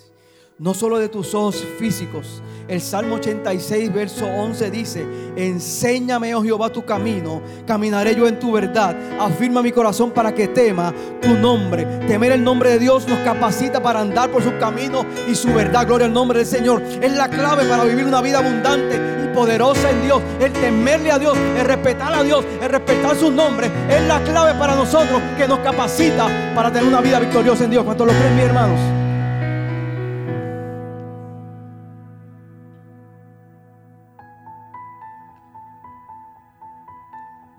no 0.58 0.72
solo 0.72 0.98
de 0.98 1.08
tus 1.08 1.34
ojos 1.34 1.64
físicos. 1.78 2.42
El 2.68 2.80
Salmo 2.80 3.16
86, 3.16 3.92
verso 3.92 4.26
11 4.26 4.70
dice, 4.70 5.06
enséñame, 5.36 6.34
oh 6.34 6.42
Jehová, 6.42 6.70
tu 6.70 6.84
camino, 6.84 7.42
caminaré 7.66 8.14
yo 8.14 8.26
en 8.26 8.38
tu 8.38 8.52
verdad, 8.52 8.96
afirma 9.20 9.62
mi 9.62 9.72
corazón 9.72 10.12
para 10.12 10.34
que 10.34 10.48
tema 10.48 10.94
tu 11.20 11.34
nombre. 11.34 11.84
Temer 12.06 12.32
el 12.32 12.44
nombre 12.44 12.70
de 12.70 12.78
Dios 12.78 13.06
nos 13.08 13.18
capacita 13.18 13.82
para 13.82 14.00
andar 14.00 14.30
por 14.30 14.42
su 14.42 14.56
camino 14.58 15.04
y 15.28 15.34
su 15.34 15.52
verdad. 15.52 15.86
Gloria 15.86 16.06
al 16.06 16.12
nombre 16.12 16.38
del 16.38 16.46
Señor. 16.46 16.82
Es 17.02 17.12
la 17.12 17.28
clave 17.28 17.64
para 17.64 17.84
vivir 17.84 18.06
una 18.06 18.22
vida 18.22 18.38
abundante 18.38 18.96
y 19.24 19.34
poderosa 19.34 19.90
en 19.90 20.02
Dios. 20.02 20.22
El 20.40 20.52
temerle 20.52 21.10
a 21.10 21.18
Dios, 21.18 21.36
el 21.36 21.64
respetar 21.66 22.14
a 22.14 22.22
Dios, 22.22 22.44
el 22.62 22.70
respetar 22.70 23.16
su 23.16 23.30
nombre, 23.30 23.70
es 23.90 24.02
la 24.06 24.22
clave 24.22 24.54
para 24.58 24.74
nosotros 24.74 25.20
que 25.36 25.46
nos 25.46 25.58
capacita 25.58 26.28
para 26.54 26.72
tener 26.72 26.88
una 26.88 27.00
vida 27.00 27.18
victoriosa 27.18 27.64
en 27.64 27.70
Dios. 27.72 27.84
¿Cuántos 27.84 28.06
lo 28.06 28.12
creen, 28.14 28.36
mis 28.36 28.44
hermanos? 28.44 29.03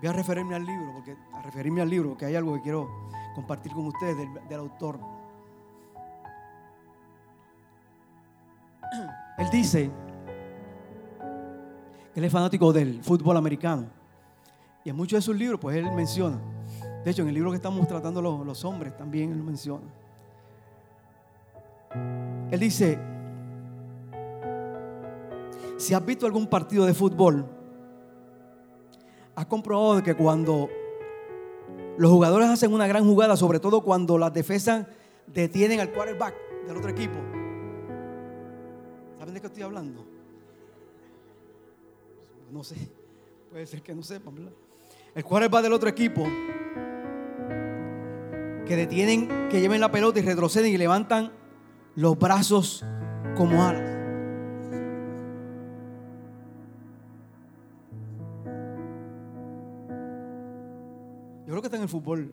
Voy 0.06 0.14
a 0.14 0.18
referirme 0.18 0.54
al 0.54 0.64
libro, 0.64 0.92
porque 0.92 1.16
a 1.34 1.42
referirme 1.42 1.82
al 1.82 1.90
libro, 1.90 2.10
porque 2.10 2.26
hay 2.26 2.36
algo 2.36 2.54
que 2.54 2.62
quiero 2.62 2.88
compartir 3.34 3.72
con 3.72 3.86
ustedes 3.86 4.16
del, 4.16 4.60
autor. 4.60 5.00
Él 9.38 9.50
dice 9.50 9.90
que 12.14 12.20
él 12.20 12.24
es 12.24 12.32
fanático 12.32 12.72
del 12.72 13.02
fútbol 13.02 13.36
americano. 13.36 13.86
Y 14.84 14.90
en 14.90 14.96
muchos 14.96 15.16
de 15.16 15.22
sus 15.22 15.36
libros, 15.36 15.58
pues 15.58 15.76
él 15.76 15.90
menciona. 15.90 16.38
De 17.04 17.10
hecho, 17.10 17.22
en 17.22 17.28
el 17.28 17.34
libro 17.34 17.50
que 17.50 17.56
estamos 17.56 17.88
tratando 17.88 18.22
los, 18.22 18.46
los 18.46 18.64
hombres, 18.64 18.96
también 18.96 19.32
él 19.32 19.42
menciona. 19.42 19.86
Él 22.52 22.60
dice, 22.60 22.96
si 25.78 25.94
has 25.94 26.06
visto 26.06 26.26
algún 26.26 26.46
partido 26.46 26.86
de 26.86 26.94
fútbol, 26.94 27.55
has 29.36 29.46
comprobado 29.46 30.02
que 30.02 30.14
cuando 30.14 30.68
los 31.98 32.10
jugadores 32.10 32.48
hacen 32.48 32.72
una 32.72 32.86
gran 32.86 33.04
jugada, 33.04 33.36
sobre 33.36 33.60
todo 33.60 33.82
cuando 33.82 34.18
las 34.18 34.32
defensas 34.32 34.86
detienen 35.26 35.78
al 35.78 35.92
quarterback 35.92 36.34
del 36.66 36.76
otro 36.76 36.90
equipo. 36.90 37.14
¿Saben 39.18 39.34
de 39.34 39.40
qué 39.40 39.46
estoy 39.46 39.62
hablando? 39.62 40.04
No 42.50 42.64
sé. 42.64 42.76
Puede 43.50 43.66
ser 43.66 43.82
que 43.82 43.94
no 43.94 44.02
sepan. 44.02 44.50
El 45.14 45.24
quarterback 45.24 45.62
del 45.62 45.72
otro 45.74 45.88
equipo 45.88 46.24
que 48.66 48.76
detienen, 48.76 49.48
que 49.50 49.60
lleven 49.60 49.80
la 49.80 49.92
pelota 49.92 50.18
y 50.18 50.22
retroceden 50.22 50.72
y 50.72 50.76
levantan 50.76 51.32
los 51.94 52.18
brazos 52.18 52.84
como 53.36 53.62
alas. 53.64 53.95
Que 61.66 61.68
está 61.68 61.76
en 61.76 61.82
el 61.82 61.88
fútbol. 61.88 62.32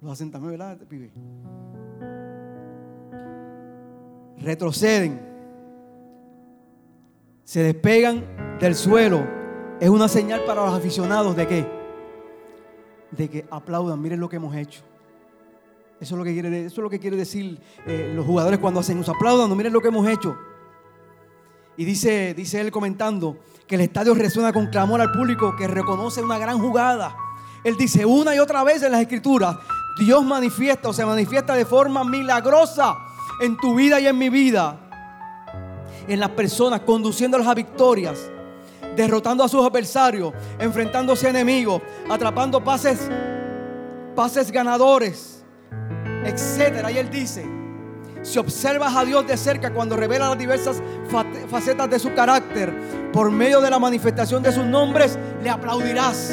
Lo 0.00 0.10
hacen 0.10 0.30
también, 0.30 0.52
¿verdad, 0.52 0.78
pibe? 0.88 1.10
Retroceden. 4.38 5.20
Se 7.44 7.62
despegan 7.62 8.24
del 8.58 8.74
suelo. 8.74 9.22
Es 9.78 9.90
una 9.90 10.08
señal 10.08 10.44
para 10.44 10.64
los 10.64 10.74
aficionados 10.74 11.36
de 11.36 11.46
qué? 11.46 11.66
De 13.10 13.28
que 13.28 13.46
aplaudan. 13.50 14.00
Miren 14.00 14.18
lo 14.18 14.28
que 14.28 14.36
hemos 14.36 14.56
hecho. 14.56 14.82
Eso 16.00 16.14
es 16.14 16.18
lo 16.18 16.24
que 16.24 16.32
quiere, 16.32 16.64
eso 16.64 16.80
es 16.80 16.82
lo 16.82 16.90
que 16.90 16.98
quiere 16.98 17.16
decir 17.16 17.60
eh, 17.86 18.12
los 18.14 18.26
jugadores 18.26 18.58
cuando 18.58 18.80
hacen 18.80 18.98
eso. 18.98 19.12
Aplaudan, 19.12 19.54
miren 19.56 19.72
lo 19.72 19.80
que 19.80 19.88
hemos 19.88 20.08
hecho. 20.08 20.36
Y 21.76 21.84
dice, 21.84 22.34
dice 22.34 22.60
él 22.60 22.70
comentando 22.70 23.36
que 23.66 23.76
el 23.76 23.82
estadio 23.82 24.14
resuena 24.14 24.52
con 24.52 24.66
clamor 24.68 25.00
al 25.00 25.12
público 25.12 25.54
que 25.56 25.68
reconoce 25.68 26.22
una 26.22 26.38
gran 26.38 26.58
jugada. 26.58 27.14
Él 27.64 27.76
dice 27.76 28.04
una 28.04 28.34
y 28.34 28.38
otra 28.38 28.64
vez 28.64 28.82
en 28.82 28.92
las 28.92 29.00
escrituras, 29.00 29.56
Dios 29.98 30.24
manifiesta 30.24 30.88
o 30.88 30.92
se 30.92 31.04
manifiesta 31.04 31.54
de 31.54 31.64
forma 31.64 32.04
milagrosa 32.04 32.96
en 33.40 33.56
tu 33.56 33.74
vida 33.74 34.00
y 34.00 34.06
en 34.06 34.18
mi 34.18 34.28
vida. 34.28 34.78
En 36.08 36.18
las 36.18 36.30
personas, 36.30 36.80
conduciéndolas 36.80 37.46
a 37.46 37.54
victorias, 37.54 38.30
derrotando 38.96 39.44
a 39.44 39.48
sus 39.48 39.64
adversarios, 39.64 40.32
enfrentándose 40.58 41.26
a 41.28 41.30
enemigos, 41.30 41.80
atrapando 42.10 42.62
pases, 42.62 43.08
pases 44.16 44.50
ganadores, 44.50 45.44
etcétera. 46.24 46.90
Y 46.90 46.98
él 46.98 47.08
dice, 47.10 47.46
si 48.22 48.38
observas 48.38 48.96
a 48.96 49.04
Dios 49.04 49.26
de 49.26 49.36
cerca 49.36 49.72
cuando 49.72 49.96
revela 49.96 50.28
las 50.28 50.38
diversas 50.38 50.82
facetas 51.48 51.88
de 51.88 51.98
su 52.00 52.12
carácter 52.14 53.10
por 53.12 53.30
medio 53.30 53.60
de 53.60 53.70
la 53.70 53.78
manifestación 53.78 54.42
de 54.42 54.50
sus 54.50 54.64
nombres, 54.64 55.16
le 55.42 55.50
aplaudirás 55.50 56.32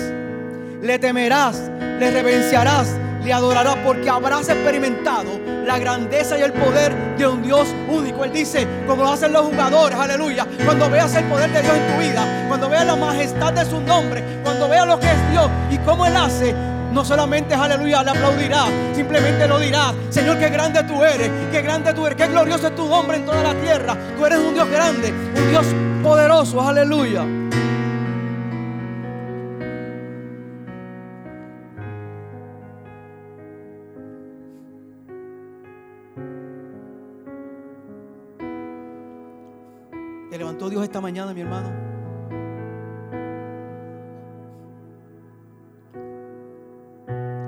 le 0.82 0.98
temerás, 1.00 1.70
le 2.00 2.12
reverenciarás, 2.12 2.96
le 3.24 3.34
adorarás 3.34 3.76
porque 3.86 4.10
habrás 4.10 4.48
experimentado 4.50 5.40
la 5.66 5.78
grandeza 5.78 6.38
y 6.38 6.42
el 6.42 6.54
poder 6.54 7.18
de 7.18 7.28
un 7.28 7.44
Dios 7.44 7.68
único. 7.90 8.24
Él 8.24 8.32
dice, 8.32 8.66
como 8.88 9.04
lo 9.04 9.12
hacen 9.12 9.34
los 9.34 9.44
jugadores, 9.44 10.00
aleluya, 10.00 10.48
cuando 10.66 10.90
veas 10.90 11.14
el 11.16 11.26
poder 11.26 11.52
de 11.52 11.62
Dios 11.62 11.76
en 11.76 11.94
tu 11.94 12.02
vida, 12.02 12.46
cuando 12.48 12.70
veas 12.70 12.86
la 12.86 12.96
majestad 12.96 13.54
de 13.54 13.66
su 13.66 13.80
nombre, 13.82 14.24
cuando 14.44 14.70
veas 14.70 14.88
lo 14.88 15.00
que 15.00 15.08
es 15.08 15.32
Dios 15.32 15.50
y 15.70 15.78
cómo 15.80 16.06
Él 16.06 16.16
hace, 16.16 16.56
no 16.94 17.06
solamente, 17.06 17.54
aleluya, 17.54 18.02
le 18.04 18.12
aplaudirás, 18.12 18.70
simplemente 18.96 19.48
lo 19.48 19.60
dirás, 19.60 19.94
Señor, 20.10 20.40
qué 20.40 20.50
grande 20.50 20.84
tú 20.84 21.04
eres, 21.04 21.30
qué 21.52 21.62
grande 21.62 21.94
tú 21.94 22.06
eres, 22.08 22.18
qué 22.18 22.28
glorioso 22.28 22.68
es 22.68 22.76
tu 22.76 22.88
nombre 22.88 23.18
en 23.18 23.26
toda 23.26 23.44
la 23.44 23.54
tierra. 23.54 23.96
Tú 24.18 24.26
eres 24.26 24.40
un 24.40 24.54
Dios 24.54 24.68
grande, 24.70 25.12
un 25.12 25.50
Dios 25.50 25.66
poderoso, 26.02 26.68
aleluya. 26.68 27.26
¿Te 40.30 40.38
levantó 40.38 40.70
Dios 40.70 40.84
esta 40.84 41.02
mañana, 41.02 41.34
mi 41.34 41.42
hermano? 41.42 41.70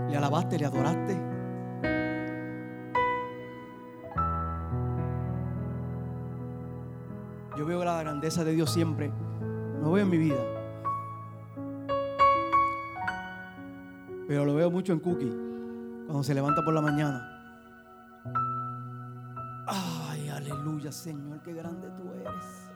¿Le 0.10 0.18
alabaste, 0.18 0.58
le 0.58 0.66
adoraste? 0.66 1.32
Yo 7.56 7.66
veo 7.68 7.86
la 7.86 8.02
grandeza 8.02 8.44
de 8.44 8.54
Dios 8.54 8.72
siempre. 8.72 9.12
Lo 9.80 9.92
veo 9.92 10.04
en 10.04 10.10
mi 10.10 10.18
vida. 10.18 10.44
Pero 14.28 14.44
lo 14.44 14.56
veo 14.56 14.72
mucho 14.72 14.92
en 14.94 15.00
Cookie. 15.00 15.32
Cuando 16.08 16.24
se 16.24 16.34
levanta 16.34 16.64
por 16.66 16.74
la 16.74 16.82
mañana. 16.82 17.28
Ay, 19.68 20.30
aleluya, 20.30 20.92
Señor, 20.92 21.44
qué 21.44 21.54
grande 21.54 21.88
tú 21.92 22.12
eres. 22.14 22.71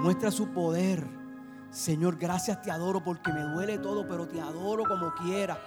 Muestra 0.00 0.30
su 0.30 0.48
poder. 0.48 1.04
Señor, 1.70 2.16
gracias, 2.16 2.62
te 2.62 2.70
adoro 2.70 3.04
porque 3.04 3.30
me 3.32 3.42
duele 3.42 3.78
todo, 3.78 4.08
pero 4.08 4.26
te 4.26 4.40
adoro 4.40 4.84
como 4.88 5.14
quiera. 5.14 5.60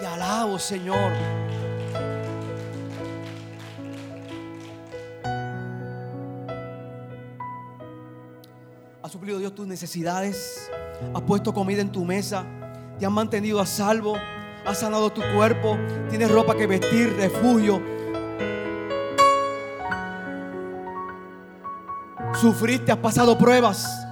Te 0.00 0.06
alabo, 0.06 0.58
Señor. 0.58 1.12
Ha 9.00 9.08
suplido 9.08 9.38
Dios 9.38 9.54
tus 9.54 9.66
necesidades. 9.68 10.68
Has 11.14 11.22
puesto 11.22 11.54
comida 11.54 11.82
en 11.82 11.92
tu 11.92 12.04
mesa. 12.04 12.44
Te 12.98 13.06
han 13.06 13.12
mantenido 13.12 13.60
a 13.60 13.66
salvo. 13.66 14.16
Has 14.66 14.80
sanado 14.80 15.12
tu 15.12 15.22
cuerpo. 15.36 15.78
Tienes 16.10 16.30
ropa 16.32 16.56
que 16.56 16.66
vestir, 16.66 17.14
refugio. 17.16 17.93
Sufriste, 22.44 22.92
has 22.92 22.98
pasado 22.98 23.38
pruebas. 23.38 24.06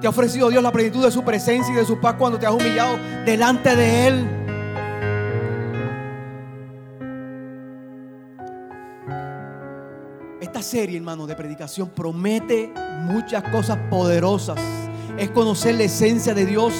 Te 0.00 0.08
ha 0.08 0.10
ofrecido 0.10 0.50
Dios 0.50 0.60
la 0.60 0.72
plenitud 0.72 1.04
de 1.04 1.12
su 1.12 1.22
presencia 1.22 1.72
y 1.72 1.76
de 1.76 1.84
su 1.84 2.00
paz 2.00 2.16
cuando 2.18 2.36
te 2.36 2.44
has 2.44 2.52
humillado 2.52 2.98
delante 3.24 3.76
de 3.76 4.08
Él. 4.08 4.28
Esta 10.40 10.60
serie, 10.62 10.96
hermano, 10.96 11.28
de 11.28 11.36
predicación 11.36 11.90
promete 11.90 12.72
muchas 13.02 13.44
cosas 13.44 13.78
poderosas. 13.88 14.58
Es 15.16 15.30
conocer 15.30 15.76
la 15.76 15.84
esencia 15.84 16.34
de 16.34 16.46
Dios 16.46 16.74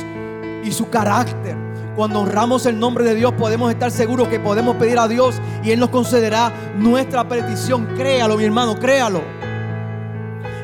y 0.64 0.72
su 0.72 0.90
carácter. 0.90 1.56
Cuando 1.94 2.18
honramos 2.18 2.66
el 2.66 2.76
nombre 2.76 3.04
de 3.04 3.14
Dios 3.14 3.32
podemos 3.34 3.70
estar 3.70 3.92
seguros 3.92 4.26
que 4.26 4.40
podemos 4.40 4.74
pedir 4.74 4.98
a 4.98 5.06
Dios 5.06 5.40
y 5.62 5.70
Él 5.70 5.78
nos 5.78 5.90
concederá 5.90 6.52
nuestra 6.76 7.28
petición. 7.28 7.86
Créalo, 7.94 8.36
mi 8.36 8.42
hermano, 8.42 8.76
créalo. 8.76 9.39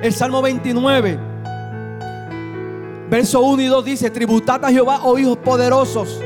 El 0.03 0.13
Salmo 0.13 0.43
29, 0.43 1.19
verso 3.09 3.41
1 3.41 3.63
y 3.63 3.67
2 3.67 3.85
dice, 3.85 4.11
tributad 4.11 4.65
a 4.65 4.71
Jehová, 4.71 5.01
oh 5.05 5.19
hijos 5.19 5.39
poderosos, 5.39 6.21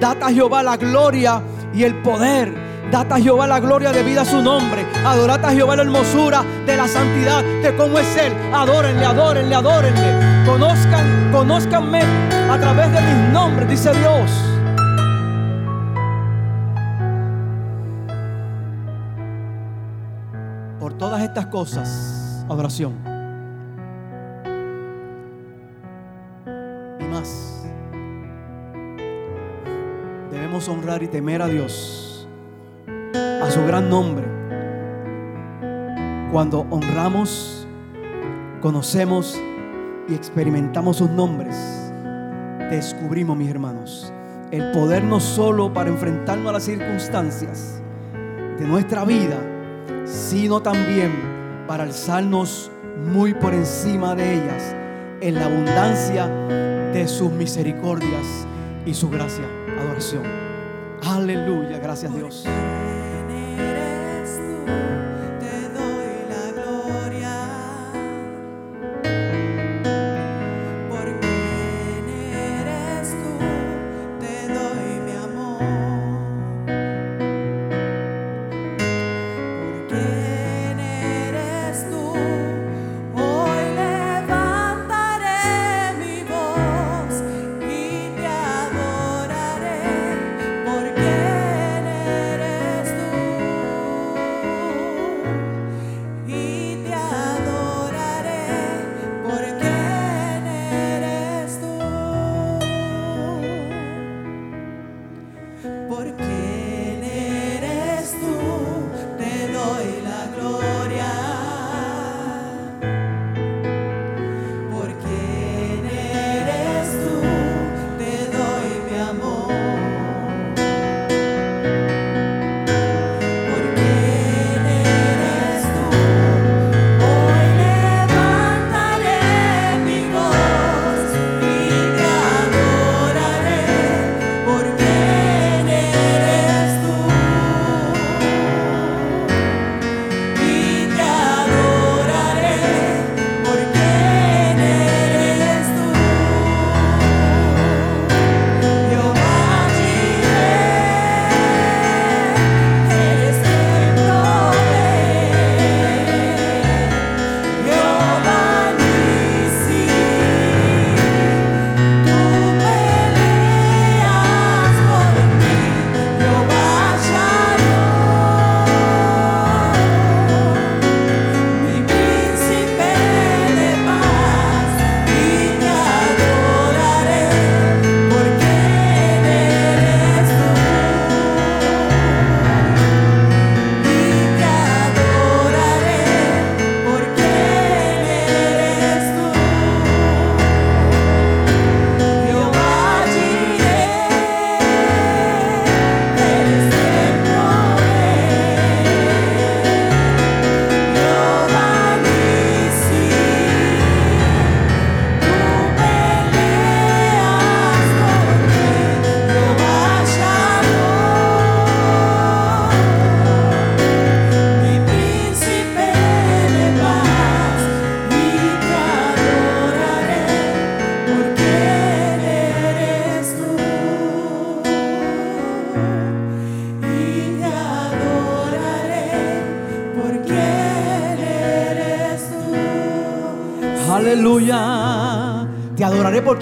dad 0.00 0.22
a 0.22 0.32
Jehová 0.32 0.62
la 0.62 0.76
gloria 0.76 1.42
y 1.74 1.84
el 1.84 2.00
poder. 2.02 2.72
Dad 2.90 3.10
a 3.10 3.18
Jehová 3.18 3.46
la 3.46 3.58
gloria 3.58 3.90
de 3.90 4.02
vida 4.02 4.20
a 4.20 4.24
su 4.26 4.42
nombre. 4.42 4.84
Adorad 5.02 5.42
a 5.46 5.50
Jehová 5.50 5.76
la 5.76 5.82
hermosura 5.82 6.44
de 6.66 6.76
la 6.76 6.86
santidad, 6.86 7.42
de 7.42 7.74
cómo 7.74 7.98
es 7.98 8.16
Él. 8.18 8.34
Adórenle, 8.52 9.06
adórenle, 9.06 9.54
adórenle. 9.54 10.44
Conozcan, 10.44 11.32
conozcanme 11.32 12.02
a 12.02 12.58
través 12.60 12.92
de 12.92 13.00
mis 13.00 13.32
nombres, 13.32 13.66
dice 13.70 13.92
Dios. 13.94 14.30
Por 20.78 20.92
todas 20.98 21.22
estas 21.22 21.46
cosas, 21.46 22.21
adoración. 22.48 22.92
Y 27.00 27.04
más. 27.04 27.66
Debemos 30.30 30.68
honrar 30.68 31.02
y 31.02 31.08
temer 31.08 31.42
a 31.42 31.48
Dios, 31.48 32.28
a 33.16 33.50
su 33.50 33.64
gran 33.66 33.88
nombre. 33.88 34.26
Cuando 36.32 36.66
honramos, 36.70 37.66
conocemos 38.60 39.38
y 40.08 40.14
experimentamos 40.14 40.96
sus 40.96 41.10
nombres, 41.10 41.56
descubrimos, 42.70 43.36
mis 43.36 43.50
hermanos, 43.50 44.12
el 44.50 44.70
poder 44.72 45.04
no 45.04 45.20
solo 45.20 45.72
para 45.72 45.90
enfrentarnos 45.90 46.48
a 46.48 46.52
las 46.52 46.64
circunstancias 46.64 47.82
de 48.58 48.66
nuestra 48.66 49.04
vida, 49.04 49.38
sino 50.04 50.60
también 50.60 51.31
para 51.72 51.84
alzarnos 51.84 52.70
muy 52.98 53.32
por 53.32 53.54
encima 53.54 54.14
de 54.14 54.34
ellas 54.34 54.76
en 55.22 55.36
la 55.36 55.46
abundancia 55.46 56.26
de 56.92 57.08
sus 57.08 57.32
misericordias 57.32 58.46
y 58.84 58.92
su 58.92 59.08
gracia. 59.08 59.46
Adoración. 59.80 60.22
Aleluya, 61.02 61.78
gracias 61.78 62.14
Dios. 62.14 62.44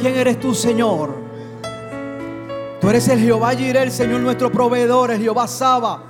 Quien 0.00 0.16
eres 0.16 0.40
tú, 0.40 0.54
Señor. 0.54 1.14
Tú 2.80 2.88
eres 2.88 3.06
el 3.08 3.20
Jehová 3.20 3.50
Jireh, 3.54 3.82
el 3.82 3.92
Señor 3.92 4.20
nuestro 4.20 4.50
proveedor, 4.50 5.10
el 5.10 5.20
Jehová 5.20 5.46
Saba, 5.46 6.02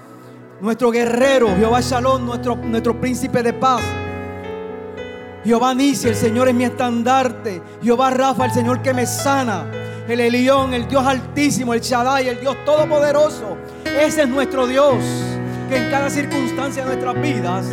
nuestro 0.60 0.90
guerrero, 0.90 1.48
Jehová 1.56 1.80
Shalom, 1.80 2.24
nuestro, 2.24 2.54
nuestro 2.56 2.98
príncipe 3.00 3.42
de 3.42 3.52
paz. 3.52 3.82
Jehová 5.44 5.74
Nisi, 5.74 6.08
el 6.08 6.14
Señor 6.14 6.48
es 6.48 6.54
mi 6.54 6.64
estandarte. 6.64 7.60
Jehová 7.82 8.10
Rafa, 8.10 8.44
el 8.44 8.52
Señor 8.52 8.80
que 8.82 8.94
me 8.94 9.06
sana. 9.06 9.66
El 10.08 10.20
Elión, 10.20 10.72
el 10.74 10.86
Dios 10.86 11.04
altísimo, 11.04 11.74
el 11.74 11.80
Shaddai, 11.80 12.28
el 12.28 12.40
Dios 12.40 12.56
todopoderoso. 12.64 13.56
Ese 13.84 14.22
es 14.22 14.28
nuestro 14.28 14.66
Dios. 14.66 14.96
Que 15.68 15.76
en 15.76 15.90
cada 15.90 16.10
circunstancia 16.10 16.84
de 16.84 16.96
nuestras 16.96 17.20
vidas 17.20 17.66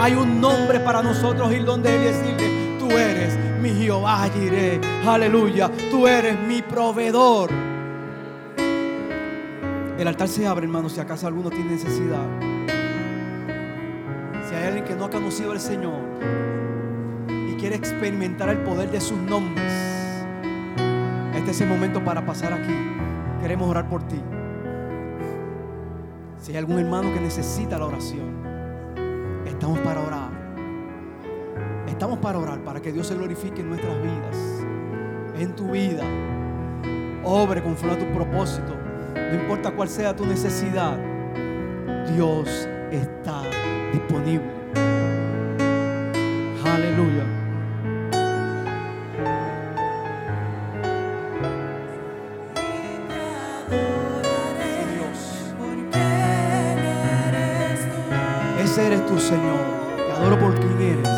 hay 0.00 0.14
un 0.14 0.40
nombre 0.40 0.80
para 0.80 1.02
nosotros 1.02 1.52
ir 1.52 1.64
donde 1.64 1.94
Él 1.94 2.02
y 2.02 2.04
decirle, 2.06 2.78
tú 2.78 2.90
eres 2.90 3.47
mi 3.58 3.70
Jehová 3.70 4.28
Jireh. 4.32 4.80
Aleluya. 5.06 5.70
Tú 5.90 6.06
eres 6.06 6.38
mi 6.40 6.62
proveedor. 6.62 7.50
El 9.98 10.06
altar 10.06 10.28
se 10.28 10.46
abre, 10.46 10.64
hermano, 10.64 10.88
si 10.88 11.00
acaso 11.00 11.26
alguno 11.26 11.50
tiene 11.50 11.72
necesidad. 11.72 12.24
Si 14.48 14.54
hay 14.54 14.64
alguien 14.64 14.84
que 14.84 14.94
no 14.94 15.06
ha 15.06 15.10
conocido 15.10 15.52
al 15.52 15.60
Señor 15.60 16.00
y 17.28 17.54
quiere 17.54 17.76
experimentar 17.76 18.48
el 18.48 18.58
poder 18.58 18.90
de 18.90 19.00
sus 19.00 19.18
nombres, 19.18 19.72
este 21.34 21.50
es 21.50 21.60
el 21.60 21.68
momento 21.68 22.04
para 22.04 22.24
pasar 22.24 22.52
aquí. 22.52 22.74
Queremos 23.42 23.68
orar 23.68 23.88
por 23.88 24.02
ti. 24.04 24.20
Si 26.40 26.52
hay 26.52 26.58
algún 26.58 26.78
hermano 26.78 27.12
que 27.12 27.20
necesita 27.20 27.76
la 27.76 27.86
oración, 27.86 28.38
estamos 29.46 29.80
para 29.80 30.00
orar. 30.00 30.27
Estamos 31.88 32.18
para 32.18 32.38
orar, 32.38 32.60
para 32.60 32.80
que 32.80 32.92
Dios 32.92 33.06
se 33.06 33.14
glorifique 33.16 33.60
en 33.62 33.70
nuestras 33.70 33.96
vidas, 34.02 34.36
en 35.38 35.56
tu 35.56 35.70
vida. 35.72 36.04
Obre 37.24 37.62
conforme 37.62 37.94
a 37.94 37.98
tu 37.98 38.06
propósito. 38.12 38.76
No 39.14 39.34
importa 39.34 39.72
cuál 39.72 39.88
sea 39.88 40.14
tu 40.14 40.24
necesidad, 40.24 40.96
Dios 42.14 42.68
está 42.92 43.42
disponible. 43.92 44.46
Aleluya. 46.64 47.24
Dios. 54.94 55.50
Ese 58.62 58.86
eres 58.86 59.06
tú, 59.06 59.18
Señor. 59.18 59.58
Te 59.96 60.12
adoro 60.12 60.38
por 60.38 60.54
quien 60.54 60.80
eres. 60.80 61.17